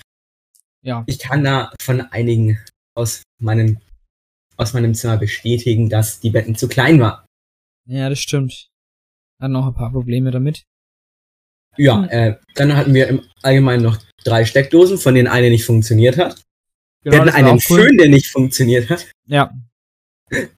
Ja. 0.84 1.04
ich 1.08 1.18
kann 1.18 1.44
da 1.44 1.74
von 1.82 2.02
einigen 2.02 2.60
aus 2.96 3.24
meinem 3.42 3.80
aus 4.60 4.74
meinem 4.74 4.94
Zimmer 4.94 5.18
bestätigen, 5.18 5.90
dass 5.90 6.20
die 6.20 6.30
Betten 6.30 6.56
zu 6.56 6.68
klein 6.68 7.00
waren. 7.00 7.26
Ja, 7.86 8.10
das 8.10 8.20
stimmt. 8.20 8.70
Hat 9.40 9.52
noch 9.52 9.66
ein 9.68 9.74
paar 9.74 9.92
Probleme 9.92 10.32
damit. 10.32 10.64
Ja, 11.78 12.02
Hm. 12.04 12.10
äh, 12.10 12.36
dann 12.56 12.76
hatten 12.76 12.94
wir 12.94 13.08
im 13.08 13.24
Allgemeinen 13.42 13.84
noch 13.84 13.98
drei 14.24 14.44
Steckdosen, 14.46 14.98
von 14.98 15.16
denen 15.16 15.28
eine 15.28 15.50
nicht 15.50 15.66
funktioniert 15.66 16.18
hat. 16.18 16.44
wir 17.04 17.14
hatten 17.14 17.24
Genau, 17.24 17.26
das 17.26 17.34
war 17.34 17.40
einen 17.40 17.48
auch 17.60 17.70
cool. 17.70 17.82
Föhn, 17.84 17.98
der 17.98 18.10
nicht 18.10 18.28
funktioniert 18.28 18.90
hat. 18.90 19.10
Ja, 19.28 19.54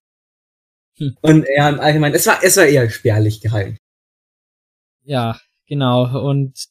Und 1.22 1.46
ja, 1.56 1.70
im 1.70 1.80
Allgemeinen, 1.80 2.16
es 2.16 2.28
war, 2.28 2.44
es 2.44 2.58
war 2.58 2.66
eher 2.66 2.90
spärlich 2.90 3.42
gehalten. 3.42 3.78
ja, 5.04 5.40
genau. 5.68 6.28
Und 6.30 6.68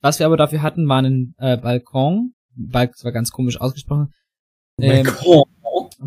was 0.00 0.18
wir 0.18 0.26
aber 0.26 0.36
dafür 0.36 0.62
hatten, 0.62 0.88
war 0.88 1.02
ein 1.02 1.34
äh, 1.38 1.56
Balkon. 1.56 2.34
Balk, 2.54 2.92
das 2.92 3.04
war 3.04 3.12
ganz 3.12 3.30
komisch 3.30 3.60
ausgesprochen. 3.60 4.12
Ähm, 4.80 5.04
Balkon, 5.04 5.44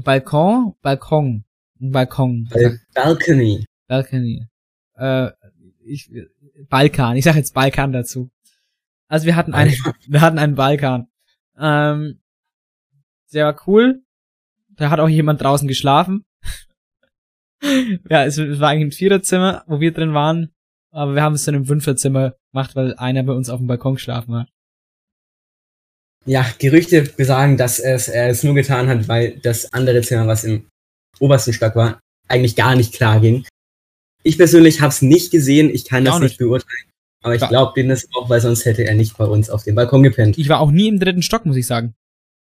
Balkon, 0.04 0.76
Balkon, 0.82 1.46
Balkon, 1.80 2.48
Bal 2.52 2.80
Balcony. 2.94 3.66
Balkony. 3.88 4.48
Äh, 4.96 5.32
ich, 5.84 6.10
Balkan, 6.70 7.16
ich 7.16 7.24
sag 7.26 7.36
jetzt 7.36 7.54
Balkan 7.54 7.92
dazu. 7.92 8.30
Also 9.08 9.26
wir 9.26 9.36
hatten 9.36 9.54
einen, 9.54 9.74
wir 10.08 10.22
hatten 10.22 10.40
einen 10.40 10.56
Balkan. 10.56 11.08
Ähm, 11.58 12.20
der 13.34 13.46
war 13.46 13.62
cool. 13.68 14.02
Da 14.70 14.90
hat 14.90 15.00
auch 15.00 15.10
jemand 15.10 15.42
draußen 15.42 15.68
geschlafen. 15.68 16.26
ja, 18.10 18.26
es, 18.26 18.38
es 18.38 18.60
war 18.60 18.70
eigentlich 18.70 18.88
ein 18.88 18.98
Viererzimmer, 18.98 19.64
wo 19.68 19.80
wir 19.80 19.94
drin 19.94 20.14
waren. 20.14 20.52
Aber 20.92 21.14
wir 21.16 21.24
haben 21.24 21.36
es 21.36 21.44
dann 21.44 21.56
im 21.56 21.66
Fünferzimmer 21.66 22.36
gemacht, 22.52 22.76
weil 22.76 22.96
einer 22.96 23.24
bei 23.24 23.34
uns 23.34 23.50
auf 23.50 23.60
dem 23.60 23.68
Balkon 23.68 23.96
geschlafen 23.96 24.36
hat. 24.36 24.50
Ja, 26.26 26.46
Gerüchte 26.58 27.04
besagen, 27.04 27.56
dass 27.58 27.80
es, 27.80 28.08
er 28.08 28.30
es 28.30 28.44
nur 28.44 28.56
getan 28.56 28.88
hat, 28.88 29.08
weil 29.08 29.38
das 29.40 29.72
andere 29.74 30.02
Zimmer, 30.02 30.28
was 30.28 30.44
im 30.44 30.66
obersten 31.20 31.54
Stock 31.54 31.76
war, 31.76 32.00
eigentlich 32.28 32.56
gar 32.56 32.76
nicht 32.76 32.94
klar 32.94 33.20
ging. 33.20 33.46
Ich 34.24 34.38
persönlich 34.38 34.82
habe 34.82 34.90
es 34.90 35.04
nicht 35.04 35.32
gesehen, 35.32 35.70
ich 35.70 35.86
kann 35.86 36.04
das 36.04 36.16
nicht 36.16 36.32
nicht. 36.32 36.38
beurteilen. 36.40 36.86
Aber 37.24 37.36
ich 37.36 37.48
glaube 37.48 37.74
denen 37.76 37.90
das 37.90 38.08
auch, 38.16 38.30
weil 38.30 38.42
sonst 38.42 38.66
hätte 38.66 38.86
er 38.86 38.96
nicht 38.96 39.18
bei 39.18 39.26
uns 39.26 39.50
auf 39.50 39.64
dem 39.64 39.76
Balkon 39.76 40.04
gepennt. 40.04 40.38
Ich 40.38 40.50
war 40.50 40.60
auch 40.60 40.72
nie 40.72 40.88
im 40.88 41.00
dritten 41.00 41.22
Stock, 41.22 41.46
muss 41.46 41.56
ich 41.56 41.68
sagen. 41.68 41.94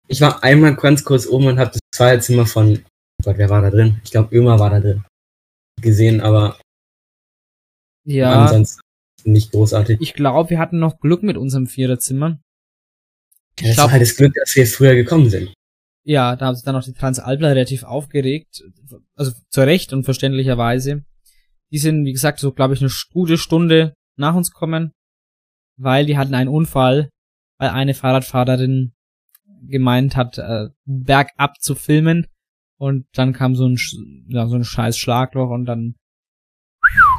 Ich 0.07 0.21
war 0.21 0.43
einmal 0.43 0.75
ganz 0.75 1.03
kurz 1.03 1.27
oben 1.27 1.47
und 1.47 1.59
habe 1.59 1.71
das 1.71 1.79
Zweierzimmer 1.93 2.45
von, 2.45 2.79
oh 2.79 3.23
Gott, 3.23 3.37
wer 3.37 3.49
war 3.49 3.61
da 3.61 3.69
drin? 3.69 3.99
Ich 4.03 4.11
glaube, 4.11 4.35
Ömer 4.35 4.59
war 4.59 4.69
da 4.69 4.79
drin. 4.79 5.03
Gesehen, 5.81 6.19
aber 6.21 6.57
Ja, 8.05 8.45
ansonsten 8.45 8.81
nicht 9.23 9.51
großartig. 9.51 9.99
ich 10.01 10.13
glaube, 10.13 10.49
wir 10.49 10.59
hatten 10.59 10.79
noch 10.79 10.99
Glück 10.99 11.23
mit 11.23 11.37
unserem 11.37 11.67
Viererzimmer. 11.67 12.39
Das 13.61 13.75
glaub- 13.75 13.85
war 13.87 13.91
halt 13.93 14.01
das 14.01 14.15
Glück, 14.15 14.33
dass 14.33 14.55
wir 14.55 14.65
früher 14.67 14.95
gekommen 14.95 15.29
sind. 15.29 15.53
Ja, 16.03 16.35
da 16.35 16.47
haben 16.47 16.55
sich 16.55 16.63
dann 16.65 16.75
auch 16.75 16.83
die 16.83 16.93
Transalpler 16.93 17.49
relativ 17.49 17.83
aufgeregt. 17.83 18.63
Also 19.15 19.31
zu 19.49 19.61
Recht 19.61 19.93
und 19.93 20.05
verständlicherweise. 20.05 21.03
Die 21.71 21.77
sind, 21.77 22.05
wie 22.05 22.13
gesagt, 22.13 22.39
so 22.39 22.51
glaube 22.51 22.73
ich 22.73 22.81
eine 22.81 22.89
gute 23.11 23.37
Stunde 23.37 23.93
nach 24.17 24.33
uns 24.33 24.51
kommen, 24.51 24.91
weil 25.77 26.05
die 26.05 26.17
hatten 26.17 26.33
einen 26.33 26.49
Unfall, 26.49 27.09
weil 27.59 27.69
eine 27.69 27.93
Fahrradfahrerin 27.93 28.93
gemeint 29.61 30.15
hat, 30.15 30.37
äh, 30.37 30.69
bergab 30.85 31.61
zu 31.61 31.75
filmen 31.75 32.25
und 32.77 33.05
dann 33.13 33.33
kam 33.33 33.55
so 33.55 33.67
ein, 33.67 33.77
ja, 34.29 34.47
so 34.47 34.55
ein 34.55 34.63
scheiß 34.63 34.97
Schlagloch 34.97 35.49
und 35.49 35.65
dann, 35.65 35.95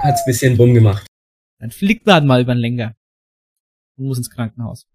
Hat's 0.03 0.25
bisschen 0.25 0.57
bumm 0.57 0.73
gemacht. 0.75 1.07
dann 1.59 1.71
fliegt 1.71 2.07
man 2.07 2.15
halt 2.15 2.25
mal 2.25 2.41
über 2.41 2.55
den 2.55 2.61
Lenker 2.61 2.95
und 3.97 4.07
muss 4.07 4.19
ins 4.19 4.31
Krankenhaus. 4.31 4.87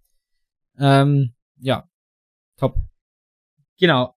Ähm, 0.79 1.34
ja, 1.65 1.89
top. 2.57 2.77
Genau. 3.79 4.13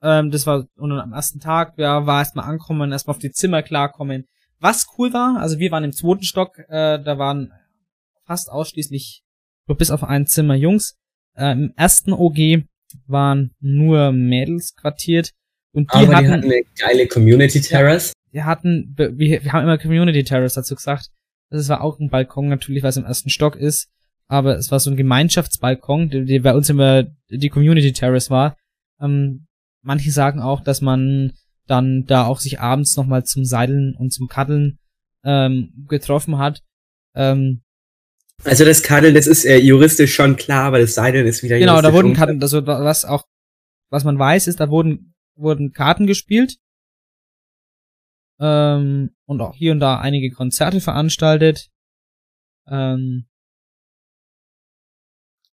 Ähm, 0.00 0.30
das 0.30 0.46
war 0.46 0.66
und 0.76 0.92
am 0.92 1.12
ersten 1.12 1.40
Tag, 1.40 1.74
ja, 1.76 2.06
war 2.06 2.20
erstmal 2.20 2.48
ankommen, 2.48 2.92
erstmal 2.92 3.16
auf 3.16 3.20
die 3.20 3.32
Zimmer 3.32 3.62
klarkommen. 3.62 4.26
Was 4.60 4.86
cool 4.96 5.12
war, 5.12 5.38
also 5.40 5.58
wir 5.58 5.70
waren 5.72 5.84
im 5.84 5.92
zweiten 5.92 6.22
Stock, 6.22 6.58
äh, 6.68 7.02
da 7.02 7.18
waren 7.18 7.52
fast 8.24 8.48
ausschließlich, 8.50 9.22
nur 9.66 9.76
bis 9.76 9.90
auf 9.90 10.04
ein 10.04 10.26
Zimmer 10.26 10.54
Jungs. 10.54 10.96
Äh, 11.34 11.52
Im 11.52 11.72
ersten 11.76 12.12
OG 12.12 12.64
waren 13.06 13.54
nur 13.60 14.12
Mädels 14.12 14.74
quartiert 14.74 15.32
und 15.72 15.92
die 15.92 15.96
Aber 15.96 16.06
die 16.06 16.14
hatten, 16.14 16.30
hatten 16.30 16.44
eine 16.44 16.62
geile 16.78 17.08
Community 17.08 17.60
Terrace. 17.60 18.12
wir 18.30 18.44
hatten, 18.46 18.94
wir, 18.96 19.18
wir 19.18 19.52
haben 19.52 19.64
immer 19.64 19.78
Community 19.78 20.22
Terrace 20.22 20.54
dazu 20.54 20.76
gesagt. 20.76 21.10
Das 21.50 21.68
war 21.68 21.80
auch 21.80 21.98
ein 21.98 22.08
Balkon 22.08 22.48
natürlich, 22.48 22.82
was 22.82 22.96
im 22.96 23.04
ersten 23.04 23.30
Stock 23.30 23.56
ist. 23.56 23.90
Aber 24.28 24.56
es 24.56 24.70
war 24.70 24.80
so 24.80 24.90
ein 24.90 24.96
Gemeinschaftsbalkon, 24.96 26.10
der, 26.10 26.24
der 26.24 26.40
bei 26.40 26.54
uns 26.54 26.68
immer 26.68 27.04
die 27.28 27.48
Community 27.48 27.92
Terrace 27.92 28.30
war. 28.30 28.56
Ähm, 29.00 29.46
manche 29.82 30.10
sagen 30.10 30.40
auch, 30.40 30.60
dass 30.60 30.80
man 30.80 31.32
dann 31.66 32.04
da 32.06 32.26
auch 32.26 32.40
sich 32.40 32.60
abends 32.60 32.96
nochmal 32.96 33.24
zum 33.24 33.44
Seideln 33.44 33.94
und 33.96 34.12
zum 34.12 34.28
Kaddeln 34.28 34.78
ähm, 35.24 35.86
getroffen 35.88 36.38
hat. 36.38 36.62
Ähm, 37.14 37.62
Also 38.44 38.64
das 38.64 38.82
Kaddeln, 38.82 39.14
das 39.14 39.26
ist 39.26 39.44
äh, 39.44 39.58
juristisch 39.58 40.14
schon 40.14 40.36
klar, 40.36 40.64
aber 40.64 40.78
das 40.78 40.94
Seideln 40.94 41.26
ist 41.26 41.42
wieder 41.42 41.58
genau, 41.58 41.80
da 41.80 41.92
wurden. 41.92 42.14
Karten, 42.14 42.42
also 42.42 42.66
was 42.66 43.04
auch, 43.04 43.24
was 43.90 44.04
man 44.04 44.18
weiß, 44.18 44.46
ist, 44.48 44.60
da 44.60 44.70
wurden, 44.70 45.14
wurden 45.36 45.72
Karten 45.72 46.06
gespielt. 46.06 46.56
Ähm, 48.38 49.10
und 49.24 49.40
auch 49.40 49.54
hier 49.54 49.72
und 49.72 49.80
da 49.80 49.98
einige 49.98 50.30
Konzerte 50.30 50.80
veranstaltet. 50.80 51.68
Ähm, 52.68 53.26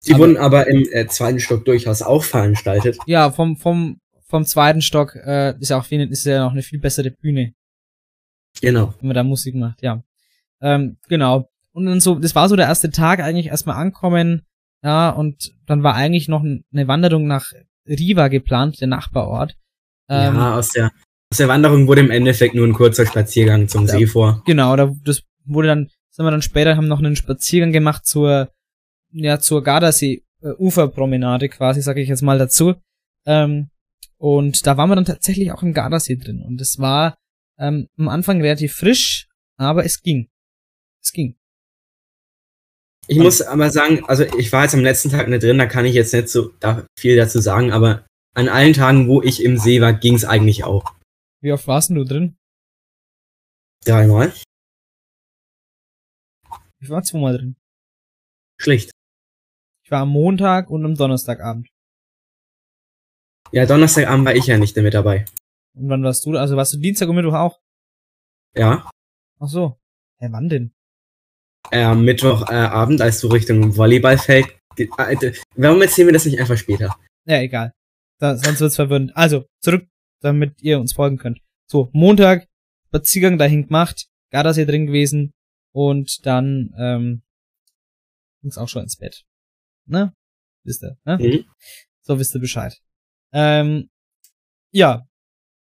Die 0.06 0.12
aber- 0.14 0.20
wurden 0.20 0.36
aber 0.36 0.66
im 0.66 0.86
äh, 0.92 1.06
zweiten 1.06 1.40
Stock 1.40 1.64
durchaus 1.64 2.02
auch 2.02 2.22
veranstaltet. 2.24 2.98
ja, 3.06 3.30
vom, 3.30 3.56
vom, 3.56 3.98
vom 4.26 4.44
zweiten 4.44 4.82
Stock 4.82 5.14
äh, 5.16 5.54
ist 5.60 5.70
ja 5.70 5.78
auch 5.78 5.84
viel, 5.84 6.00
ist 6.10 6.24
ja 6.26 6.44
noch 6.44 6.52
eine 6.52 6.62
viel 6.62 6.78
bessere 6.78 7.10
Bühne. 7.10 7.52
Genau. 8.60 8.94
wenn 9.00 9.08
man 9.08 9.14
da 9.14 9.22
Musik 9.24 9.54
macht, 9.54 9.82
ja. 9.82 10.02
Ähm, 10.60 10.96
genau. 11.08 11.48
Und 11.72 11.86
dann 11.86 12.00
so, 12.00 12.14
das 12.16 12.34
war 12.34 12.48
so 12.48 12.54
der 12.56 12.66
erste 12.66 12.90
Tag 12.90 13.20
eigentlich 13.20 13.48
erstmal 13.48 13.76
ankommen, 13.76 14.42
ja, 14.82 15.10
und 15.10 15.52
dann 15.66 15.82
war 15.82 15.94
eigentlich 15.94 16.28
noch 16.28 16.42
eine 16.42 16.88
Wanderung 16.88 17.26
nach 17.26 17.46
Riva 17.88 18.28
geplant, 18.28 18.80
der 18.80 18.88
Nachbarort. 18.88 19.56
Ähm, 20.08 20.36
ja, 20.36 20.56
aus 20.56 20.70
der, 20.70 20.92
aus 21.32 21.38
der 21.38 21.48
Wanderung 21.48 21.88
wurde 21.88 22.02
im 22.02 22.10
Endeffekt 22.10 22.54
nur 22.54 22.66
ein 22.66 22.74
kurzer 22.74 23.06
Spaziergang 23.06 23.66
zum 23.68 23.86
Ja. 23.86 23.92
See 23.92 24.06
vor. 24.06 24.42
Genau, 24.46 24.76
da, 24.76 24.92
das 25.04 25.22
wurde 25.46 25.68
dann, 25.68 25.88
sind 26.10 26.24
wir 26.24 26.30
dann 26.30 26.42
später, 26.42 26.76
haben 26.76 26.86
noch 26.88 27.00
einen 27.00 27.16
Spaziergang 27.16 27.72
gemacht 27.72 28.06
zur, 28.06 28.50
ja, 29.14 29.38
zur 29.38 29.62
Gardasee 29.62 30.24
äh, 30.42 30.52
Uferpromenade 30.58 31.48
quasi, 31.48 31.80
sage 31.80 32.02
ich 32.02 32.08
jetzt 32.08 32.22
mal 32.22 32.38
dazu. 32.38 32.74
Ähm, 33.26 33.70
und 34.18 34.66
da 34.66 34.76
waren 34.76 34.90
wir 34.90 34.96
dann 34.96 35.04
tatsächlich 35.04 35.52
auch 35.52 35.62
im 35.62 35.72
Gardasee 35.72 36.16
drin. 36.16 36.42
Und 36.42 36.60
es 36.60 36.78
war 36.78 37.16
ähm, 37.58 37.88
am 37.96 38.08
Anfang 38.08 38.40
relativ 38.40 38.74
frisch, 38.74 39.28
aber 39.56 39.84
es 39.84 40.02
ging. 40.02 40.28
Es 41.02 41.12
ging. 41.12 41.36
Ich 43.06 43.18
muss 43.18 43.42
aber 43.42 43.70
sagen, 43.70 44.04
also 44.06 44.24
ich 44.38 44.50
war 44.52 44.62
jetzt 44.62 44.74
am 44.74 44.80
letzten 44.80 45.10
Tag 45.10 45.28
nicht 45.28 45.42
drin, 45.42 45.58
da 45.58 45.66
kann 45.66 45.84
ich 45.84 45.94
jetzt 45.94 46.14
nicht 46.14 46.28
so 46.28 46.48
da 46.60 46.86
viel 46.98 47.16
dazu 47.16 47.38
sagen, 47.38 47.70
aber 47.70 48.06
an 48.34 48.48
allen 48.48 48.72
Tagen, 48.72 49.08
wo 49.08 49.20
ich 49.22 49.44
im 49.44 49.58
See 49.58 49.80
war, 49.80 49.92
ging 49.92 50.14
es 50.14 50.24
eigentlich 50.24 50.64
auch. 50.64 50.94
Wie 51.42 51.52
oft 51.52 51.66
warst 51.68 51.90
du 51.90 52.04
drin? 52.04 52.36
Dreimal. 53.84 54.32
Ich 56.80 56.88
war 56.88 57.02
zweimal 57.02 57.36
drin. 57.36 57.56
Schlicht. 58.58 58.93
War 59.94 60.00
am 60.00 60.08
Montag 60.08 60.70
und 60.70 60.84
am 60.84 60.96
Donnerstagabend. 60.96 61.68
Ja, 63.52 63.64
Donnerstagabend 63.64 64.26
war 64.26 64.34
ich 64.34 64.48
ja 64.48 64.58
nicht 64.58 64.74
mit 64.76 64.92
dabei. 64.92 65.24
Und 65.76 65.88
wann 65.88 66.02
warst 66.02 66.26
du? 66.26 66.36
Also 66.36 66.56
warst 66.56 66.72
du 66.72 66.78
Dienstag 66.78 67.08
und 67.08 67.14
Mittwoch 67.14 67.34
auch? 67.34 67.60
Ja. 68.56 68.90
Ach 69.38 69.46
so. 69.46 69.78
Hä, 70.18 70.26
wann 70.32 70.48
denn? 70.48 70.74
Äh, 71.70 71.84
am 71.84 72.04
Mittwochabend, 72.04 72.98
äh, 72.98 73.04
als 73.04 73.20
du 73.20 73.28
Richtung 73.28 73.76
Volleyballfeld. 73.76 74.46
Äh, 74.76 75.16
d- 75.16 75.32
warum 75.54 75.80
erzählen 75.80 76.08
wir 76.08 76.12
das 76.12 76.24
nicht 76.24 76.40
einfach 76.40 76.58
später? 76.58 76.92
Ja, 77.24 77.38
egal. 77.40 77.72
Da, 78.18 78.36
sonst 78.36 78.58
wird's 78.60 78.74
verwirrend. 78.74 79.16
Also, 79.16 79.44
zurück, 79.62 79.86
damit 80.22 80.60
ihr 80.60 80.80
uns 80.80 80.92
folgen 80.92 81.18
könnt. 81.18 81.38
So, 81.70 81.88
Montag, 81.92 82.48
Spaziergang 82.88 83.38
dahin 83.38 83.66
gemacht, 83.68 84.08
Gardasee 84.32 84.64
drin 84.64 84.86
gewesen 84.86 85.30
und 85.72 86.26
dann, 86.26 86.74
ähm, 86.76 87.22
ging's 88.42 88.58
auch 88.58 88.68
schon 88.68 88.82
ins 88.82 88.96
Bett. 88.96 89.24
Ne? 89.86 90.14
Wisst 90.64 90.82
ihr, 90.82 90.96
ne? 91.04 91.18
Mhm. 91.18 91.44
So 92.02 92.18
wisst 92.18 92.34
ihr 92.34 92.40
Bescheid. 92.40 92.78
Ähm, 93.32 93.90
ja. 94.72 95.06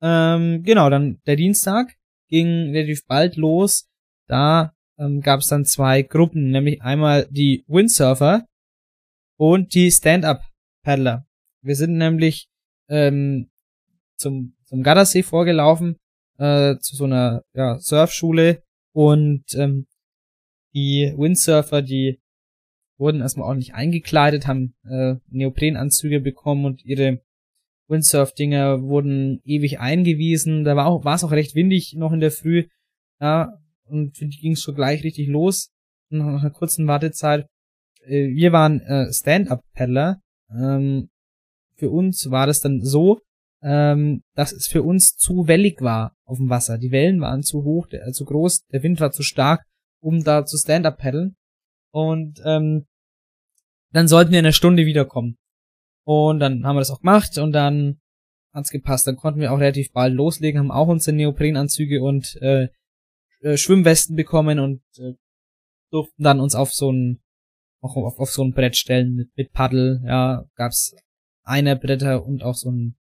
Ähm, 0.02 0.62
genau, 0.62 0.90
dann 0.90 1.20
der 1.26 1.36
Dienstag 1.36 1.94
ging 2.28 2.70
relativ 2.72 3.06
bald 3.06 3.36
los. 3.36 3.88
Da 4.26 4.74
ähm, 4.98 5.20
gab 5.20 5.40
es 5.40 5.48
dann 5.48 5.64
zwei 5.64 6.02
Gruppen, 6.02 6.50
nämlich 6.50 6.82
einmal 6.82 7.26
die 7.30 7.64
Windsurfer 7.66 8.46
und 9.36 9.74
die 9.74 9.90
Stand-Up-Paddler. 9.90 11.26
Wir 11.62 11.76
sind 11.76 11.96
nämlich 11.96 12.48
ähm, 12.88 13.50
zum, 14.16 14.56
zum 14.64 14.82
Gardasee 14.82 15.22
vorgelaufen, 15.22 15.96
äh, 16.38 16.76
zu 16.78 16.96
so 16.96 17.04
einer 17.04 17.42
ja, 17.54 17.78
Surfschule 17.78 18.62
und 18.92 19.44
ähm, 19.54 19.86
die 20.74 21.14
Windsurfer, 21.16 21.82
die 21.82 22.20
wurden 22.96 23.20
erstmal 23.20 23.48
ordentlich 23.48 23.74
eingekleidet, 23.74 24.46
haben 24.46 24.74
äh, 24.88 25.16
Neoprenanzüge 25.28 26.20
bekommen 26.20 26.64
und 26.64 26.84
ihre 26.84 27.20
Windsurf-Dinger 27.88 28.82
wurden 28.82 29.40
ewig 29.44 29.80
eingewiesen. 29.80 30.64
Da 30.64 30.76
war 30.76 30.86
auch, 30.86 31.04
war 31.04 31.16
es 31.16 31.24
auch 31.24 31.32
recht 31.32 31.54
windig 31.54 31.94
noch 31.96 32.12
in 32.12 32.20
der 32.20 32.30
Früh. 32.30 32.66
Ja, 33.20 33.58
und 33.84 34.16
für 34.16 34.26
die 34.26 34.38
ging 34.38 34.52
es 34.52 34.62
schon 34.62 34.74
gleich 34.74 35.04
richtig 35.04 35.28
los. 35.28 35.70
Nach 36.08 36.40
einer 36.40 36.50
kurzen 36.50 36.86
Wartezeit. 36.86 37.46
Äh, 38.06 38.28
wir 38.28 38.52
waren 38.52 38.80
äh, 38.80 39.12
Stand-Up-Paddler. 39.12 40.20
Ähm, 40.50 41.08
für 41.76 41.90
uns 41.90 42.30
war 42.30 42.46
das 42.46 42.60
dann 42.60 42.80
so, 42.80 43.20
ähm, 43.62 44.22
dass 44.34 44.52
es 44.52 44.68
für 44.68 44.82
uns 44.82 45.16
zu 45.16 45.48
wellig 45.48 45.80
war 45.80 46.14
auf 46.24 46.38
dem 46.38 46.50
Wasser. 46.50 46.78
Die 46.78 46.90
Wellen 46.90 47.20
waren 47.20 47.42
zu 47.42 47.64
hoch, 47.64 47.86
der, 47.88 48.06
äh, 48.06 48.12
zu 48.12 48.24
groß, 48.24 48.64
der 48.72 48.82
Wind 48.82 49.00
war 49.00 49.10
zu 49.10 49.22
stark, 49.22 49.64
um 50.00 50.22
da 50.22 50.44
zu 50.44 50.56
Stand-Up 50.56 50.98
paddeln. 50.98 51.36
Und 51.94 52.42
ähm, 52.44 52.86
dann 53.92 54.08
sollten 54.08 54.32
wir 54.32 54.40
in 54.40 54.44
einer 54.44 54.52
Stunde 54.52 54.84
wiederkommen. 54.84 55.38
Und 56.04 56.40
dann 56.40 56.66
haben 56.66 56.74
wir 56.74 56.80
das 56.80 56.90
auch 56.90 57.00
gemacht 57.00 57.38
und 57.38 57.52
dann 57.52 58.00
hat's 58.52 58.70
gepasst. 58.70 59.06
Dann 59.06 59.14
konnten 59.14 59.40
wir 59.40 59.52
auch 59.52 59.60
relativ 59.60 59.92
bald 59.92 60.12
loslegen, 60.12 60.58
haben 60.58 60.72
auch 60.72 60.88
unsere 60.88 61.16
Neoprenanzüge 61.16 62.02
und 62.02 62.36
äh, 62.42 62.68
äh, 63.42 63.56
Schwimmwesten 63.56 64.16
bekommen 64.16 64.58
und 64.58 64.82
äh, 64.98 65.12
durften 65.92 66.24
dann 66.24 66.40
uns 66.40 66.56
auf 66.56 66.72
so 66.72 66.90
ein 66.90 67.20
auch 67.80 67.94
auf, 67.96 68.18
auf 68.18 68.30
so 68.30 68.42
ein 68.42 68.54
Brett 68.54 68.76
stellen 68.76 69.14
mit, 69.14 69.28
mit 69.36 69.52
Paddel. 69.52 70.02
Ja, 70.04 70.46
gab's 70.56 70.96
einer 71.44 71.76
Bretter 71.76 72.26
und 72.26 72.42
auch 72.42 72.56
so 72.56 72.72
ein 72.72 72.96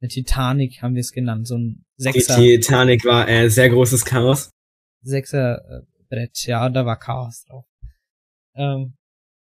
eine 0.00 0.10
Titanic 0.10 0.80
haben 0.80 0.94
wir 0.94 1.00
es 1.00 1.10
genannt, 1.10 1.48
so 1.48 1.58
ein 1.58 1.84
Die 1.98 2.04
Sechser 2.04 2.36
Titanic 2.36 3.04
war 3.04 3.28
äh, 3.28 3.50
sehr 3.50 3.68
großes 3.68 4.04
Chaos. 4.04 4.50
Sechser 5.02 5.58
äh, 5.58 5.82
Brett, 6.08 6.46
ja, 6.46 6.68
da 6.68 6.86
war 6.86 6.96
Chaos 6.98 7.42
drauf. 7.44 7.67
Ähm, 8.58 8.94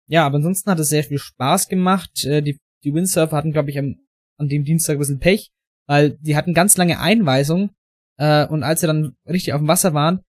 ja, 0.07 0.25
aber 0.25 0.37
ansonsten 0.37 0.69
hat 0.69 0.79
es 0.79 0.89
sehr 0.89 1.03
viel 1.03 1.17
Spaß 1.17 1.69
gemacht. 1.69 2.25
Äh, 2.25 2.41
die, 2.41 2.59
die 2.83 2.93
Windsurfer 2.93 3.35
hatten, 3.35 3.51
glaube 3.51 3.69
ich, 3.69 3.79
am, 3.79 3.95
an 4.37 4.49
dem 4.49 4.63
Dienstag 4.63 4.95
ein 4.95 4.99
bisschen 4.99 5.19
Pech, 5.19 5.49
weil 5.87 6.17
die 6.19 6.35
hatten 6.35 6.53
ganz 6.53 6.77
lange 6.77 6.99
Einweisung 6.99 7.71
äh, 8.17 8.45
und 8.47 8.63
als 8.63 8.81
sie 8.81 8.87
dann 8.87 9.15
richtig 9.27 9.53
auf 9.53 9.61
dem 9.61 9.67
Wasser 9.67 9.93
waren, 9.93 10.21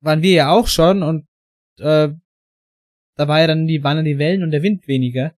waren 0.00 0.22
wir 0.22 0.32
ja 0.32 0.50
auch 0.50 0.68
schon 0.68 1.02
und 1.02 1.26
äh, 1.78 2.08
da 3.16 3.28
war 3.28 3.40
ja 3.40 3.46
dann 3.46 3.66
die, 3.66 3.82
waren 3.82 3.96
dann 3.96 4.04
die 4.04 4.18
Wellen 4.18 4.42
und 4.42 4.50
der 4.50 4.62
Wind 4.62 4.88
weniger. 4.88 5.34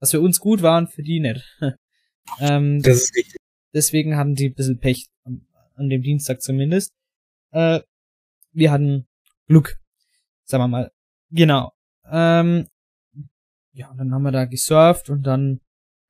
Was 0.00 0.12
für 0.12 0.20
uns 0.20 0.40
gut 0.40 0.62
war 0.62 0.78
und 0.78 0.88
für 0.88 1.02
die 1.02 1.20
nicht. 1.20 1.44
ähm, 2.40 2.82
Das 2.82 2.96
ist 2.96 3.16
richtig. 3.16 3.36
deswegen 3.74 4.16
hatten 4.16 4.34
die 4.34 4.48
ein 4.48 4.54
bisschen 4.54 4.78
Pech 4.78 5.08
an, 5.24 5.46
an 5.74 5.88
dem 5.88 6.02
Dienstag 6.02 6.42
zumindest. 6.42 6.92
Äh, 7.52 7.80
wir 8.52 8.70
hatten 8.70 9.06
Glück, 9.46 9.80
sagen 10.44 10.64
wir 10.64 10.68
mal. 10.68 10.92
Genau. 11.30 11.72
Ähm, 12.10 12.66
ja, 13.72 13.90
und 13.90 13.98
dann 13.98 14.12
haben 14.12 14.22
wir 14.22 14.32
da 14.32 14.44
gesurft 14.44 15.10
und 15.10 15.22
dann 15.22 15.60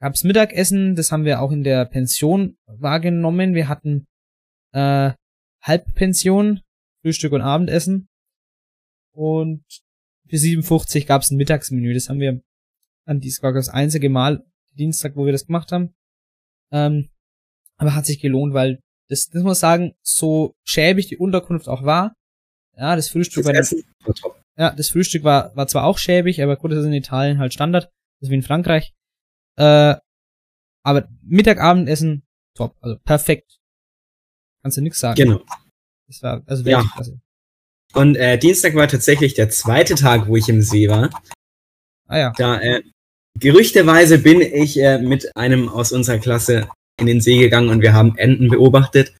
gab's 0.01 0.25
Mittagessen, 0.25 0.97
das 0.97 1.13
haben 1.13 1.25
wir 1.25 1.41
auch 1.41 1.53
in 1.53 1.63
der 1.63 1.85
Pension 1.85 2.57
wahrgenommen. 2.67 3.55
Wir 3.55 3.69
hatten 3.69 4.07
äh, 4.73 5.13
Halbpension, 5.63 6.61
Frühstück 7.03 7.33
und 7.33 7.43
Abendessen. 7.43 8.09
Und 9.13 9.65
für 10.29 10.39
57 10.39 11.07
gab's 11.07 11.31
ein 11.31 11.37
Mittagsmenü. 11.37 11.93
Das 11.93 12.09
haben 12.09 12.21
wir 12.21 12.41
an 13.05 13.21
diesem 13.21 13.43
war 13.43 13.53
das 13.53 13.69
einzige 13.69 14.09
Mal, 14.09 14.45
Dienstag, 14.79 15.17
wo 15.17 15.27
wir 15.27 15.33
das 15.33 15.47
gemacht 15.47 15.73
haben. 15.73 15.95
Ähm, 16.71 17.11
aber 17.77 17.95
hat 17.95 18.07
sich 18.07 18.21
gelohnt, 18.21 18.55
weil 18.55 18.81
das, 19.09 19.27
das 19.27 19.43
muss 19.43 19.57
ich 19.57 19.61
sagen, 19.61 19.95
so 20.03 20.55
schäbig 20.65 21.09
die 21.09 21.17
Unterkunft 21.17 21.69
auch 21.69 21.83
war. 21.83 22.15
Ja, 22.77 22.95
das 22.95 23.09
Frühstück 23.09 23.45
Das 23.45 23.53
war, 23.53 23.59
Essen 23.59 23.83
war 24.05 24.15
top. 24.15 24.40
Ja, 24.59 24.71
das 24.75 24.91
Frühstück 24.91 25.25
war, 25.25 25.55
war 25.57 25.67
zwar 25.69 25.85
auch 25.85 25.99
schäbig, 25.99 26.43
aber 26.43 26.57
gut, 26.57 26.73
das 26.73 26.81
ist 26.81 26.87
in 26.87 26.93
Italien 26.93 27.39
halt 27.39 27.55
Standard. 27.55 27.85
Das 28.21 28.27
ist 28.27 28.31
wie 28.31 28.35
in 28.37 28.43
Frankreich. 28.43 28.93
Äh, 29.57 29.97
aber 30.85 31.09
Mittagabendessen, 31.23 32.23
top. 32.57 32.77
Also 32.81 32.99
perfekt. 33.05 33.59
Kannst 34.63 34.77
du 34.77 34.83
nix 34.83 34.99
sagen. 35.01 35.17
Genau. 35.17 35.41
Das 36.09 36.23
war, 36.23 36.43
also 36.47 36.63
Ja. 36.69 36.79
Weltklasse. 36.81 37.21
Und 37.95 38.17
äh, 38.17 38.39
Dienstag 38.39 38.75
war 38.75 38.87
tatsächlich 38.89 39.35
der 39.35 39.51
zweite 39.51 39.95
Tag, 39.95 40.29
wo 40.29 40.37
ich 40.37 40.49
im 40.49 40.63
See 40.63 40.89
war. 40.89 41.11
Ah 42.07 42.19
ja. 42.19 42.33
Da 42.37 42.61
äh, 42.61 42.83
gerüchteweise 43.39 44.19
bin 44.19 44.41
ich 44.41 44.79
äh, 44.79 44.99
mit 44.99 45.35
einem 45.37 45.69
aus 45.69 45.93
unserer 45.93 46.19
Klasse 46.19 46.69
in 47.01 47.07
den 47.07 47.21
See 47.21 47.39
gegangen 47.39 47.69
und 47.71 47.81
wir 47.81 47.93
haben 47.95 48.17
Enten 48.17 48.49
beobachtet. 48.49 49.17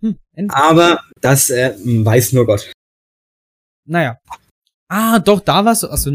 Hm, 0.00 0.18
end- 0.34 0.52
Aber 0.54 1.02
das 1.20 1.50
äh, 1.50 1.74
weiß 1.78 2.32
nur 2.32 2.46
Gott. 2.46 2.72
Naja. 3.84 4.20
Ah, 4.88 5.18
doch, 5.18 5.40
da 5.40 5.64
warst 5.64 5.82
du, 5.82 5.88
also, 5.88 6.10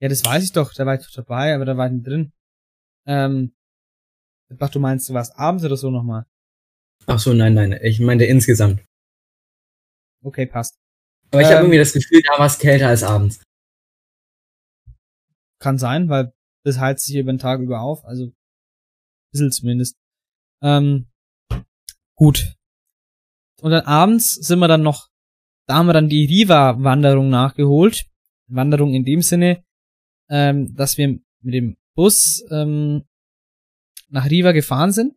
ja, 0.00 0.08
das 0.08 0.24
weiß 0.24 0.44
ich 0.44 0.52
doch, 0.52 0.72
da 0.74 0.86
war 0.86 0.94
ich 0.94 1.04
doch 1.04 1.12
dabei, 1.12 1.54
aber 1.54 1.64
da 1.64 1.76
war 1.76 1.86
ich 1.86 1.92
nicht 1.92 2.06
drin. 2.06 2.32
Ähm, 3.06 3.54
ich 4.50 4.58
dachte, 4.58 4.74
du 4.74 4.80
meinst, 4.80 5.08
du 5.08 5.14
warst 5.14 5.36
abends 5.36 5.64
oder 5.64 5.76
so 5.76 5.90
nochmal. 5.90 6.26
Ach 7.06 7.18
so, 7.18 7.32
nein, 7.32 7.54
nein, 7.54 7.72
ich 7.82 7.98
meinte 8.00 8.24
insgesamt. 8.24 8.84
Okay, 10.22 10.46
passt. 10.46 10.76
Aber 11.32 11.40
ich 11.40 11.48
Ähm. 11.48 11.54
habe 11.54 11.64
irgendwie 11.64 11.78
das 11.78 11.92
Gefühl, 11.92 12.22
da 12.22 12.38
war 12.38 12.46
es 12.46 12.58
kälter 12.58 12.88
als 12.88 13.02
abends. 13.02 13.42
Kann 15.58 15.78
sein, 15.78 16.08
weil 16.08 16.32
das 16.64 16.78
heizt 16.78 17.06
sich 17.06 17.16
über 17.16 17.32
den 17.32 17.38
Tag 17.38 17.60
über 17.60 17.80
auf, 17.80 18.04
also 18.04 18.26
ein 18.26 18.34
bisschen 19.32 19.50
zumindest. 19.52 19.96
Ähm, 20.62 21.08
gut. 22.14 22.54
Und 23.60 23.70
dann 23.70 23.84
abends 23.84 24.32
sind 24.34 24.58
wir 24.60 24.68
dann 24.68 24.82
noch, 24.82 25.08
da 25.66 25.76
haben 25.76 25.86
wir 25.86 25.92
dann 25.92 26.08
die 26.08 26.26
Riva-Wanderung 26.26 27.28
nachgeholt. 27.30 28.06
Wanderung 28.48 28.94
in 28.94 29.04
dem 29.04 29.22
Sinne, 29.22 29.64
ähm, 30.28 30.74
dass 30.74 30.98
wir 30.98 31.18
mit 31.40 31.54
dem 31.54 31.76
Bus 31.94 32.44
ähm, 32.50 33.04
nach 34.08 34.28
Riva 34.30 34.52
gefahren 34.52 34.92
sind 34.92 35.14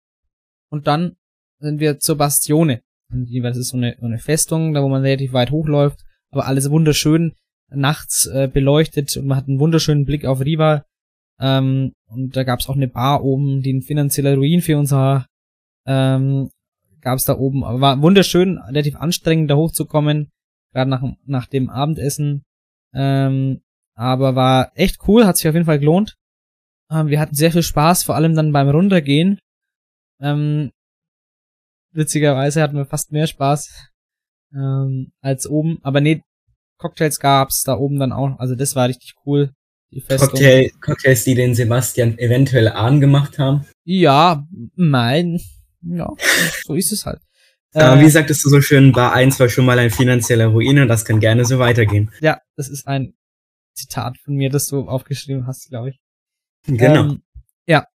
und 0.69 0.87
dann 0.87 1.15
sind 1.59 1.79
wir 1.79 1.99
zur 1.99 2.17
Bastione. 2.17 2.81
Und 3.11 3.29
das 3.43 3.57
ist 3.57 3.69
so 3.69 3.77
eine, 3.77 3.97
so 3.99 4.05
eine 4.05 4.19
Festung, 4.19 4.73
da 4.73 4.83
wo 4.83 4.89
man 4.89 5.01
relativ 5.01 5.33
weit 5.33 5.51
hochläuft, 5.51 5.99
aber 6.31 6.47
alles 6.47 6.69
wunderschön 6.69 7.33
nachts 7.69 8.27
äh, 8.27 8.47
beleuchtet 8.51 9.15
und 9.17 9.27
man 9.27 9.37
hat 9.37 9.47
einen 9.47 9.59
wunderschönen 9.59 10.05
Blick 10.05 10.25
auf 10.25 10.41
Riva. 10.41 10.85
Ähm, 11.39 11.93
und 12.07 12.35
da 12.35 12.43
gab 12.43 12.59
es 12.59 12.69
auch 12.69 12.75
eine 12.75 12.87
Bar 12.87 13.23
oben, 13.23 13.61
die 13.61 13.73
ein 13.73 13.81
finanzieller 13.81 14.35
Ruin 14.35 14.61
für 14.61 14.77
uns 14.77 14.91
war. 14.91 15.27
Ähm, 15.85 16.49
gab 17.01 17.19
da 17.25 17.37
oben. 17.37 17.61
War 17.61 18.01
wunderschön, 18.01 18.57
relativ 18.57 18.95
anstrengend 18.95 19.51
da 19.51 19.55
hochzukommen, 19.55 20.31
gerade 20.75 20.91
nach, 20.91 21.03
nach 21.25 21.47
dem 21.47 21.69
Abendessen. 21.69 22.43
Ähm, 22.93 23.61
aber 23.95 24.35
war 24.35 24.71
echt 24.75 24.99
cool, 25.07 25.25
hat 25.25 25.37
sich 25.37 25.47
auf 25.47 25.55
jeden 25.55 25.65
Fall 25.65 25.79
gelohnt. 25.79 26.17
Ähm, 26.91 27.07
wir 27.07 27.19
hatten 27.19 27.33
sehr 27.33 27.51
viel 27.51 27.63
Spaß, 27.63 28.03
vor 28.03 28.15
allem 28.15 28.35
dann 28.35 28.51
beim 28.51 28.69
Runtergehen. 28.69 29.39
Ähm, 30.21 30.71
witzigerweise 31.91 32.61
hatten 32.61 32.75
wir 32.75 32.85
fast 32.85 33.11
mehr 33.11 33.25
Spaß 33.25 33.89
ähm, 34.53 35.11
als 35.21 35.47
oben. 35.47 35.79
Aber 35.81 36.01
nee, 36.01 36.21
Cocktails 36.77 37.19
gab's 37.19 37.63
da 37.63 37.77
oben 37.77 37.97
dann 37.97 38.11
auch. 38.11 38.37
Also 38.37 38.55
das 38.55 38.75
war 38.75 38.89
richtig 38.89 39.15
cool. 39.25 39.53
Die 39.91 40.01
Festung. 40.01 40.29
Cocktail, 40.29 40.69
Cocktails, 40.81 41.23
die 41.23 41.35
den 41.35 41.55
Sebastian 41.55 42.17
eventuell 42.17 42.67
arm 42.67 42.99
gemacht 42.99 43.39
haben. 43.39 43.65
Ja, 43.85 44.45
mein. 44.75 45.39
Ja, 45.81 46.11
so 46.65 46.73
ist 46.73 46.91
es 46.91 47.05
halt. 47.05 47.21
Äh, 47.75 47.99
wie 47.99 48.09
sagtest 48.09 48.43
du 48.45 48.49
so 48.49 48.61
schön, 48.61 48.93
Bar 48.93 49.13
1 49.13 49.39
war 49.39 49.49
schon 49.49 49.65
mal 49.65 49.77
ein 49.77 49.91
finanzieller 49.91 50.47
Ruin 50.47 50.79
und 50.79 50.87
das 50.87 51.03
kann 51.03 51.19
gerne 51.19 51.43
so 51.43 51.59
weitergehen. 51.59 52.09
ja, 52.21 52.39
das 52.55 52.69
ist 52.69 52.87
ein 52.87 53.13
Zitat 53.73 54.17
von 54.17 54.35
mir, 54.35 54.49
das 54.49 54.67
du 54.67 54.87
aufgeschrieben 54.87 55.45
hast, 55.45 55.67
glaube 55.69 55.89
ich. 55.89 55.99
Genau. 56.65 57.01
Ähm, 57.01 57.23
ja, 57.67 57.85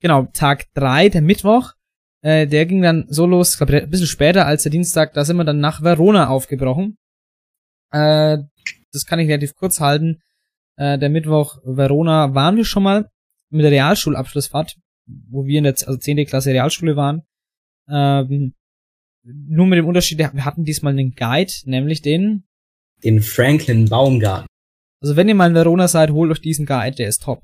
genau. 0.00 0.26
Tag 0.32 0.64
drei, 0.72 1.10
der 1.10 1.20
Mittwoch, 1.20 1.74
äh, 2.22 2.46
der 2.46 2.64
ging 2.64 2.80
dann 2.80 3.04
so 3.08 3.26
los, 3.26 3.52
ich 3.52 3.56
glaube, 3.58 3.82
ein 3.82 3.90
bisschen 3.90 4.06
später 4.06 4.46
als 4.46 4.62
der 4.62 4.72
Dienstag, 4.72 5.12
da 5.12 5.24
sind 5.24 5.36
wir 5.36 5.44
dann 5.44 5.60
nach 5.60 5.82
Verona 5.82 6.28
aufgebrochen. 6.28 6.96
Äh, 7.92 8.38
das 8.90 9.04
kann 9.04 9.18
ich 9.18 9.28
relativ 9.28 9.54
kurz 9.54 9.80
halten. 9.80 10.22
Äh, 10.76 10.98
der 10.98 11.10
Mittwoch 11.10 11.58
Verona 11.62 12.34
waren 12.34 12.56
wir 12.56 12.64
schon 12.64 12.82
mal 12.82 13.10
mit 13.50 13.64
der 13.64 13.70
Realschulabschlussfahrt, 13.70 14.76
wo 15.28 15.44
wir 15.44 15.58
in 15.58 15.64
der 15.64 15.74
also 15.74 15.96
10. 15.96 16.24
Klasse 16.26 16.52
Realschule 16.52 16.96
waren. 16.96 17.22
Ähm, 17.88 18.54
nur 19.26 19.66
mit 19.66 19.78
dem 19.78 19.86
Unterschied, 19.86 20.18
wir 20.18 20.44
hatten 20.44 20.64
diesmal 20.64 20.92
einen 20.92 21.14
Guide, 21.14 21.52
nämlich 21.64 22.02
den, 22.02 22.44
Den 23.02 23.20
Franklin 23.20 23.88
Baumgarten. 23.88 24.46
also 25.00 25.16
wenn 25.16 25.28
ihr 25.28 25.34
mal 25.34 25.48
in 25.48 25.54
Verona 25.54 25.88
seid, 25.88 26.10
holt 26.10 26.30
euch 26.30 26.40
diesen 26.40 26.66
Guide, 26.66 26.96
der 26.96 27.08
ist 27.08 27.22
top. 27.22 27.42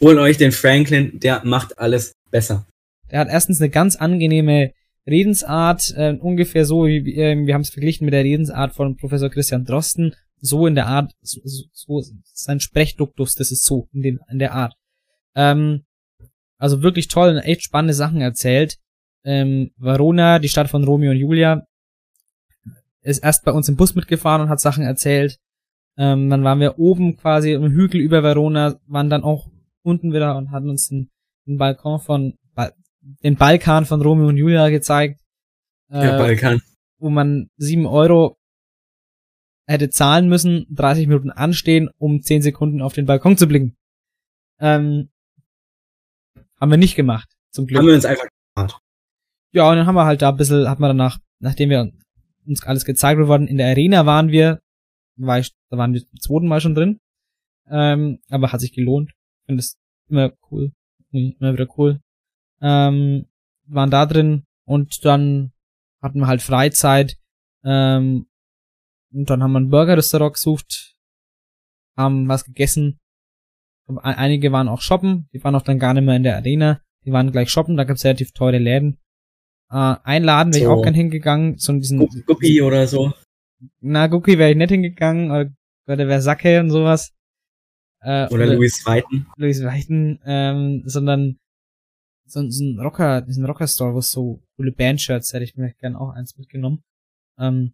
Holt 0.00 0.18
euch 0.18 0.36
den 0.36 0.52
Franklin, 0.52 1.18
der 1.20 1.44
macht 1.44 1.78
alles 1.78 2.12
besser. 2.30 2.66
Der 3.10 3.20
hat 3.20 3.28
erstens 3.28 3.60
eine 3.60 3.70
ganz 3.70 3.96
angenehme 3.96 4.72
Redensart, 5.06 5.94
äh, 5.96 6.16
ungefähr 6.20 6.64
so, 6.64 6.86
wie 6.86 7.16
äh, 7.16 7.46
wir 7.46 7.54
haben 7.54 7.62
es 7.62 7.70
verglichen 7.70 8.04
mit 8.04 8.14
der 8.14 8.24
Redensart 8.24 8.74
von 8.74 8.96
Professor 8.96 9.30
Christian 9.30 9.64
Drosten, 9.64 10.14
so 10.40 10.66
in 10.66 10.74
der 10.74 10.86
Art, 10.86 11.12
so, 11.20 11.40
so, 11.72 12.02
sein 12.22 12.60
Sprechduktus, 12.60 13.34
das 13.34 13.50
ist 13.50 13.64
so 13.64 13.88
in, 13.92 14.02
den, 14.02 14.20
in 14.30 14.38
der 14.38 14.52
Art. 14.52 14.74
Ähm, 15.34 15.84
also 16.58 16.82
wirklich 16.82 17.08
toll 17.08 17.30
und 17.30 17.38
echt 17.38 17.62
spannende 17.62 17.94
Sachen 17.94 18.20
erzählt. 18.20 18.76
Ähm, 19.24 19.70
Verona, 19.76 20.38
die 20.38 20.48
Stadt 20.48 20.70
von 20.70 20.84
Romeo 20.84 21.10
und 21.10 21.16
Julia, 21.16 21.66
ist 23.02 23.18
erst 23.22 23.44
bei 23.44 23.52
uns 23.52 23.68
im 23.68 23.76
Bus 23.76 23.94
mitgefahren 23.94 24.42
und 24.42 24.48
hat 24.48 24.60
Sachen 24.60 24.84
erzählt. 24.84 25.38
Ähm, 25.96 26.30
dann 26.30 26.44
waren 26.44 26.60
wir 26.60 26.78
oben 26.78 27.16
quasi 27.16 27.52
im 27.52 27.70
Hügel 27.72 28.00
über 28.00 28.22
Verona, 28.22 28.78
waren 28.86 29.10
dann 29.10 29.24
auch 29.24 29.48
unten 29.82 30.12
wieder 30.12 30.36
und 30.36 30.50
hatten 30.50 30.70
uns 30.70 30.88
den, 30.88 31.10
den 31.46 31.58
Balkon 31.58 32.00
von 32.00 32.34
ba 32.54 32.70
den 33.00 33.36
Balkan 33.36 33.86
von 33.86 34.02
Romeo 34.02 34.28
und 34.28 34.36
Julia 34.36 34.68
gezeigt, 34.68 35.20
Der 35.90 36.14
äh, 36.14 36.18
Balkan. 36.18 36.60
wo 36.98 37.10
man 37.10 37.48
sieben 37.56 37.86
Euro 37.86 38.36
hätte 39.66 39.90
zahlen 39.90 40.28
müssen, 40.28 40.66
30 40.70 41.08
Minuten 41.08 41.30
anstehen, 41.30 41.90
um 41.98 42.22
10 42.22 42.42
Sekunden 42.42 42.80
auf 42.80 42.94
den 42.94 43.06
Balkon 43.06 43.36
zu 43.36 43.46
blicken. 43.46 43.76
Ähm, 44.60 45.10
haben 46.60 46.70
wir 46.70 46.78
nicht 46.78 46.96
gemacht, 46.96 47.28
zum 47.50 47.66
Glück. 47.66 47.78
Haben 47.78 47.86
wir 47.88 47.94
uns 47.94 48.04
einfach 48.04 48.26
Ja, 49.58 49.68
und 49.68 49.76
dann 49.76 49.86
haben 49.88 49.96
wir 49.96 50.04
halt 50.04 50.22
da 50.22 50.28
ein 50.28 50.36
bisschen, 50.36 50.68
hat 50.68 50.78
man 50.78 50.90
danach, 50.90 51.18
nachdem 51.40 51.70
wir 51.70 51.90
uns 52.46 52.62
alles 52.62 52.84
gezeigt 52.84 53.20
worden, 53.20 53.48
in 53.48 53.56
der 53.56 53.66
Arena 53.66 54.06
waren 54.06 54.28
wir, 54.28 54.60
war 55.16 55.40
ich, 55.40 55.52
da 55.68 55.76
waren 55.76 55.92
wir 55.94 56.00
zum 56.00 56.20
zweiten 56.20 56.46
Mal 56.46 56.60
schon 56.60 56.76
drin. 56.76 57.00
Ähm, 57.68 58.20
aber 58.30 58.52
hat 58.52 58.60
sich 58.60 58.72
gelohnt. 58.72 59.10
Ich 59.10 59.46
finde 59.46 59.58
es 59.58 59.76
immer 60.08 60.32
cool. 60.52 60.70
Immer 61.10 61.54
wieder 61.54 61.66
cool. 61.76 61.98
Ähm, 62.60 63.26
waren 63.66 63.90
da 63.90 64.06
drin 64.06 64.44
und 64.64 65.04
dann 65.04 65.50
hatten 66.00 66.20
wir 66.20 66.28
halt 66.28 66.40
Freizeit. 66.40 67.16
Ähm, 67.64 68.28
und 69.12 69.28
dann 69.28 69.42
haben 69.42 69.50
wir 69.50 69.58
ein 69.58 69.70
Burger-Restaurant 69.70 70.34
gesucht, 70.34 70.94
haben 71.96 72.28
was 72.28 72.44
gegessen. 72.44 73.00
Einige 73.88 74.52
waren 74.52 74.68
auch 74.68 74.82
shoppen, 74.82 75.28
die 75.32 75.42
waren 75.42 75.56
auch 75.56 75.62
dann 75.62 75.80
gar 75.80 75.94
nicht 75.94 76.04
mehr 76.04 76.14
in 76.14 76.22
der 76.22 76.36
Arena. 76.36 76.80
Die 77.04 77.10
waren 77.10 77.32
gleich 77.32 77.50
shoppen, 77.50 77.76
da 77.76 77.82
gab's 77.82 78.04
relativ 78.04 78.30
teure 78.30 78.58
Läden. 78.58 79.00
Äh, 79.70 79.96
ein 80.04 80.24
Laden 80.24 80.52
wäre 80.52 80.60
ich 80.62 80.66
So. 80.66 80.72
auch 80.72 80.82
gern 80.82 80.94
hingegangen, 80.94 81.58
so 81.58 81.72
diesen, 81.74 81.98
Gu- 81.98 82.22
Guppi 82.26 82.62
oder 82.62 82.86
so. 82.86 83.12
na, 83.80 84.06
Gucki 84.06 84.38
wäre 84.38 84.50
ich 84.50 84.56
nicht 84.56 84.70
hingegangen, 84.70 85.30
oder, 85.30 85.50
oder 85.86 86.08
wäre 86.08 86.22
Sacke 86.22 86.60
und 86.60 86.70
sowas. 86.70 87.12
Äh, 88.00 88.28
Oder 88.28 88.46
Louis 88.54 88.86
Weiten. 88.86 89.26
Louis 89.36 89.60
Weichen, 89.64 90.20
ähm, 90.24 90.82
sondern 90.86 91.36
so, 92.26 92.48
so 92.48 92.62
ein 92.64 92.78
Rocker, 92.78 93.22
diesen 93.22 93.44
Rocker-Store, 93.44 93.92
wo 93.92 93.98
es 93.98 94.10
so 94.12 94.40
coole 94.56 94.70
Bandshirts 94.70 95.32
hätte 95.32 95.42
ich 95.44 95.56
mir 95.56 95.72
gern 95.80 95.96
auch 95.96 96.10
eins 96.10 96.36
mitgenommen. 96.38 96.82
Ähm, 97.38 97.72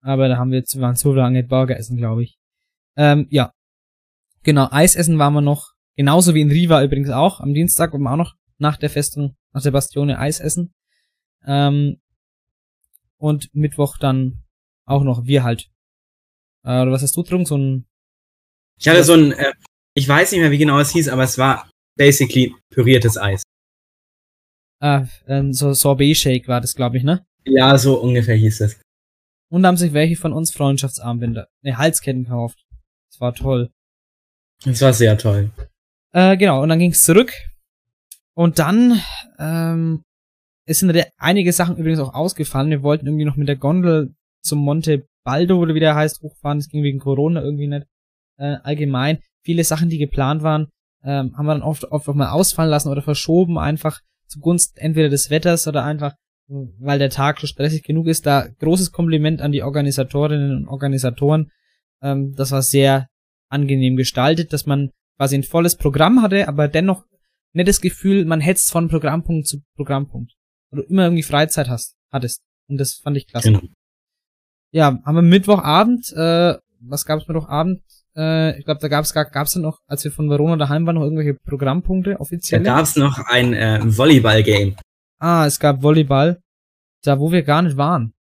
aber 0.00 0.28
da 0.28 0.36
haben 0.36 0.52
wir 0.52 0.58
jetzt, 0.58 0.78
waren 0.80 0.94
so 0.94 1.12
lange 1.12 1.42
Burger 1.42 1.76
essen, 1.76 1.96
glaube 1.96 2.22
ich. 2.22 2.38
Ähm, 2.96 3.26
ja. 3.30 3.52
Genau, 4.44 4.68
Eis 4.70 4.94
essen 4.94 5.18
waren 5.18 5.34
wir 5.34 5.40
noch, 5.40 5.72
genauso 5.96 6.34
wie 6.34 6.40
in 6.42 6.50
Riva 6.52 6.84
übrigens 6.84 7.10
auch, 7.10 7.40
am 7.40 7.52
Dienstag 7.52 7.92
waren 7.92 8.02
wir 8.02 8.12
auch 8.12 8.16
noch 8.16 8.34
nach 8.58 8.76
der 8.76 8.90
Festung, 8.90 9.34
nach 9.52 9.62
der 9.62 9.72
Bastione 9.72 10.18
Eis 10.20 10.38
essen. 10.38 10.72
Ähm, 11.46 12.00
und 13.16 13.52
Mittwoch 13.54 13.98
dann 13.98 14.44
auch 14.84 15.02
noch 15.02 15.24
wir 15.24 15.42
halt. 15.42 15.68
Äh, 16.64 16.82
oder 16.82 16.92
was 16.92 17.02
hast 17.02 17.16
du 17.16 17.22
getrunken? 17.22 17.46
So 17.46 17.56
ein, 17.56 17.86
Ich 18.78 18.88
hatte 18.88 19.04
so 19.04 19.14
ein, 19.14 19.32
äh, 19.32 19.52
ich 19.94 20.08
weiß 20.08 20.32
nicht 20.32 20.40
mehr, 20.40 20.50
wie 20.50 20.58
genau 20.58 20.78
es 20.78 20.90
hieß, 20.92 21.08
aber 21.08 21.24
es 21.24 21.38
war 21.38 21.70
basically 21.96 22.54
püriertes 22.70 23.16
Eis. 23.16 23.42
äh, 24.80 25.04
äh, 25.26 25.52
so 25.52 25.72
Sorbet-Shake 25.72 26.46
war 26.48 26.60
das, 26.60 26.74
glaube 26.74 26.96
ich, 26.98 27.02
ne? 27.02 27.26
Ja, 27.44 27.76
so 27.78 28.00
ungefähr 28.00 28.36
hieß 28.36 28.60
es. 28.60 28.80
Und 29.50 29.62
da 29.62 29.68
haben 29.68 29.76
sich 29.76 29.92
welche 29.94 30.16
von 30.16 30.32
uns 30.32 30.52
Freundschaftsarmbänder, 30.52 31.48
ne, 31.62 31.76
Halsketten 31.78 32.24
gekauft. 32.24 32.64
Das 33.10 33.20
war 33.20 33.34
toll. 33.34 33.70
Das 34.64 34.80
war 34.82 34.92
sehr 34.92 35.16
toll. 35.18 35.50
Äh, 36.12 36.36
genau, 36.36 36.62
und 36.62 36.68
dann 36.68 36.78
ging's 36.78 37.02
zurück. 37.04 37.32
Und 38.34 38.58
dann, 38.58 39.02
ähm, 39.38 40.02
es 40.68 40.80
sind 40.80 40.94
einige 41.16 41.52
Sachen 41.52 41.78
übrigens 41.78 41.98
auch 41.98 42.12
ausgefallen. 42.12 42.68
Wir 42.68 42.82
wollten 42.82 43.06
irgendwie 43.06 43.24
noch 43.24 43.36
mit 43.36 43.48
der 43.48 43.56
Gondel 43.56 44.14
zum 44.42 44.58
Monte 44.58 45.06
Baldo, 45.24 45.58
oder 45.58 45.74
wie 45.74 45.80
der 45.80 45.94
heißt, 45.94 46.20
hochfahren. 46.20 46.58
Das 46.58 46.68
ging 46.68 46.82
wegen 46.82 46.98
Corona 46.98 47.42
irgendwie 47.42 47.68
nicht. 47.68 47.86
Äh, 48.36 48.56
allgemein, 48.62 49.18
viele 49.42 49.64
Sachen, 49.64 49.88
die 49.88 49.96
geplant 49.96 50.42
waren, 50.42 50.68
ähm, 51.02 51.34
haben 51.36 51.46
wir 51.46 51.54
dann 51.54 51.62
oft, 51.62 51.84
oft 51.84 52.06
auch 52.08 52.14
mal 52.14 52.30
ausfallen 52.30 52.70
lassen 52.70 52.90
oder 52.90 53.00
verschoben, 53.00 53.58
einfach 53.58 54.00
zugunsten 54.26 54.78
entweder 54.78 55.08
des 55.08 55.30
Wetters 55.30 55.66
oder 55.66 55.84
einfach, 55.84 56.12
weil 56.46 56.98
der 56.98 57.10
Tag 57.10 57.40
schon 57.40 57.48
stressig 57.48 57.82
genug 57.82 58.06
ist. 58.06 58.26
Da 58.26 58.46
großes 58.46 58.92
Kompliment 58.92 59.40
an 59.40 59.52
die 59.52 59.62
Organisatorinnen 59.62 60.54
und 60.54 60.68
Organisatoren. 60.68 61.50
Ähm, 62.02 62.34
das 62.36 62.52
war 62.52 62.60
sehr 62.60 63.08
angenehm 63.48 63.96
gestaltet, 63.96 64.52
dass 64.52 64.66
man 64.66 64.90
quasi 65.16 65.36
ein 65.36 65.44
volles 65.44 65.76
Programm 65.76 66.20
hatte, 66.20 66.46
aber 66.46 66.68
dennoch 66.68 67.04
das 67.54 67.80
Gefühl, 67.80 68.26
man 68.26 68.40
hetzt 68.40 68.70
von 68.70 68.88
Programmpunkt 68.88 69.46
zu 69.46 69.62
Programmpunkt. 69.74 70.37
Oder 70.72 70.84
immer 70.88 71.04
irgendwie 71.04 71.22
Freizeit 71.22 71.68
hast, 71.68 71.94
hattest. 72.12 72.40
Und 72.68 72.78
das 72.78 72.94
fand 72.94 73.16
ich 73.16 73.26
klasse. 73.26 73.48
Genau. 73.52 73.62
Ja, 74.72 74.98
haben 75.04 75.14
wir 75.14 75.22
Mittwochabend, 75.22 76.12
äh, 76.12 76.58
was 76.80 77.06
gab's 77.06 77.26
Mittwochabend? 77.26 77.82
Äh, 78.16 78.58
ich 78.58 78.64
glaube, 78.66 78.80
da 78.80 78.88
gab's 78.88 79.14
gar, 79.14 79.24
gab's 79.24 79.52
dann 79.54 79.62
noch, 79.62 79.78
als 79.86 80.04
wir 80.04 80.12
von 80.12 80.28
Verona 80.28 80.56
daheim 80.56 80.84
waren, 80.86 80.96
noch 80.96 81.02
irgendwelche 81.04 81.34
Programmpunkte, 81.34 82.12
Da 82.14 82.20
offizielle? 82.20 82.64
gab's 82.64 82.96
noch 82.96 83.18
ein 83.26 83.54
äh, 83.54 83.80
Volleyball-Game. 83.84 84.76
ah, 85.20 85.46
es 85.46 85.58
gab 85.58 85.82
Volleyball, 85.82 86.40
da 87.02 87.18
wo 87.18 87.32
wir 87.32 87.42
gar 87.42 87.62
nicht 87.62 87.76
waren. 87.78 88.12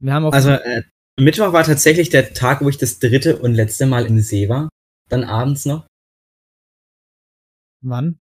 Wir 0.00 0.14
haben 0.14 0.24
auf 0.26 0.34
Also, 0.34 0.50
äh, 0.50 0.82
Mittwoch 1.18 1.52
war 1.52 1.64
tatsächlich 1.64 2.10
der 2.10 2.34
Tag, 2.34 2.60
wo 2.62 2.68
ich 2.68 2.78
das 2.78 2.98
dritte 2.98 3.38
und 3.38 3.54
letzte 3.54 3.86
Mal 3.86 4.06
im 4.06 4.20
See 4.20 4.48
war. 4.48 4.68
Dann 5.08 5.24
abends 5.24 5.64
noch. 5.64 5.86
Wann? 7.82 8.18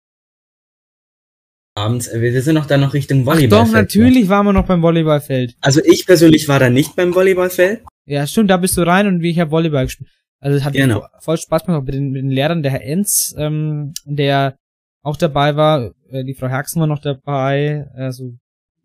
Abends, 1.76 2.08
äh, 2.08 2.22
wir 2.22 2.42
sind 2.42 2.56
noch 2.56 2.68
dann 2.68 2.82
noch 2.82 2.94
Richtung 2.94 3.22
Ach 3.22 3.26
Volleyball. 3.34 3.66
doch, 3.66 3.72
natürlich 3.72 4.30
waren 4.30 4.46
wir 4.46 4.54
noch 4.54 4.68
beim 4.68 4.82
Volleyballfeld. 4.82 5.56
Also 5.62 5.82
ich 5.84 6.06
persönlich 6.06 6.48
war 6.48 6.60
da 6.60 6.70
nicht 6.70 6.96
beim 6.96 7.14
Volleyballfeld. 7.16 7.84
Ja, 8.06 8.28
stimmt, 8.28 8.50
da 8.52 8.58
bist 8.58 8.78
du 8.78 8.82
rein 8.86 9.08
und 9.08 9.24
ich 9.24 9.40
habe 9.40 9.50
Volleyball 9.52 9.86
gespielt. 9.86 10.10
Also 10.40 10.58
es 10.58 10.64
hat 10.64 10.74
Genau. 10.74 11.08
voll 11.20 11.38
Spaß 11.38 11.66
gemacht 11.66 11.86
mit 11.86 11.96
den, 11.96 12.12
mit 12.12 12.22
den 12.22 12.30
Lehrern, 12.30 12.62
der 12.64 12.72
Herr 12.74 12.84
Enz, 12.84 13.34
ähm, 13.38 13.94
der 14.06 14.56
auch 15.02 15.18
dabei 15.18 15.56
war, 15.56 15.94
äh, 16.10 16.24
die 16.24 16.34
Frau 16.36 16.48
Herxen 16.48 16.80
war 16.80 16.88
noch 16.88 17.02
dabei, 17.02 17.88
also 17.94 18.34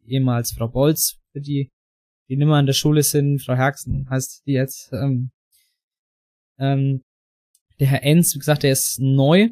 ehemals 0.07 0.53
Frau 0.53 0.68
Bolz, 0.68 1.18
für 1.32 1.41
die, 1.41 1.68
die 2.28 2.36
nimmer 2.36 2.57
an 2.57 2.66
der 2.66 2.72
Schule 2.72 3.03
sind, 3.03 3.43
Frau 3.43 3.55
Herxen 3.55 4.09
heißt 4.09 4.43
die 4.47 4.53
jetzt. 4.53 4.91
Ähm, 4.93 5.30
ähm, 6.59 7.03
der 7.80 7.86
Herr 7.89 8.03
Enz, 8.03 8.34
wie 8.34 8.39
gesagt, 8.39 8.62
der 8.62 8.72
ist 8.72 8.99
neu, 9.01 9.51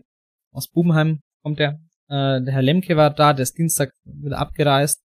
aus 0.52 0.68
Bubenheim 0.68 1.20
kommt 1.42 1.58
der. 1.58 1.78
Äh, 2.08 2.42
der 2.42 2.52
Herr 2.52 2.62
Lemke 2.62 2.96
war 2.96 3.10
da, 3.10 3.32
der 3.32 3.44
ist 3.44 3.58
Dienstag 3.58 3.92
wieder 4.04 4.38
abgereist. 4.38 5.02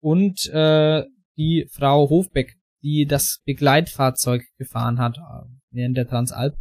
Und 0.00 0.46
äh, 0.48 1.04
die 1.36 1.66
Frau 1.70 2.08
Hofbeck, 2.10 2.56
die 2.82 3.06
das 3.06 3.40
Begleitfahrzeug 3.44 4.42
gefahren 4.58 4.98
hat 4.98 5.18
äh, 5.18 5.46
während 5.70 5.96
der 5.96 6.08
Transalp. 6.08 6.56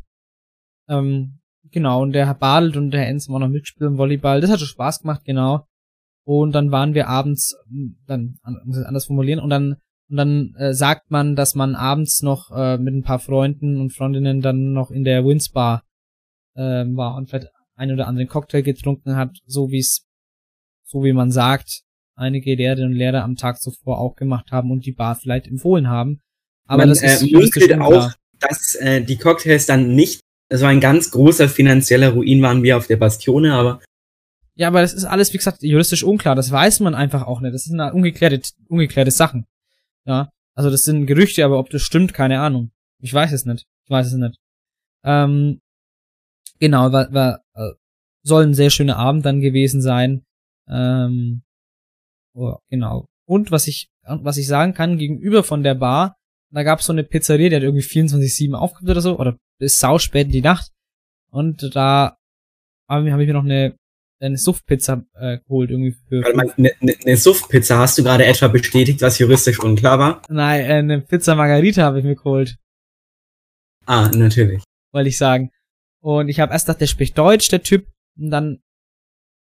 Ähm, 0.87 1.39
genau, 1.71 2.01
und 2.01 2.13
der 2.13 2.27
Herr 2.27 2.35
Badelt 2.35 2.77
und 2.77 2.91
der 2.91 3.01
Herr 3.01 3.09
Enz 3.09 3.29
auch 3.29 3.39
noch 3.39 3.47
mitgespielt 3.47 3.89
im 3.89 3.97
Volleyball. 3.97 4.41
Das 4.41 4.51
hat 4.51 4.59
schon 4.59 4.67
Spaß 4.67 5.01
gemacht, 5.01 5.23
genau. 5.25 5.65
Und 6.23 6.53
dann 6.53 6.71
waren 6.71 6.93
wir 6.93 7.07
abends, 7.07 7.55
ähm, 7.69 7.97
dann 8.05 8.37
an- 8.43 8.61
muss 8.65 8.77
ich 8.77 8.85
anders 8.85 9.05
formulieren, 9.05 9.39
und 9.39 9.49
dann 9.49 9.77
und 10.09 10.17
dann 10.17 10.53
äh, 10.57 10.73
sagt 10.73 11.09
man, 11.09 11.37
dass 11.37 11.55
man 11.55 11.73
abends 11.73 12.21
noch 12.21 12.51
äh, 12.51 12.77
mit 12.77 12.93
ein 12.93 13.01
paar 13.03 13.19
Freunden 13.19 13.79
und 13.79 13.93
Freundinnen 13.93 14.41
dann 14.41 14.73
noch 14.73 14.91
in 14.91 15.05
der 15.05 15.25
Wins 15.25 15.49
Bar 15.49 15.83
äh, 16.53 16.83
war 16.85 17.15
und 17.15 17.29
vielleicht 17.29 17.47
ein 17.81 17.91
oder 17.91 18.07
anderen 18.07 18.27
Cocktail 18.27 18.61
getrunken 18.61 19.15
hat, 19.15 19.37
so 19.45 19.71
wie 19.71 19.79
es, 19.79 20.05
so 20.85 21.03
wie 21.03 21.13
man 21.13 21.31
sagt, 21.31 21.81
einige 22.15 22.55
Lehrerinnen 22.55 22.91
und 22.91 22.97
Lehrer 22.97 23.23
am 23.23 23.35
Tag 23.35 23.59
zuvor 23.59 23.99
auch 23.99 24.15
gemacht 24.15 24.51
haben 24.51 24.71
und 24.71 24.85
die 24.85 24.91
Bar 24.91 25.15
vielleicht 25.15 25.47
empfohlen 25.47 25.87
haben. 25.87 26.21
Aber 26.67 26.83
Man, 26.83 26.89
das 26.89 27.01
ist 27.01 27.23
äh, 27.23 27.33
munkelt 27.33 27.71
unklar. 27.71 27.81
auch, 27.87 28.11
dass 28.39 28.75
äh, 28.75 29.01
die 29.01 29.17
Cocktails 29.17 29.65
dann 29.65 29.95
nicht, 29.95 30.21
so 30.53 30.65
ein 30.65 30.81
ganz 30.81 31.11
großer 31.11 31.47
finanzieller 31.47 32.09
Ruin 32.09 32.41
waren 32.41 32.61
wir 32.61 32.75
auf 32.77 32.85
der 32.87 32.97
Bastione, 32.97 33.53
aber 33.53 33.81
Ja, 34.55 34.67
aber 34.67 34.81
das 34.81 34.93
ist 34.93 35.05
alles, 35.05 35.33
wie 35.33 35.37
gesagt, 35.37 35.63
juristisch 35.63 36.03
unklar. 36.03 36.35
Das 36.35 36.51
weiß 36.51 36.81
man 36.81 36.93
einfach 36.93 37.25
auch 37.25 37.39
nicht. 37.39 37.53
Das 37.53 37.63
sind 37.63 37.79
eine 37.79 37.93
ungeklärte, 37.93 38.41
ungeklärte 38.67 39.11
Sachen. 39.11 39.45
Ja. 40.05 40.29
Also 40.53 40.69
das 40.69 40.83
sind 40.83 41.05
Gerüchte, 41.07 41.45
aber 41.45 41.57
ob 41.57 41.69
das 41.69 41.81
stimmt, 41.81 42.13
keine 42.13 42.41
Ahnung. 42.41 42.71
Ich 42.99 43.13
weiß 43.13 43.31
es 43.31 43.45
nicht. 43.45 43.65
Ich 43.85 43.89
weiß 43.89 44.07
es 44.07 44.13
nicht. 44.13 44.35
Ähm, 45.05 45.61
genau, 46.59 46.91
war, 46.91 47.11
war, 47.13 47.35
äh, 47.35 47.40
soll 48.23 48.43
ein 48.43 48.53
sehr 48.53 48.69
schöner 48.69 48.97
Abend 48.97 49.25
dann 49.25 49.41
gewesen 49.41 49.81
sein. 49.81 50.23
Ähm, 50.69 51.43
oh, 52.33 52.55
genau. 52.69 53.05
Und 53.27 53.51
was 53.51 53.67
ich, 53.67 53.89
was 54.03 54.37
ich 54.37 54.47
sagen 54.47 54.73
kann, 54.73 54.97
gegenüber 54.97 55.43
von 55.43 55.63
der 55.63 55.75
Bar, 55.75 56.15
da 56.53 56.63
gab 56.63 56.79
es 56.79 56.85
so 56.85 56.93
eine 56.93 57.03
Pizzeria, 57.03 57.49
die 57.49 57.55
hat 57.55 57.63
irgendwie 57.63 57.83
24-7 57.83 58.53
aufgehabt 58.53 58.89
oder 58.89 59.01
so, 59.01 59.17
oder 59.17 59.37
bis 59.59 59.77
sau 59.77 59.99
spät 59.99 60.27
in 60.27 60.33
die 60.33 60.41
Nacht. 60.41 60.71
Und 61.31 61.75
da 61.75 62.17
habe 62.89 63.07
ich 63.07 63.13
hab 63.13 63.19
ich 63.21 63.27
mir 63.27 63.33
noch 63.33 63.45
eine, 63.45 63.75
eine 64.19 64.37
Suftpizza 64.37 65.03
äh, 65.15 65.39
geholt, 65.39 65.71
irgendwie 65.71 65.95
für 66.07 66.21
Warte 66.23 66.53
eine 66.57 66.71
ne, 66.81 66.95
ne 67.05 67.17
Suftpizza 67.17 67.77
hast 67.77 67.97
du 67.97 68.03
gerade 68.03 68.25
etwa 68.25 68.49
bestätigt, 68.49 69.01
was 69.01 69.17
juristisch 69.17 69.59
unklar 69.59 69.97
war? 69.97 70.21
Nein, 70.29 70.61
äh, 70.65 70.73
eine 70.73 71.01
Pizza 71.01 71.35
Margarita 71.35 71.83
habe 71.83 71.99
ich 71.99 72.05
mir 72.05 72.15
geholt, 72.15 72.57
Ah, 73.85 74.09
natürlich. 74.13 74.61
wollte 74.93 75.09
ich 75.09 75.17
sagen. 75.17 75.51
Und 76.03 76.29
ich 76.29 76.39
habe 76.39 76.51
erst 76.51 76.65
gedacht, 76.65 76.81
der 76.81 76.87
spricht 76.87 77.17
Deutsch, 77.17 77.47
der 77.49 77.63
Typ. 77.63 77.87
Und 78.17 78.29
dann, 78.29 78.61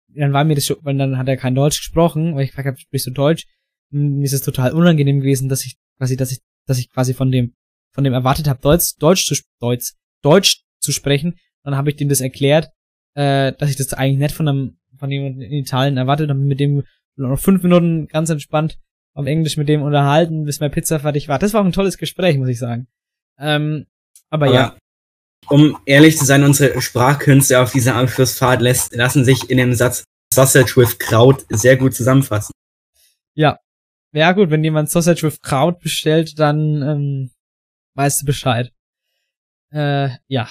dann 0.07 0.33
war 0.33 0.43
mir 0.43 0.55
das 0.55 0.65
schon, 0.65 0.77
weil 0.81 0.97
dann 0.97 1.17
hat 1.17 1.27
er 1.27 1.37
kein 1.37 1.55
Deutsch 1.55 1.79
gesprochen, 1.79 2.35
weil 2.35 2.43
ich 2.43 2.49
gefragt 2.49 2.67
habe, 2.67 2.77
sprichst 2.77 3.07
du 3.07 3.11
Deutsch? 3.11 3.45
Und 3.91 4.17
mir 4.17 4.23
ist 4.25 4.33
es 4.33 4.41
total 4.41 4.73
unangenehm 4.73 5.19
gewesen, 5.19 5.49
dass 5.49 5.65
ich 5.65 5.77
quasi, 5.97 6.17
dass 6.17 6.31
ich, 6.31 6.39
dass 6.65 6.79
ich 6.79 6.89
quasi 6.89 7.13
von 7.13 7.31
dem, 7.31 7.55
von 7.91 8.03
dem 8.03 8.13
erwartet 8.13 8.47
habe, 8.47 8.61
Deutsch, 8.61 8.95
Deutsch 8.97 9.25
zu, 9.25 9.35
Deutsch, 9.59 9.93
Deutsch 10.21 10.63
zu 10.79 10.91
sprechen. 10.91 11.35
Dann 11.63 11.75
habe 11.75 11.89
ich 11.89 11.95
dem 11.95 12.09
das 12.09 12.21
erklärt, 12.21 12.69
äh, 13.15 13.53
dass 13.53 13.69
ich 13.69 13.75
das 13.75 13.93
eigentlich 13.93 14.19
nicht 14.19 14.35
von 14.35 14.47
einem, 14.47 14.79
von 14.97 15.11
jemandem 15.11 15.41
in 15.41 15.53
Italien 15.53 15.97
erwartet 15.97 16.29
habe, 16.29 16.39
mit 16.39 16.59
dem 16.59 16.83
noch 17.15 17.37
fünf 17.37 17.61
Minuten 17.63 18.07
ganz 18.07 18.29
entspannt 18.29 18.79
auf 19.13 19.27
Englisch 19.27 19.57
mit 19.57 19.69
dem 19.69 19.83
unterhalten, 19.83 20.45
bis 20.45 20.59
meine 20.59 20.71
Pizza 20.71 20.99
fertig 20.99 21.27
war. 21.27 21.37
Das 21.37 21.53
war 21.53 21.61
auch 21.61 21.65
ein 21.65 21.71
tolles 21.71 21.97
Gespräch, 21.97 22.37
muss 22.37 22.49
ich 22.49 22.57
sagen. 22.57 22.87
Ähm, 23.37 23.85
aber, 24.29 24.47
Aber 24.47 24.55
ja, 24.55 24.77
um 25.49 25.77
ehrlich 25.85 26.17
zu 26.17 26.25
sein, 26.25 26.43
unsere 26.43 26.81
Sprachkünste 26.81 27.59
auf 27.59 27.71
dieser 27.71 27.95
Abschlussfahrt 27.95 28.61
lässt, 28.61 28.95
lassen 28.95 29.25
sich 29.25 29.49
in 29.49 29.57
dem 29.57 29.73
Satz 29.73 30.03
Sausage 30.33 30.75
with 30.77 30.97
Kraut 30.99 31.45
sehr 31.49 31.77
gut 31.77 31.93
zusammenfassen. 31.93 32.53
ja. 33.35 33.57
Ja 34.15 34.31
gut, 34.33 34.51
wenn 34.51 34.63
jemand 34.63 34.91
Sausage 34.91 35.23
with 35.23 35.41
Kraut 35.41 35.79
bestellt, 35.79 36.37
dann 36.37 36.83
ähm, 36.83 37.31
weißt 37.95 38.21
du 38.21 38.25
Bescheid. 38.27 38.71
Äh, 39.71 40.09
ja. 40.27 40.47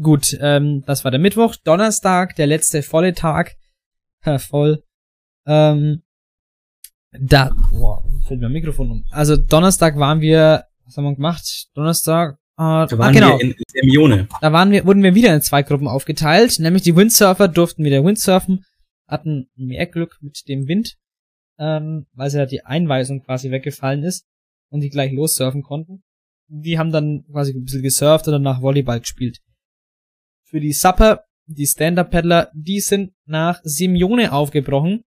Gut, 0.00 0.34
ähm, 0.40 0.84
das 0.86 1.04
war 1.04 1.10
der 1.10 1.20
Mittwoch. 1.20 1.54
Donnerstag, 1.56 2.34
der 2.36 2.46
letzte 2.46 2.82
volle 2.82 3.12
Tag. 3.12 3.56
Voll. 4.38 4.82
Ähm, 5.46 6.02
da, 7.12 7.50
boah, 7.70 8.02
fällt 8.26 8.40
mir 8.40 8.46
ein 8.46 8.52
Mikrofon 8.52 8.90
um. 8.90 9.04
Also 9.10 9.36
Donnerstag 9.36 9.98
waren 9.98 10.20
wir, 10.20 10.64
was 10.84 10.96
haben 10.96 11.04
wir 11.04 11.14
gemacht? 11.14 11.68
Donnerstag, 11.74 12.38
äh, 12.56 12.86
Da 12.86 12.86
ah, 12.86 12.98
waren 12.98 13.14
genau. 13.14 13.38
wir 13.38 13.40
in 13.40 13.54
Hermione. 13.74 14.28
Da 14.40 14.52
waren 14.52 14.70
wir, 14.70 14.84
wurden 14.86 15.02
wir 15.02 15.14
wieder 15.14 15.34
in 15.34 15.42
zwei 15.42 15.62
Gruppen 15.62 15.88
aufgeteilt, 15.88 16.58
nämlich 16.58 16.82
die 16.82 16.96
Windsurfer 16.96 17.48
durften 17.48 17.84
wieder 17.84 18.04
Windsurfen, 18.04 18.64
hatten 19.06 19.48
mehr 19.54 19.86
Glück 19.86 20.16
mit 20.20 20.48
dem 20.48 20.66
Wind, 20.66 20.96
ähm, 21.58 22.06
weil 22.14 22.30
sie 22.30 22.38
ja 22.38 22.46
die 22.46 22.64
Einweisung 22.64 23.22
quasi 23.22 23.50
weggefallen 23.50 24.02
ist 24.02 24.26
und 24.70 24.80
die 24.80 24.90
gleich 24.90 25.12
lossurfen 25.12 25.62
konnten. 25.62 26.02
Die 26.48 26.78
haben 26.78 26.92
dann 26.92 27.24
quasi 27.30 27.52
ein 27.52 27.64
bisschen 27.64 27.82
gesurft 27.82 28.26
und 28.28 28.32
danach 28.32 28.62
Volleyball 28.62 29.00
gespielt. 29.00 29.38
Für 30.44 30.60
die 30.60 30.72
Supper, 30.72 31.24
die 31.46 31.66
Stand-Up-Paddler, 31.66 32.50
die 32.54 32.80
sind 32.80 33.12
nach 33.24 33.60
Simeone 33.64 34.32
aufgebrochen. 34.32 35.02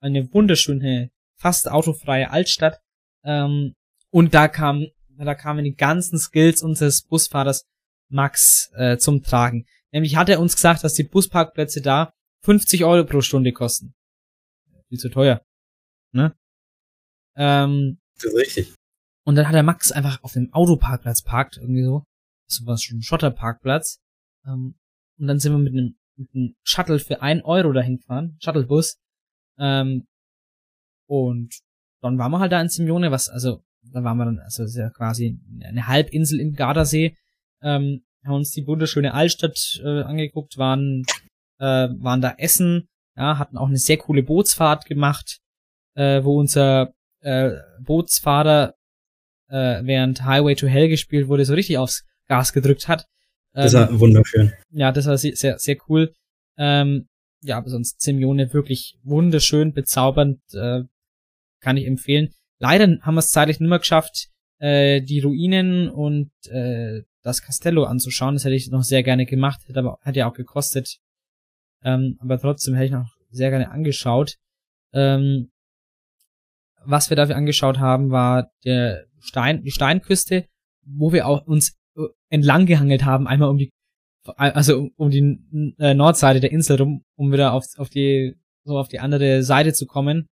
Eine 0.00 0.32
wunderschöne, 0.32 1.10
fast 1.36 1.70
autofreie 1.70 2.30
Altstadt. 2.30 2.80
Ähm, 3.24 3.74
und 4.10 4.34
da 4.34 4.48
kam, 4.48 4.86
da 5.24 5.34
kamen 5.34 5.64
die 5.64 5.74
ganzen 5.74 6.18
Skills 6.18 6.62
unseres 6.62 7.02
Busfahrers 7.02 7.64
Max 8.08 8.70
äh, 8.74 8.98
zum 8.98 9.22
Tragen. 9.22 9.66
Nämlich 9.92 10.16
hat 10.16 10.28
er 10.28 10.40
uns 10.40 10.54
gesagt, 10.54 10.84
dass 10.84 10.94
die 10.94 11.04
Busparkplätze 11.04 11.80
da 11.80 12.12
50 12.42 12.84
Euro 12.84 13.04
pro 13.04 13.20
Stunde 13.20 13.52
kosten. 13.52 13.94
Viel 14.88 14.98
zu 14.98 15.08
teuer. 15.08 15.42
Ne? 16.12 16.36
Ähm, 17.36 17.98
Das 18.14 18.24
ist 18.24 18.36
richtig. 18.36 18.74
und 19.24 19.34
dann 19.34 19.46
hat 19.48 19.54
der 19.54 19.62
Max 19.62 19.90
einfach 19.92 20.22
auf 20.22 20.32
dem 20.32 20.52
Autoparkplatz 20.52 21.22
parkt, 21.22 21.56
irgendwie 21.56 21.82
so. 21.84 22.04
Das 22.48 22.64
war 22.64 22.78
schon 22.78 22.98
ein 22.98 23.02
Schotterparkplatz. 23.02 23.98
Ähm, 24.46 24.76
und 25.18 25.26
dann 25.26 25.40
sind 25.40 25.52
wir 25.52 25.58
mit 25.58 25.72
einem, 25.72 25.96
mit 26.16 26.28
einem 26.34 26.54
Shuttle 26.62 26.98
für 27.00 27.22
ein 27.22 27.42
Euro 27.42 27.72
dahin 27.72 27.96
gefahren, 27.98 28.36
Shuttlebus. 28.40 28.98
Ähm, 29.58 30.06
und 31.08 31.58
dann 32.02 32.18
waren 32.18 32.30
wir 32.30 32.38
halt 32.38 32.52
da 32.52 32.60
in 32.60 32.68
Simeone, 32.68 33.10
was, 33.10 33.28
also, 33.28 33.64
da 33.92 34.04
waren 34.04 34.16
wir 34.18 34.24
dann, 34.24 34.38
also 34.40 34.62
das 34.62 34.72
ist 34.72 34.78
ja 34.78 34.90
quasi 34.90 35.38
eine 35.62 35.86
Halbinsel 35.86 36.40
im 36.40 36.54
Gardasee, 36.54 37.16
ähm, 37.62 38.02
haben 38.24 38.34
uns 38.34 38.50
die 38.50 38.66
wunderschöne 38.66 39.14
Altstadt 39.14 39.80
äh, 39.84 40.02
angeguckt, 40.02 40.58
waren, 40.58 41.04
äh, 41.58 41.88
waren 41.98 42.20
da 42.20 42.34
essen, 42.38 42.88
ja, 43.16 43.38
hatten 43.38 43.56
auch 43.56 43.68
eine 43.68 43.78
sehr 43.78 43.96
coole 43.98 44.22
Bootsfahrt 44.22 44.84
gemacht, 44.86 45.38
äh, 45.94 46.22
wo 46.24 46.38
unser 46.38 46.92
äh, 47.20 47.52
Bootsfahrer 47.80 48.74
äh, 49.48 49.82
während 49.84 50.24
Highway 50.24 50.54
to 50.54 50.66
Hell 50.66 50.88
gespielt 50.88 51.28
wurde, 51.28 51.44
so 51.44 51.54
richtig 51.54 51.78
aufs 51.78 52.04
Gas 52.28 52.52
gedrückt 52.52 52.88
hat. 52.88 53.06
Das 53.52 53.72
Ähm, 53.72 53.80
war 53.80 54.00
wunderschön. 54.00 54.52
ja, 54.70 54.92
das 54.92 55.06
war 55.06 55.16
sehr, 55.16 55.36
sehr, 55.36 55.58
sehr 55.58 55.76
cool. 55.88 56.12
Ähm, 56.58 57.08
ja, 57.42 57.58
aber 57.58 57.70
sonst 57.70 58.00
Simeone 58.00 58.52
wirklich 58.52 58.98
wunderschön, 59.02 59.72
bezaubernd, 59.72 60.40
äh, 60.52 60.82
kann 61.60 61.76
ich 61.76 61.86
empfehlen. 61.86 62.32
Leider 62.58 62.98
haben 63.02 63.14
wir 63.14 63.20
es 63.20 63.30
zeitlich 63.30 63.60
nicht 63.60 63.68
mehr 63.68 63.78
geschafft, 63.78 64.28
äh, 64.58 65.02
die 65.02 65.20
Ruinen 65.20 65.90
und 65.90 66.30
äh, 66.48 67.02
das 67.22 67.42
Castello 67.42 67.84
anzuschauen. 67.84 68.34
Das 68.34 68.44
hätte 68.44 68.54
ich 68.54 68.70
noch 68.70 68.82
sehr 68.82 69.02
gerne 69.02 69.26
gemacht, 69.26 69.60
hätte 69.66 69.80
aber 69.80 69.98
hätte 70.02 70.20
ja 70.20 70.30
auch 70.30 70.34
gekostet. 70.34 70.98
Ähm, 71.82 72.16
aber 72.20 72.38
trotzdem 72.38 72.74
hätte 72.74 72.86
ich 72.86 72.92
noch 72.92 73.16
sehr 73.30 73.50
gerne 73.50 73.70
angeschaut. 73.70 74.36
Ähm, 74.92 75.50
was 76.84 77.10
wir 77.10 77.16
dafür 77.16 77.36
angeschaut 77.36 77.78
haben, 77.78 78.10
war 78.10 78.50
der 78.64 79.06
Stein, 79.20 79.62
die 79.62 79.72
Steinküste, 79.72 80.46
wo 80.84 81.12
wir 81.12 81.26
auch 81.26 81.46
uns 81.46 81.76
äh, 81.96 82.06
entlang 82.28 82.66
gehangelt 82.66 83.04
haben, 83.04 83.26
einmal 83.26 83.50
um 83.50 83.58
die, 83.58 83.70
also 84.36 84.88
um, 84.96 85.10
die 85.10 85.74
äh, 85.78 85.94
Nordseite 85.94 86.40
der 86.40 86.52
Insel 86.52 86.78
rum, 86.78 87.04
um 87.16 87.32
wieder 87.32 87.52
auf, 87.52 87.66
auf 87.76 87.90
die, 87.90 88.36
so 88.64 88.78
auf 88.78 88.88
die 88.88 89.00
andere 89.00 89.42
Seite 89.42 89.72
zu 89.72 89.86
kommen. 89.86 90.26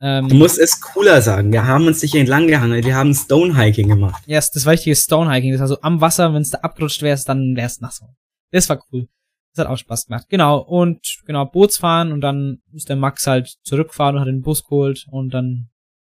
Ähm, 0.00 0.28
Du 0.28 0.36
musst 0.36 0.58
es 0.58 0.80
cooler 0.80 1.20
sagen. 1.20 1.52
Wir 1.52 1.66
haben 1.66 1.86
uns 1.86 2.02
nicht 2.02 2.14
entlang 2.14 2.46
gehangelt, 2.46 2.84
wir 2.84 2.96
haben 2.96 3.14
Stonehiking 3.14 3.88
gemacht. 3.88 4.22
Ja, 4.26 4.38
das 4.38 4.64
war 4.64 4.72
richtiges 4.72 5.04
Stonehiking. 5.04 5.52
Das 5.52 5.60
war 5.60 5.68
so 5.68 5.80
am 5.82 6.00
Wasser, 6.00 6.32
wenn 6.32 6.42
es 6.42 6.50
da 6.50 6.58
abgerutscht 6.58 7.02
wärst, 7.02 7.28
dann 7.28 7.56
wär's 7.56 7.80
nass. 7.80 8.02
Das 8.50 8.68
war 8.68 8.82
cool. 8.92 9.08
Das 9.54 9.64
hat 9.64 9.72
auch 9.72 9.76
Spaß 9.76 10.06
gemacht. 10.06 10.26
Genau, 10.28 10.58
und 10.58 11.20
genau, 11.26 11.44
Bootsfahren 11.44 12.12
und 12.12 12.20
dann 12.20 12.62
ist 12.72 12.88
der 12.88 12.96
Max 12.96 13.26
halt 13.26 13.56
zurückgefahren 13.62 14.16
und 14.16 14.20
hat 14.20 14.28
den 14.28 14.42
Bus 14.42 14.64
geholt 14.64 15.06
und 15.10 15.34
dann 15.34 15.70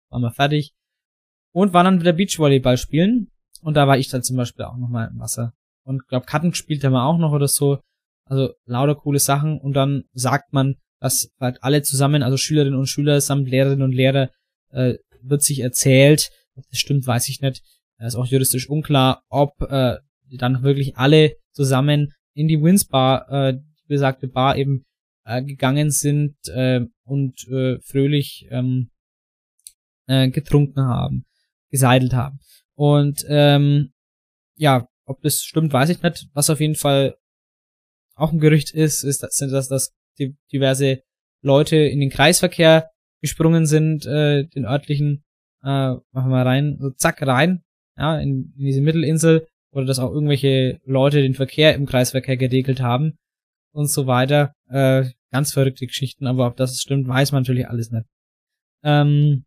waren 0.09 0.21
wir 0.21 0.31
fertig. 0.31 0.73
Und 1.53 1.73
waren 1.73 1.85
dann 1.85 1.99
wieder 2.01 2.13
Beachvolleyball 2.13 2.77
spielen. 2.77 3.29
Und 3.61 3.75
da 3.75 3.87
war 3.87 3.97
ich 3.97 4.09
dann 4.09 4.23
zum 4.23 4.37
Beispiel 4.37 4.65
auch 4.65 4.77
nochmal 4.77 5.09
im 5.11 5.19
Wasser. 5.19 5.53
Und 5.83 6.07
glaub, 6.07 6.25
Karten 6.25 6.51
gespielt 6.51 6.83
haben 6.83 6.93
wir 6.93 7.03
auch 7.03 7.17
noch 7.17 7.31
oder 7.31 7.47
so. 7.47 7.79
Also 8.25 8.53
lauter 8.65 8.95
coole 8.95 9.19
Sachen. 9.19 9.59
Und 9.59 9.73
dann 9.73 10.03
sagt 10.13 10.53
man, 10.53 10.75
dass 11.01 11.31
halt 11.39 11.61
alle 11.63 11.81
zusammen, 11.81 12.23
also 12.23 12.37
Schülerinnen 12.37 12.79
und 12.79 12.87
Schüler 12.87 13.19
samt 13.19 13.49
Lehrerinnen 13.49 13.81
und 13.81 13.91
Lehrer, 13.91 14.29
äh, 14.69 14.95
wird 15.21 15.41
sich 15.41 15.59
erzählt. 15.59 16.29
Ob 16.55 16.63
das 16.69 16.79
stimmt, 16.79 17.05
weiß 17.07 17.27
ich 17.27 17.41
nicht. 17.41 17.63
Das 17.97 18.13
ist 18.13 18.19
auch 18.19 18.27
juristisch 18.27 18.69
unklar, 18.69 19.23
ob 19.27 19.59
äh, 19.61 19.97
dann 20.37 20.63
wirklich 20.63 20.97
alle 20.97 21.35
zusammen 21.51 22.13
in 22.33 22.47
die 22.47 22.61
Wins 22.61 22.85
Bar, 22.85 23.29
äh, 23.29 23.53
die 23.53 23.87
besagte 23.87 24.27
Bar 24.27 24.57
eben 24.57 24.85
äh, 25.25 25.43
gegangen 25.43 25.91
sind 25.91 26.35
äh, 26.47 26.81
und 27.03 27.47
äh, 27.47 27.79
fröhlich 27.81 28.47
ähm, 28.51 28.91
äh, 30.07 30.29
getrunken 30.29 30.81
haben, 30.81 31.25
geseidelt 31.69 32.13
haben. 32.13 32.39
Und 32.75 33.25
ähm, 33.27 33.91
ja, 34.55 34.87
ob 35.05 35.21
das 35.21 35.41
stimmt, 35.41 35.73
weiß 35.73 35.89
ich 35.89 36.01
nicht. 36.01 36.27
Was 36.33 36.49
auf 36.49 36.59
jeden 36.59 36.75
Fall 36.75 37.15
auch 38.15 38.31
ein 38.31 38.39
Gerücht 38.39 38.71
ist, 38.71 39.03
ist, 39.03 39.23
dass, 39.23 39.37
dass, 39.37 39.67
dass 39.67 39.93
diverse 40.51 41.01
Leute 41.41 41.77
in 41.77 41.99
den 41.99 42.09
Kreisverkehr 42.09 42.89
gesprungen 43.21 43.65
sind, 43.65 44.05
äh, 44.05 44.45
den 44.47 44.65
örtlichen, 44.65 45.23
äh, 45.63 45.95
machen 46.11 46.31
wir 46.31 46.45
rein, 46.45 46.77
so 46.79 46.89
zack 46.91 47.25
rein, 47.25 47.61
ja, 47.97 48.19
in, 48.19 48.53
in 48.57 48.65
diese 48.65 48.81
Mittelinsel, 48.81 49.47
oder 49.71 49.85
dass 49.85 49.99
auch 49.99 50.11
irgendwelche 50.11 50.79
Leute 50.85 51.21
den 51.21 51.33
Verkehr 51.33 51.75
im 51.75 51.85
Kreisverkehr 51.85 52.37
geregelt 52.37 52.81
haben 52.81 53.17
und 53.73 53.89
so 53.89 54.07
weiter. 54.07 54.53
Äh, 54.69 55.05
ganz 55.31 55.53
verrückte 55.53 55.87
Geschichten, 55.87 56.27
aber 56.27 56.47
ob 56.47 56.57
das 56.57 56.79
stimmt, 56.79 57.07
weiß 57.07 57.31
man 57.31 57.43
natürlich 57.43 57.67
alles 57.67 57.91
nicht. 57.91 58.05
Ähm, 58.83 59.45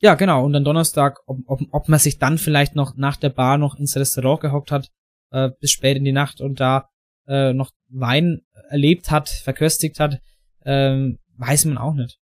ja, 0.00 0.14
genau, 0.14 0.44
und 0.44 0.52
dann 0.52 0.64
Donnerstag, 0.64 1.18
ob, 1.26 1.38
ob, 1.46 1.60
ob 1.70 1.88
man 1.88 1.98
sich 1.98 2.18
dann 2.18 2.38
vielleicht 2.38 2.74
noch 2.74 2.96
nach 2.96 3.16
der 3.16 3.30
Bar 3.30 3.58
noch 3.58 3.78
ins 3.78 3.96
Restaurant 3.96 4.40
gehockt 4.40 4.70
hat, 4.70 4.88
äh, 5.30 5.50
bis 5.60 5.72
spät 5.72 5.96
in 5.96 6.04
die 6.04 6.12
Nacht 6.12 6.40
und 6.40 6.60
da 6.60 6.88
äh, 7.26 7.52
noch 7.52 7.72
Wein 7.88 8.42
erlebt 8.70 9.10
hat, 9.10 9.28
verköstigt 9.28 10.00
hat, 10.00 10.20
ähm, 10.64 11.18
weiß 11.36 11.66
man 11.66 11.78
auch 11.78 11.94
nicht. 11.94 12.18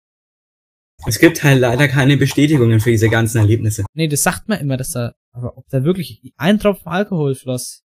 Es 1.07 1.19
gibt 1.19 1.43
halt 1.43 1.61
leider 1.61 1.89
keine 1.89 2.17
Bestätigungen 2.17 2.81
für 2.81 2.91
diese 2.91 3.09
ganzen 3.09 3.39
Erlebnisse. 3.39 3.85
Nee, 3.95 4.09
das 4.09 4.23
sagt 4.23 4.49
man 4.49 4.61
immer, 4.61 4.77
dass 4.77 4.93
da, 4.93 5.15
aber 5.33 5.57
ob 5.57 5.69
da 5.69 5.83
wirklich 5.85 6.33
ein 6.37 6.61
Tropfen 6.61 6.89
Alkohol 6.89 7.35
floss, 7.35 7.85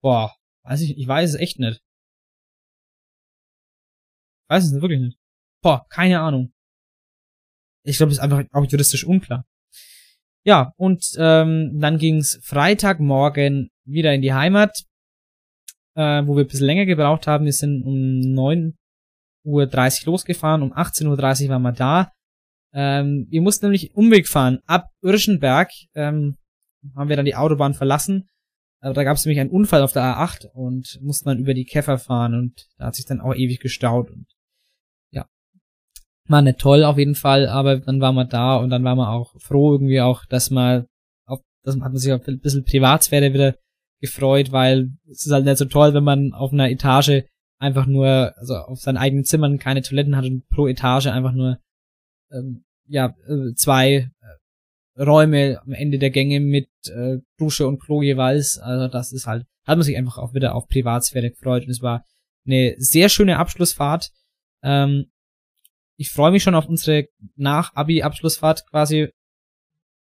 boah, 0.00 0.34
weiß 0.62 0.80
ich, 0.80 0.96
ich 0.96 1.06
weiß 1.06 1.30
es 1.30 1.36
echt 1.36 1.58
nicht. 1.58 1.82
Weiß 4.48 4.64
es 4.64 4.72
wirklich 4.80 5.00
nicht. 5.00 5.18
Boah, 5.62 5.86
keine 5.90 6.20
Ahnung. 6.20 6.52
Ich 7.82 7.98
glaube, 7.98 8.10
das 8.10 8.18
ist 8.18 8.24
einfach 8.24 8.44
auch 8.52 8.64
juristisch 8.64 9.04
unklar. 9.04 9.44
Ja, 10.44 10.72
und 10.76 11.04
ähm, 11.18 11.78
dann 11.80 11.98
ging's 11.98 12.38
Freitagmorgen 12.42 13.70
wieder 13.84 14.14
in 14.14 14.22
die 14.22 14.32
Heimat, 14.32 14.84
äh, 15.96 16.26
wo 16.26 16.36
wir 16.36 16.44
ein 16.44 16.46
bisschen 16.46 16.66
länger 16.66 16.86
gebraucht 16.86 17.26
haben. 17.26 17.46
Wir 17.46 17.52
sind 17.52 17.82
um 17.82 17.94
9.30 17.94 20.06
Uhr 20.06 20.12
losgefahren, 20.12 20.62
um 20.62 20.72
18.30 20.72 21.44
Uhr 21.44 21.50
waren 21.50 21.62
wir 21.62 21.72
da. 21.72 22.12
Ähm, 22.72 23.26
wir 23.30 23.40
mussten 23.40 23.66
nämlich 23.66 23.94
Umweg 23.94 24.28
fahren. 24.28 24.60
Ab 24.66 24.90
Irschenberg 25.02 25.70
ähm, 25.94 26.36
haben 26.94 27.08
wir 27.08 27.16
dann 27.16 27.24
die 27.24 27.34
Autobahn 27.34 27.74
verlassen. 27.74 28.28
Da 28.80 29.02
gab 29.02 29.16
es 29.16 29.24
nämlich 29.24 29.40
einen 29.40 29.50
Unfall 29.50 29.82
auf 29.82 29.92
der 29.92 30.02
A8 30.02 30.46
und 30.52 30.98
mussten 31.00 31.28
dann 31.28 31.38
über 31.38 31.54
die 31.54 31.64
Käfer 31.64 31.98
fahren 31.98 32.34
und 32.34 32.66
da 32.76 32.86
hat 32.86 32.94
sich 32.94 33.06
dann 33.06 33.20
auch 33.20 33.34
ewig 33.34 33.58
gestaut 33.58 34.10
und 34.10 34.26
ja. 35.10 35.26
War 36.28 36.42
nicht 36.42 36.58
toll 36.58 36.84
auf 36.84 36.98
jeden 36.98 37.14
Fall, 37.14 37.48
aber 37.48 37.80
dann 37.80 38.00
waren 38.00 38.14
wir 38.14 38.26
da 38.26 38.56
und 38.56 38.70
dann 38.70 38.84
waren 38.84 38.98
wir 38.98 39.10
auch 39.10 39.34
froh 39.40 39.72
irgendwie 39.72 40.02
auch, 40.02 40.26
dass 40.26 40.50
man 40.50 40.86
auf, 41.26 41.40
das 41.64 41.74
hat 41.74 41.80
man 41.80 41.96
sich 41.96 42.12
auf 42.12 42.28
ein 42.28 42.38
bisschen 42.38 42.64
Privatsphäre 42.64 43.32
wieder 43.32 43.56
gefreut, 44.00 44.52
weil 44.52 44.90
es 45.10 45.26
ist 45.26 45.32
halt 45.32 45.44
nicht 45.44 45.58
so 45.58 45.64
toll, 45.64 45.94
wenn 45.94 46.04
man 46.04 46.32
auf 46.32 46.52
einer 46.52 46.70
Etage 46.70 47.24
einfach 47.58 47.86
nur, 47.86 48.34
also 48.36 48.54
auf 48.56 48.80
seinen 48.80 48.98
eigenen 48.98 49.24
Zimmern 49.24 49.58
keine 49.58 49.82
Toiletten 49.82 50.16
hat 50.16 50.24
und 50.24 50.46
pro 50.48 50.66
Etage 50.66 51.06
einfach 51.06 51.32
nur 51.32 51.58
ähm, 52.30 52.64
ja, 52.86 53.14
äh, 53.26 53.54
zwei 53.54 54.10
äh, 54.96 55.02
Räume 55.02 55.60
am 55.62 55.72
Ende 55.72 55.98
der 55.98 56.10
Gänge 56.10 56.40
mit 56.40 56.68
äh, 56.88 57.18
Dusche 57.38 57.66
und 57.66 57.80
Klo 57.80 58.02
jeweils. 58.02 58.58
Also 58.58 58.88
das 58.88 59.12
ist 59.12 59.26
halt, 59.26 59.46
hat 59.64 59.76
man 59.78 59.82
sich 59.82 59.96
einfach 59.96 60.18
auch 60.18 60.34
wieder 60.34 60.54
auf 60.54 60.68
Privatsphäre 60.68 61.30
gefreut 61.30 61.64
und 61.64 61.70
es 61.70 61.82
war 61.82 62.04
eine 62.46 62.74
sehr 62.78 63.08
schöne 63.08 63.38
Abschlussfahrt. 63.38 64.10
Ähm, 64.62 65.06
ich 65.96 66.10
freue 66.10 66.30
mich 66.30 66.42
schon 66.42 66.54
auf 66.54 66.68
unsere 66.68 67.08
Nach-Abi-Abschlussfahrt 67.36 68.66
quasi, 68.68 69.08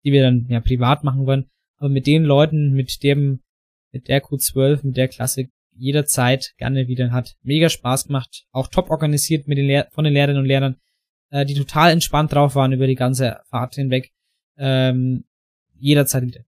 die 0.04 0.12
wir 0.12 0.24
dann 0.24 0.46
ja 0.50 0.60
privat 0.60 1.04
machen 1.04 1.26
wollen. 1.26 1.50
Aber 1.78 1.90
mit 1.90 2.06
den 2.08 2.24
Leuten, 2.24 2.74
mit 2.74 3.02
dem, 3.04 3.42
mit 3.96 4.08
der 4.08 4.24
Q12, 4.24 4.86
mit 4.86 4.98
der 4.98 5.08
Klasse 5.08 5.48
jederzeit 5.78 6.54
gerne 6.58 6.88
wieder 6.88 7.12
hat 7.12 7.36
mega 7.42 7.70
Spaß 7.70 8.08
gemacht, 8.08 8.46
auch 8.52 8.68
top 8.68 8.90
organisiert 8.90 9.48
mit 9.48 9.58
den 9.58 9.66
Lehr 9.66 9.88
von 9.92 10.06
den 10.06 10.14
Lehrerinnen 10.14 10.42
und 10.42 10.48
Lehrern 10.48 10.78
äh, 11.32 11.46
die 11.46 11.56
total 11.56 11.92
entspannt 11.92 12.32
drauf 12.32 12.56
waren 12.56 12.72
über 12.72 12.88
die 12.88 12.96
ganze 12.96 13.42
Fahrt 13.50 13.76
hinweg. 13.76 14.12
Ähm, 14.58 15.26
jederzeit 15.78 16.24
wieder. 16.24 16.46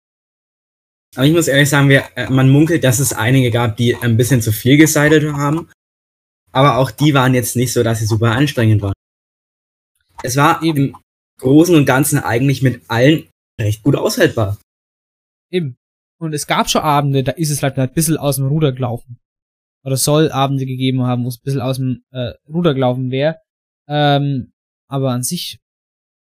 Aber 1.16 1.26
ich 1.26 1.32
muss 1.32 1.49
ehrlich 1.49 1.68
sagen, 1.68 1.88
wir, 1.88 2.05
äh, 2.14 2.30
man 2.30 2.49
munkelt, 2.49 2.84
dass 2.84 3.01
es 3.01 3.12
einige 3.12 3.51
gab, 3.51 3.76
die 3.76 3.97
ein 3.97 4.16
bisschen 4.16 4.42
zu 4.42 4.53
viel 4.53 4.76
gesidelt 4.76 5.32
haben. 5.32 5.70
Aber 6.53 6.76
auch 6.78 6.90
die 6.90 7.14
waren 7.14 7.34
jetzt 7.34 7.57
nicht 7.57 7.72
so, 7.72 7.82
dass 7.82 7.99
sie 7.99 8.07
super 8.07 8.32
anstrengend 8.32 8.82
waren. 8.82 8.94
Es 10.22 10.36
war 10.36 10.62
Eben. 10.62 10.88
im 10.88 10.97
Großen 11.38 11.74
und 11.74 11.84
Ganzen 11.84 12.18
eigentlich 12.18 12.62
mit 12.62 12.82
allen 12.88 13.28
recht 13.61 13.82
gut 13.82 13.97
aushaltbar. 13.97 14.59
Eben. 15.51 15.76
Und 16.18 16.32
es 16.32 16.46
gab 16.46 16.70
schon 16.70 16.82
Abende, 16.82 17.22
da 17.22 17.32
ist 17.32 17.50
es 17.50 17.62
halt 17.62 17.78
ein 17.78 17.92
bisschen 17.92 18.16
aus 18.16 18.36
dem 18.36 18.46
Ruder 18.46 18.72
gelaufen. 18.72 19.18
Oder 19.84 19.96
soll 19.96 20.32
Abende 20.32 20.66
gegeben 20.66 21.02
haben, 21.02 21.24
wo 21.24 21.28
es 21.28 21.38
ein 21.38 21.44
bisschen 21.44 21.60
aus 21.60 21.76
dem 21.76 22.04
äh, 22.10 22.32
Ruder 22.48 22.74
gelaufen 22.74 23.10
wäre. 23.10 23.36
Ähm, 23.86 24.52
aber 24.88 25.12
an 25.12 25.22
sich 25.22 25.60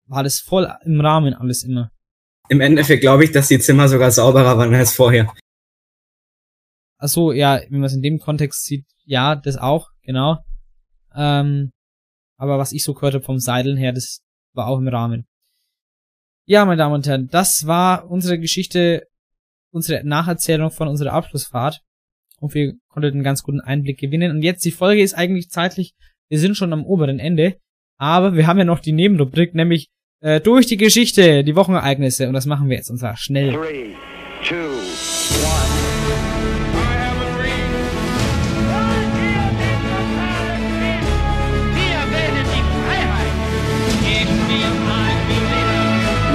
war 0.07 0.22
das 0.22 0.41
voll 0.41 0.72
im 0.84 1.01
Rahmen 1.01 1.34
alles 1.34 1.64
immer. 1.64 1.91
Im 2.49 2.61
Endeffekt 2.61 3.03
glaube 3.03 3.24
ich, 3.24 3.32
dass 3.32 3.49
die 3.49 3.59
Zimmer 3.59 3.89
sogar 3.89 4.11
sauberer 4.11 4.57
waren 4.57 4.74
als 4.74 4.95
vorher. 4.95 5.32
Ach 6.99 7.09
so, 7.09 7.32
ja, 7.32 7.61
wenn 7.68 7.80
man 7.80 7.84
es 7.84 7.95
in 7.95 8.03
dem 8.03 8.18
Kontext 8.18 8.64
sieht, 8.64 8.86
ja, 9.05 9.36
das 9.36 9.57
auch, 9.57 9.91
genau. 10.03 10.39
Ähm, 11.14 11.70
aber 12.39 12.59
was 12.59 12.72
ich 12.72 12.84
so 12.84 12.95
gehört 12.95 13.14
habe 13.14 13.24
vom 13.24 13.39
Seideln 13.39 13.76
her, 13.76 13.93
das 13.93 14.20
war 14.55 14.66
auch 14.66 14.78
im 14.78 14.89
Rahmen. 14.89 15.26
Ja, 16.47 16.64
meine 16.64 16.78
Damen 16.78 16.95
und 16.95 17.07
Herren, 17.07 17.28
das 17.28 17.66
war 17.66 18.11
unsere 18.11 18.39
Geschichte, 18.39 19.07
unsere 19.71 20.07
Nacherzählung 20.07 20.71
von 20.71 20.89
unserer 20.89 21.12
Abschlussfahrt. 21.12 21.81
Und 22.41 22.55
wir 22.55 22.75
konnten 22.89 23.12
einen 23.12 23.23
ganz 23.23 23.43
guten 23.43 23.61
Einblick 23.61 23.99
gewinnen. 23.99 24.31
Und 24.31 24.43
jetzt, 24.43 24.64
die 24.64 24.71
Folge 24.71 25.03
ist 25.03 25.14
eigentlich 25.14 25.51
zeitlich, 25.51 25.95
wir 26.29 26.39
sind 26.39 26.57
schon 26.57 26.73
am 26.73 26.85
oberen 26.85 27.19
Ende. 27.19 27.57
Aber 27.97 28.35
wir 28.35 28.47
haben 28.47 28.59
ja 28.59 28.64
noch 28.64 28.81
die 28.81 28.93
Nebenrubrik, 28.93 29.55
nämlich 29.55 29.89
äh, 30.21 30.41
durch 30.41 30.66
die 30.66 30.77
Geschichte, 30.77 31.43
die 31.43 31.57
Wochenereignisse. 31.57 32.29
Und 32.29 32.35
das 32.35 32.47
machen 32.47 32.69
wir 32.69 32.77
jetzt 32.77 32.91
und 32.91 32.99
zwar 32.99 33.16
schnell. 33.16 33.53
Three, 33.53 33.95
two. 34.45 34.55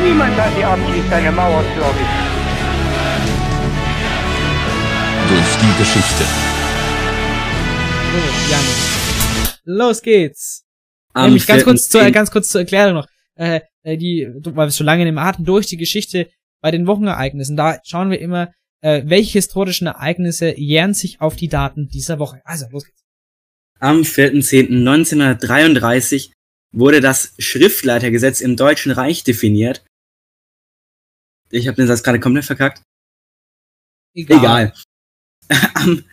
Niemand 0.04 0.36
hat 0.38 0.52
die 0.58 0.66
Absicht, 0.66 1.14
eine 1.14 1.32
Mauer 1.32 1.64
zu 1.74 1.82
errichten. 1.82 2.23
Durch 5.30 5.52
die 5.62 5.74
Geschichte. 5.80 6.24
So, 8.12 8.20
Jan. 8.52 8.66
Los 9.66 10.02
geht's. 10.02 10.64
Am 11.14 11.26
Nämlich 11.26 11.46
ganz 11.48 11.64
kurz, 11.64 11.88
zur, 11.90 12.02
4.10. 12.02 12.12
ganz 12.12 12.32
kurz 12.32 12.48
zur 12.50 12.62
Erklärung 12.62 12.96
noch. 12.96 13.08
Äh, 13.36 13.62
äh, 13.84 13.98
die, 13.98 14.28
du- 14.40 14.56
weil 14.56 14.68
wir 14.68 14.72
schon 14.72 14.86
lange 14.86 15.08
im 15.08 15.18
Atem 15.18 15.46
durch 15.46 15.66
die 15.68 15.78
Geschichte 15.78 16.30
bei 16.62 16.72
den 16.72 16.86
Wochenereignissen. 16.88 17.56
Da 17.56 17.80
schauen 17.84 18.10
wir 18.12 18.20
immer, 18.20 18.52
äh, 18.82 19.04
welche 19.06 19.34
historischen 19.34 19.88
Ereignisse 19.88 20.58
jähren 20.60 20.94
sich 20.94 21.22
auf 21.22 21.36
die 21.36 21.48
Daten 21.50 21.88
dieser 21.88 22.20
Woche. 22.20 22.42
Also, 22.46 22.66
los 22.72 22.86
geht's. 22.86 23.02
Am 23.80 24.02
4.10.1933 24.02 26.32
wurde 26.72 27.02
das 27.02 27.34
Schriftleitergesetz 27.38 28.42
im 28.42 28.56
Deutschen 28.58 28.92
Reich 28.92 29.24
definiert. 29.24 29.84
Ich 31.52 31.68
habe 31.68 31.76
den 31.76 31.86
Satz 31.88 32.02
gerade 32.04 32.20
komplett 32.20 32.46
verkackt. 32.46 32.82
Egal. 34.16 34.74
Am 35.76 36.04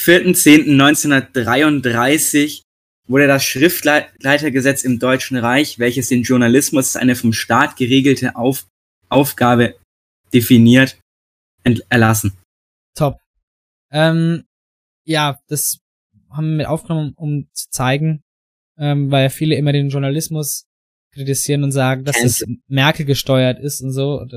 4.10.1933 0.00 2.62
wurde 3.06 3.26
das 3.26 3.44
Schriftleitergesetz 3.44 4.84
im 4.84 4.98
Deutschen 4.98 5.36
Reich, 5.36 5.78
welches 5.78 6.08
den 6.08 6.22
Journalismus 6.22 6.94
als 6.94 7.02
eine 7.02 7.16
vom 7.16 7.32
Staat 7.32 7.76
geregelte 7.76 8.36
Auf 8.36 8.66
Aufgabe 9.08 9.76
definiert, 10.32 10.98
erlassen. 11.88 12.36
Top. 12.96 13.18
Ähm, 13.90 14.44
ja, 15.06 15.38
das 15.48 15.78
haben 16.30 16.50
wir 16.50 16.56
mit 16.56 16.66
aufgenommen, 16.66 17.14
um 17.16 17.48
zu 17.52 17.70
zeigen, 17.70 18.22
ähm, 18.76 19.10
weil 19.10 19.30
viele 19.30 19.54
immer 19.54 19.72
den 19.72 19.90
Journalismus 19.90 20.66
kritisieren 21.12 21.62
und 21.62 21.72
sagen, 21.72 22.04
dass 22.04 22.22
es 22.22 22.44
Merkel 22.66 23.06
gesteuert 23.06 23.60
ist 23.60 23.80
und 23.80 23.92
so. 23.92 24.20
Und, 24.20 24.34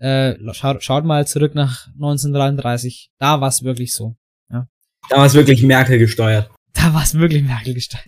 äh, 0.00 0.34
schaut, 0.52 0.82
schaut 0.82 1.04
mal 1.04 1.24
zurück 1.26 1.54
nach 1.54 1.86
1933. 1.94 3.10
Da 3.18 3.40
war 3.40 3.48
es 3.48 3.62
wirklich 3.62 3.94
so. 3.94 4.16
Ja. 4.50 4.68
Da 5.08 5.18
war 5.18 5.26
es 5.26 5.34
wirklich 5.34 5.62
Merkel 5.62 5.98
gesteuert. 5.98 6.50
Da 6.72 6.92
war 6.94 7.02
es 7.02 7.14
wirklich 7.14 7.42
Merkel 7.42 7.74
gesteuert. 7.74 8.06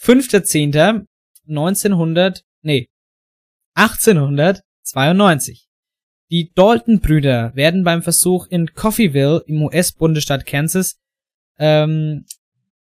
5.10.1900, 0.00 2.42
nee, 2.62 2.88
1892. 3.74 5.68
Die 6.30 6.52
Dalton-Brüder 6.54 7.54
werden 7.54 7.84
beim 7.84 8.02
Versuch 8.02 8.46
in 8.48 8.74
Coffeeville 8.74 9.42
im 9.46 9.62
US-Bundesstaat 9.62 10.44
Kansas, 10.44 10.98
ähm, 11.58 12.26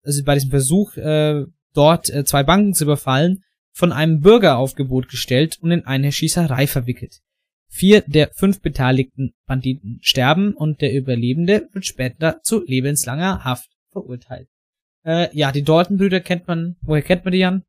also 0.03 0.23
bei 0.23 0.33
diesem 0.33 0.49
Versuch, 0.49 0.97
äh, 0.97 1.45
dort 1.73 2.09
äh, 2.09 2.25
zwei 2.25 2.41
Banken 2.43 2.73
zu 2.73 2.85
überfallen, 2.85 3.43
von 3.71 3.91
einem 3.91 4.21
Bürgeraufgebot 4.21 5.09
gestellt 5.09 5.59
und 5.61 5.69
in 5.71 5.85
eine 5.85 6.11
Schießerei 6.11 6.65
verwickelt. 6.67 7.21
Vier 7.67 8.01
der 8.01 8.31
fünf 8.33 8.61
beteiligten 8.61 9.33
Banditen 9.45 9.99
sterben 10.01 10.53
und 10.53 10.81
der 10.81 10.93
Überlebende 10.93 11.67
wird 11.73 11.85
später 11.85 12.41
zu 12.41 12.63
lebenslanger 12.65 13.43
Haft 13.43 13.69
verurteilt. 13.91 14.47
Äh, 15.03 15.35
ja, 15.37 15.51
die 15.51 15.63
Dalton-Brüder 15.63 16.19
kennt 16.19 16.47
man, 16.47 16.77
woher 16.81 17.01
kennt 17.01 17.25
man 17.25 17.31
die, 17.31 17.39
Jan? 17.39 17.63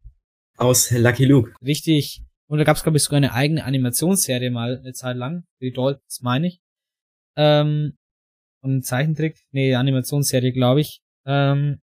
Aus 0.56 0.90
Lucky 0.90 1.24
Luke. 1.24 1.52
Richtig. 1.62 2.22
Und 2.46 2.58
da 2.58 2.64
gab 2.64 2.76
es, 2.76 2.82
glaube 2.82 2.96
ich, 2.96 3.04
sogar 3.04 3.18
eine 3.18 3.32
eigene 3.32 3.64
Animationsserie 3.64 4.50
mal 4.50 4.78
eine 4.78 4.92
Zeit 4.92 5.16
lang. 5.16 5.44
Die 5.60 5.72
Daltons, 5.72 6.20
meine 6.22 6.46
ich. 6.46 6.60
Ähm, 7.36 7.96
und 8.62 8.84
Zeichentrick, 8.84 9.38
nee, 9.50 9.74
Animationsserie, 9.74 10.52
glaube 10.52 10.80
ich. 10.80 11.02
Ähm, 11.26 11.80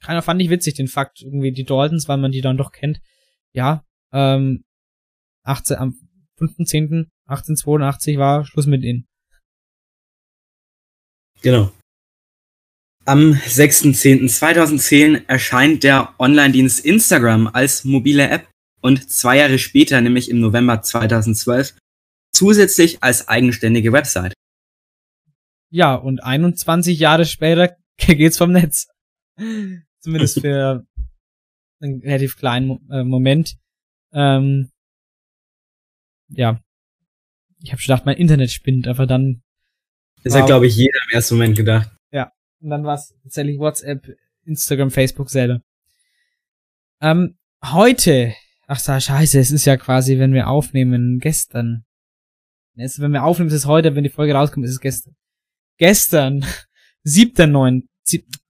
keiner 0.00 0.22
fand 0.22 0.40
ich 0.42 0.50
witzig, 0.50 0.74
den 0.74 0.88
Fakt, 0.88 1.22
irgendwie 1.22 1.52
die 1.52 1.64
Daltons, 1.64 2.06
weil 2.08 2.18
man 2.18 2.30
die 2.30 2.42
dann 2.42 2.56
doch 2.56 2.70
kennt. 2.70 3.00
Ja, 3.52 3.84
ähm, 4.12 4.64
18, 5.42 5.76
am 5.78 5.94
5.10.1882 6.38 8.18
war 8.18 8.44
Schluss 8.44 8.66
mit 8.66 8.82
ihnen. 8.82 9.06
Genau. 11.42 11.72
Am 13.04 13.32
6.10.2010 13.32 15.28
erscheint 15.28 15.84
der 15.84 16.14
Online-Dienst 16.18 16.84
Instagram 16.84 17.46
als 17.46 17.84
mobile 17.84 18.28
App 18.28 18.48
und 18.80 19.08
zwei 19.10 19.38
Jahre 19.38 19.58
später, 19.58 20.00
nämlich 20.00 20.28
im 20.28 20.40
November 20.40 20.82
2012, 20.82 21.76
zusätzlich 22.32 23.02
als 23.02 23.28
eigenständige 23.28 23.92
Website. 23.92 24.34
Ja, 25.70 25.94
und 25.94 26.22
21 26.22 26.98
Jahre 26.98 27.24
später 27.26 27.76
geht's 27.96 28.38
vom 28.38 28.52
Netz. 28.52 28.88
Zumindest 30.00 30.40
für 30.40 30.84
einen 31.80 32.00
relativ 32.00 32.36
kleinen 32.36 32.80
äh, 32.90 33.04
Moment. 33.04 33.56
Ähm, 34.12 34.70
ja. 36.28 36.60
Ich 37.62 37.72
habe 37.72 37.80
schon 37.80 37.92
gedacht, 37.92 38.06
mein 38.06 38.16
Internet 38.16 38.50
spinnt, 38.50 38.88
aber 38.88 39.06
dann. 39.06 39.42
Das 40.22 40.32
wow. 40.32 40.40
hat, 40.40 40.46
glaube 40.46 40.66
ich, 40.66 40.76
jeder 40.76 40.98
im 41.08 41.14
ersten 41.14 41.36
Moment 41.36 41.56
gedacht. 41.56 41.90
Ja. 42.10 42.32
Und 42.60 42.70
dann 42.70 42.84
war 42.84 42.94
es 42.94 43.14
tatsächlich 43.22 43.58
WhatsApp, 43.58 44.16
Instagram, 44.44 44.90
Facebook 44.90 45.30
selber. 45.30 45.60
Ähm, 47.00 47.36
heute, 47.64 48.34
ach 48.66 48.78
so, 48.78 48.98
scheiße, 48.98 49.38
es 49.38 49.50
ist 49.50 49.64
ja 49.64 49.76
quasi, 49.76 50.18
wenn 50.18 50.32
wir 50.32 50.48
aufnehmen, 50.48 51.18
gestern. 51.18 51.84
Also, 52.76 53.02
wenn 53.02 53.12
wir 53.12 53.24
aufnehmen, 53.24 53.48
ist 53.48 53.54
es 53.54 53.66
heute, 53.66 53.94
wenn 53.94 54.04
die 54.04 54.10
Folge 54.10 54.34
rauskommt, 54.34 54.66
ist 54.66 54.72
es 54.72 54.80
gestern. 54.80 55.14
Gestern, 55.78 56.44
7.9., 57.04 57.82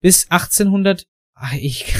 Bis 0.00 0.28
1800, 0.28 1.06
ach 1.34 1.54
ich, 1.54 1.94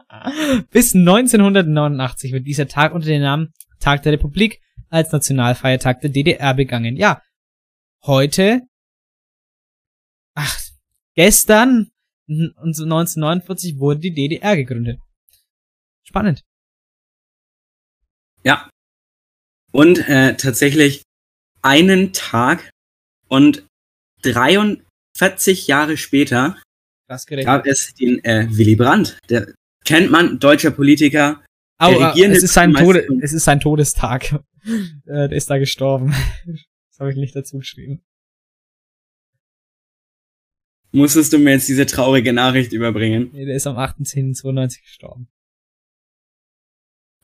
bis 0.72 0.96
1989 0.96 2.32
wird 2.32 2.44
dieser 2.44 2.66
Tag 2.66 2.92
unter 2.92 3.06
dem 3.06 3.22
Namen 3.22 3.52
Tag 3.78 4.02
der 4.02 4.12
Republik 4.12 4.60
als 4.88 5.12
Nationalfeiertag 5.12 6.00
der 6.00 6.10
DDR 6.10 6.54
begangen. 6.54 6.96
Ja, 6.96 7.22
heute, 8.04 8.62
ach, 10.34 10.58
gestern, 11.14 11.92
1949 12.26 13.78
wurde 13.78 14.00
die 14.00 14.12
DDR 14.12 14.56
gegründet. 14.56 14.98
Spannend. 16.10 16.42
Ja. 18.42 18.68
Und 19.70 20.08
äh, 20.08 20.36
tatsächlich 20.36 21.02
einen 21.62 22.12
Tag 22.12 22.68
und 23.28 23.64
43 24.22 25.68
Jahre 25.68 25.96
später 25.96 26.60
gab 27.44 27.64
es 27.66 27.94
den 27.94 28.24
äh, 28.24 28.48
Willy 28.50 28.74
Brandt. 28.74 29.18
Der 29.28 29.54
kennt 29.84 30.10
man, 30.10 30.40
deutscher 30.40 30.72
Politiker. 30.72 31.44
Oh, 31.80 32.12
es, 32.16 32.42
ist 32.42 32.54
sein 32.54 32.74
Tode, 32.74 33.06
es 33.22 33.32
ist 33.32 33.44
sein 33.44 33.60
Todestag. 33.60 34.32
äh, 34.64 35.28
der 35.28 35.32
ist 35.32 35.48
da 35.48 35.58
gestorben. 35.58 36.12
das 36.46 36.98
habe 36.98 37.12
ich 37.12 37.16
nicht 37.16 37.36
dazu 37.36 37.58
geschrieben. 37.58 38.02
Musstest 40.90 41.32
du 41.32 41.38
mir 41.38 41.52
jetzt 41.52 41.68
diese 41.68 41.86
traurige 41.86 42.32
Nachricht 42.32 42.72
überbringen? 42.72 43.30
Nee, 43.32 43.44
der 43.44 43.54
ist 43.54 43.68
am 43.68 43.76
8.10.92 43.76 44.82
gestorben. 44.82 45.28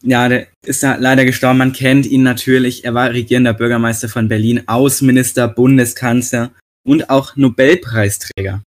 Ja, 0.03 0.28
der 0.28 0.47
ist 0.64 0.82
da 0.82 0.97
leider 0.97 1.24
gestorben. 1.24 1.59
Man 1.59 1.72
kennt 1.72 2.07
ihn 2.07 2.22
natürlich. 2.22 2.84
Er 2.84 2.94
war 2.94 3.11
regierender 3.11 3.55
Bürgermeister 3.55 4.09
von 4.09 4.28
Berlin, 4.28 4.62
Außenminister, 4.66 5.49
Bundeskanzler 5.49 6.53
und 6.86 7.11
auch 7.11 7.36
Nobelpreisträger. 7.36 8.62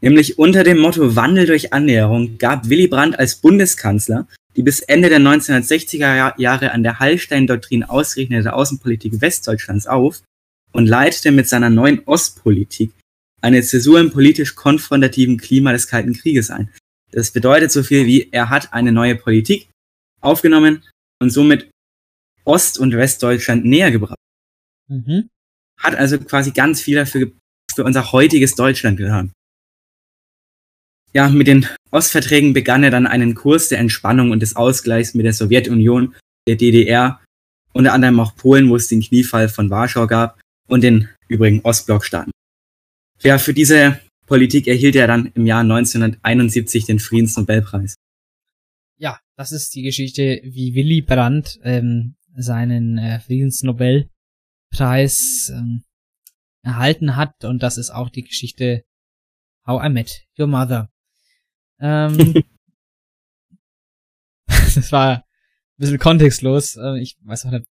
Nämlich 0.00 0.38
unter 0.38 0.64
dem 0.64 0.78
Motto 0.78 1.14
Wandel 1.14 1.46
durch 1.46 1.72
Annäherung 1.72 2.38
gab 2.38 2.68
Willy 2.68 2.88
Brandt 2.88 3.18
als 3.18 3.36
Bundeskanzler 3.36 4.26
die 4.56 4.62
bis 4.62 4.80
Ende 4.80 5.08
der 5.08 5.20
1960er 5.20 6.38
Jahre 6.38 6.72
an 6.72 6.82
der 6.82 6.98
Hallstein-Doktrin 6.98 7.84
ausrichtete 7.84 8.52
Außenpolitik 8.52 9.20
Westdeutschlands 9.20 9.86
auf 9.86 10.22
und 10.72 10.86
leitete 10.86 11.30
mit 11.30 11.48
seiner 11.48 11.70
neuen 11.70 12.00
Ostpolitik 12.06 12.92
eine 13.40 13.62
Zäsur 13.62 13.98
im 14.00 14.10
politisch 14.10 14.54
konfrontativen 14.54 15.38
Klima 15.38 15.72
des 15.72 15.88
Kalten 15.88 16.12
Krieges 16.12 16.50
ein. 16.50 16.70
Das 17.10 17.30
bedeutet 17.30 17.72
so 17.72 17.82
viel 17.82 18.06
wie, 18.06 18.28
er 18.30 18.50
hat 18.50 18.72
eine 18.72 18.92
neue 18.92 19.16
Politik 19.16 19.68
aufgenommen 20.22 20.82
und 21.20 21.30
somit 21.30 21.70
Ost- 22.44 22.78
und 22.78 22.96
Westdeutschland 22.96 23.64
näher 23.64 23.90
gebracht. 23.90 24.18
Mhm. 24.88 25.28
Hat 25.78 25.94
also 25.94 26.18
quasi 26.18 26.50
ganz 26.52 26.80
viel 26.80 26.96
dafür 26.96 27.30
für 27.74 27.84
unser 27.84 28.12
heutiges 28.12 28.54
Deutschland 28.54 28.98
getan. 28.98 29.32
Ja, 31.12 31.28
mit 31.28 31.46
den 31.46 31.66
Ostverträgen 31.90 32.54
begann 32.54 32.84
er 32.84 32.90
dann 32.90 33.06
einen 33.06 33.34
Kurs 33.34 33.68
der 33.68 33.78
Entspannung 33.78 34.30
und 34.30 34.40
des 34.40 34.56
Ausgleichs 34.56 35.14
mit 35.14 35.26
der 35.26 35.34
Sowjetunion, 35.34 36.14
der 36.48 36.56
DDR, 36.56 37.22
unter 37.74 37.92
anderem 37.92 38.18
auch 38.20 38.34
Polen, 38.34 38.70
wo 38.70 38.76
es 38.76 38.88
den 38.88 39.02
Kniefall 39.02 39.48
von 39.48 39.70
Warschau 39.70 40.06
gab, 40.06 40.40
und 40.68 40.82
den 40.82 41.08
übrigen 41.28 41.60
Ostblockstaaten. 41.60 42.32
Ja, 43.22 43.38
für 43.38 43.52
diese 43.52 44.00
Politik 44.26 44.66
erhielt 44.66 44.96
er 44.96 45.06
dann 45.06 45.30
im 45.34 45.46
Jahr 45.46 45.60
1971 45.60 46.86
den 46.86 46.98
Friedensnobelpreis. 46.98 47.94
Das 49.36 49.52
ist 49.52 49.74
die 49.74 49.82
Geschichte, 49.82 50.40
wie 50.44 50.74
Willy 50.74 51.02
Brandt 51.02 51.58
ähm, 51.62 52.16
seinen 52.34 52.96
äh, 52.98 53.20
Friedensnobelpreis 53.20 55.52
ähm, 55.54 55.84
erhalten 56.62 57.16
hat 57.16 57.44
und 57.44 57.62
das 57.62 57.78
ist 57.78 57.90
auch 57.90 58.10
die 58.10 58.22
Geschichte 58.22 58.84
How 59.66 59.84
I 59.84 59.88
Met 59.88 60.26
Your 60.38 60.48
Mother. 60.48 60.90
Ähm, 61.80 62.44
das 64.46 64.92
war 64.92 65.18
ein 65.18 65.22
bisschen 65.76 65.98
kontextlos. 65.98 66.76
Äh, 66.76 67.00
ich 67.00 67.16
weiß 67.22 67.46
auch 67.46 67.50
nicht, 67.50 67.66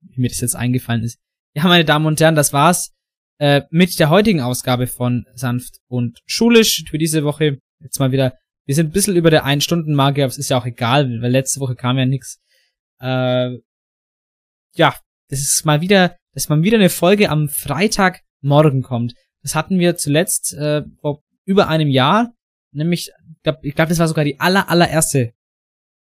wie 0.00 0.20
mir 0.20 0.28
das 0.28 0.40
jetzt 0.40 0.56
eingefallen 0.56 1.02
ist. 1.02 1.18
Ja, 1.54 1.64
meine 1.64 1.84
Damen 1.84 2.06
und 2.06 2.20
Herren, 2.20 2.34
das 2.34 2.52
war's 2.52 2.94
äh, 3.38 3.62
mit 3.70 3.98
der 3.98 4.10
heutigen 4.10 4.40
Ausgabe 4.40 4.86
von 4.86 5.26
Sanft 5.34 5.78
und 5.88 6.20
Schulisch 6.26 6.84
für 6.88 6.98
diese 6.98 7.24
Woche. 7.24 7.58
Jetzt 7.80 7.98
mal 7.98 8.12
wieder, 8.12 8.36
wir 8.68 8.74
sind 8.74 8.88
ein 8.88 8.92
bisschen 8.92 9.16
über 9.16 9.30
der 9.30 9.44
Ein-Stunden-Marke, 9.44 10.22
aber 10.22 10.30
es 10.30 10.38
ist 10.38 10.50
ja 10.50 10.60
auch 10.60 10.66
egal, 10.66 11.20
weil 11.20 11.32
letzte 11.32 11.58
Woche 11.58 11.74
kam 11.74 11.98
ja 11.98 12.06
nix. 12.06 12.38
Äh, 13.00 13.56
ja, 14.74 14.94
das 15.28 15.40
ist 15.40 15.64
mal 15.64 15.80
wieder, 15.80 16.16
dass 16.34 16.48
mal 16.48 16.62
wieder 16.62 16.78
eine 16.78 16.90
Folge 16.90 17.30
am 17.30 17.48
Freitagmorgen 17.48 18.82
kommt. 18.82 19.14
Das 19.42 19.54
hatten 19.54 19.78
wir 19.78 19.96
zuletzt 19.96 20.54
äh, 20.54 20.82
vor 21.00 21.22
über 21.44 21.68
einem 21.68 21.88
Jahr 21.88 22.34
Nämlich, 22.72 23.10
ich 23.34 23.42
glaube, 23.42 23.70
glaub, 23.70 23.88
das 23.88 23.98
war 23.98 24.08
sogar 24.08 24.24
die 24.24 24.38
aller, 24.40 24.68
allererste 24.68 25.32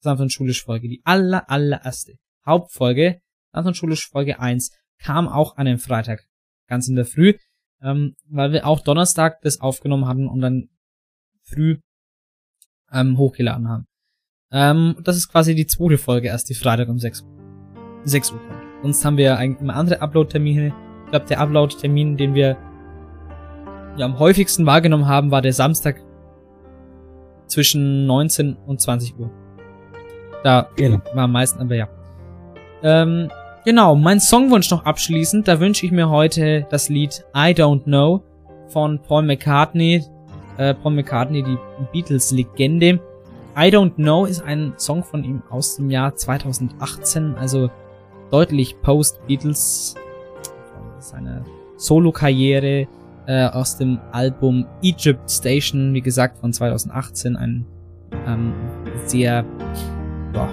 sanft 0.02 0.22
und 0.22 0.32
schulisch 0.32 0.62
Folge. 0.62 0.88
Die 0.88 1.02
aller, 1.04 1.48
allererste 1.50 2.14
Hauptfolge, 2.46 3.20
sanft 3.52 3.68
und 3.68 3.76
schulisch 3.76 4.08
Folge 4.08 4.38
1, 4.38 4.70
kam 4.98 5.28
auch 5.28 5.56
an 5.56 5.66
einem 5.66 5.78
Freitag. 5.78 6.26
Ganz 6.68 6.88
in 6.88 6.96
der 6.96 7.06
Früh. 7.06 7.34
Ähm, 7.82 8.14
weil 8.26 8.52
wir 8.52 8.66
auch 8.66 8.80
Donnerstag 8.80 9.40
das 9.40 9.60
aufgenommen 9.60 10.06
hatten 10.06 10.28
und 10.28 10.40
dann 10.40 10.68
früh 11.42 11.78
ähm, 12.92 13.16
hochgeladen 13.18 13.68
haben. 13.68 13.86
Ähm, 14.52 14.96
das 15.04 15.16
ist 15.16 15.28
quasi 15.28 15.54
die 15.54 15.66
zweite 15.66 15.98
Folge 15.98 16.28
erst, 16.28 16.48
die 16.48 16.54
Freitag 16.54 16.88
um 16.88 16.98
6, 16.98 17.24
6 18.04 18.32
Uhr 18.32 18.38
kommt. 18.38 18.60
Sonst 18.82 19.04
haben 19.04 19.16
wir 19.16 19.36
eigentlich 19.38 19.60
immer 19.60 19.76
andere 19.76 20.00
Upload-Termine. 20.00 20.72
Ich 21.04 21.10
glaube, 21.10 21.26
der 21.26 21.40
Upload-Termin, 21.40 22.16
den 22.16 22.34
wir 22.34 22.56
ja 23.96 24.06
am 24.06 24.18
häufigsten 24.18 24.66
wahrgenommen 24.66 25.06
haben, 25.06 25.30
war 25.30 25.42
der 25.42 25.52
Samstag 25.52 26.00
zwischen 27.46 28.06
19 28.06 28.56
und 28.66 28.80
20 28.80 29.18
Uhr. 29.18 29.30
Da 30.42 30.68
Genau. 30.76 31.00
war 31.14 31.24
am 31.24 31.32
meisten, 31.32 31.60
aber 31.60 31.74
ja. 31.74 31.88
Ähm, 32.82 33.30
genau, 33.64 33.94
mein 33.94 34.20
Songwunsch 34.20 34.70
noch 34.70 34.84
abschließend. 34.84 35.46
Da 35.46 35.60
wünsche 35.60 35.84
ich 35.84 35.92
mir 35.92 36.08
heute 36.08 36.66
das 36.70 36.88
Lied 36.88 37.24
I 37.36 37.50
Don't 37.52 37.84
Know 37.84 38.22
von 38.68 39.02
Paul 39.02 39.22
McCartney. 39.24 40.04
Äh, 40.60 40.74
Paul 40.74 40.92
McCartney, 40.92 41.42
die 41.42 41.56
Beatles-Legende. 41.90 43.00
I 43.56 43.68
Don't 43.70 43.94
Know 43.94 44.26
ist 44.26 44.42
ein 44.42 44.74
Song 44.76 45.02
von 45.02 45.24
ihm 45.24 45.42
aus 45.48 45.76
dem 45.76 45.90
Jahr 45.90 46.14
2018, 46.14 47.34
also 47.36 47.70
deutlich 48.30 48.78
post-Beatles 48.82 49.94
seiner 50.98 51.46
Solo-Karriere 51.78 52.86
äh, 53.26 53.46
aus 53.46 53.78
dem 53.78 53.98
Album 54.12 54.66
Egypt 54.82 55.30
Station, 55.30 55.94
wie 55.94 56.02
gesagt, 56.02 56.36
von 56.36 56.52
2018, 56.52 57.36
ein 57.36 57.64
ähm, 58.26 58.52
sehr 59.06 59.42
ja, 60.34 60.48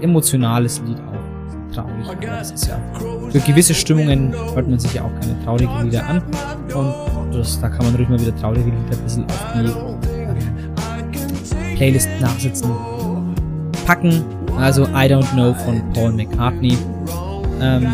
emotionales 0.00 0.80
Lied 0.86 0.98
auch. 1.00 1.74
Traurig. 1.74 2.06
aber 2.06 2.14
Das 2.24 2.52
ist 2.52 2.68
ja 2.68 2.80
für 3.30 3.40
gewisse 3.40 3.74
Stimmungen 3.74 4.32
hört 4.54 4.68
man 4.68 4.78
sich 4.78 4.94
ja 4.94 5.02
auch 5.02 5.20
keine 5.20 5.42
traurigen 5.44 5.84
Lieder 5.84 6.06
an. 6.06 6.22
Und 6.74 7.34
das, 7.34 7.60
da 7.60 7.68
kann 7.68 7.84
man 7.86 7.94
ruhig 7.94 8.08
mal 8.08 8.20
wieder 8.20 8.34
traurige 8.36 8.64
Lieder 8.64 8.96
ein 8.96 9.02
bisschen 9.02 9.24
auf 9.24 9.46
die 9.54 9.66
ähm, 10.20 11.76
Playlist 11.76 12.08
nachsitzen. 12.20 12.70
Packen. 13.86 14.24
Also 14.56 14.84
I 14.86 15.06
Don't 15.06 15.30
Know 15.32 15.54
von 15.54 15.82
Paul 15.92 16.12
McCartney. 16.12 16.76
Ähm, 17.60 17.86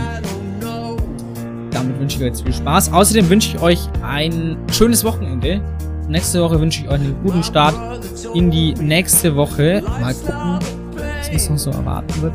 damit 1.70 1.98
wünsche 1.98 2.16
ich 2.16 2.22
euch 2.22 2.28
jetzt 2.28 2.42
viel 2.42 2.54
Spaß. 2.54 2.92
Außerdem 2.92 3.28
wünsche 3.28 3.56
ich 3.56 3.62
euch 3.62 3.88
ein 4.02 4.56
schönes 4.72 5.04
Wochenende. 5.04 5.60
Nächste 6.08 6.42
Woche 6.42 6.60
wünsche 6.60 6.82
ich 6.82 6.88
euch 6.88 7.00
einen 7.00 7.16
guten 7.22 7.42
Start 7.42 7.74
in 8.34 8.50
die 8.50 8.74
nächste 8.74 9.34
Woche. 9.36 9.82
Mal 10.00 10.14
gucken, 10.14 10.58
was 11.18 11.28
uns 11.30 11.50
noch 11.50 11.58
so 11.58 11.70
erwarten 11.70 12.22
wird 12.22 12.32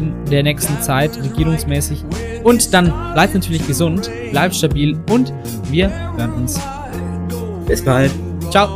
in 0.00 0.14
der 0.30 0.42
nächsten 0.42 0.80
Zeit, 0.80 1.16
regierungsmäßig. 1.22 2.04
Und 2.42 2.72
dann 2.72 2.92
bleibt 3.14 3.34
natürlich 3.34 3.66
gesund, 3.66 4.10
bleibt 4.30 4.54
stabil 4.54 4.98
und 5.10 5.32
wir 5.70 5.90
hören 6.16 6.32
uns. 6.34 6.60
Bis 7.66 7.84
bald. 7.84 8.10
Ciao. 8.50 8.68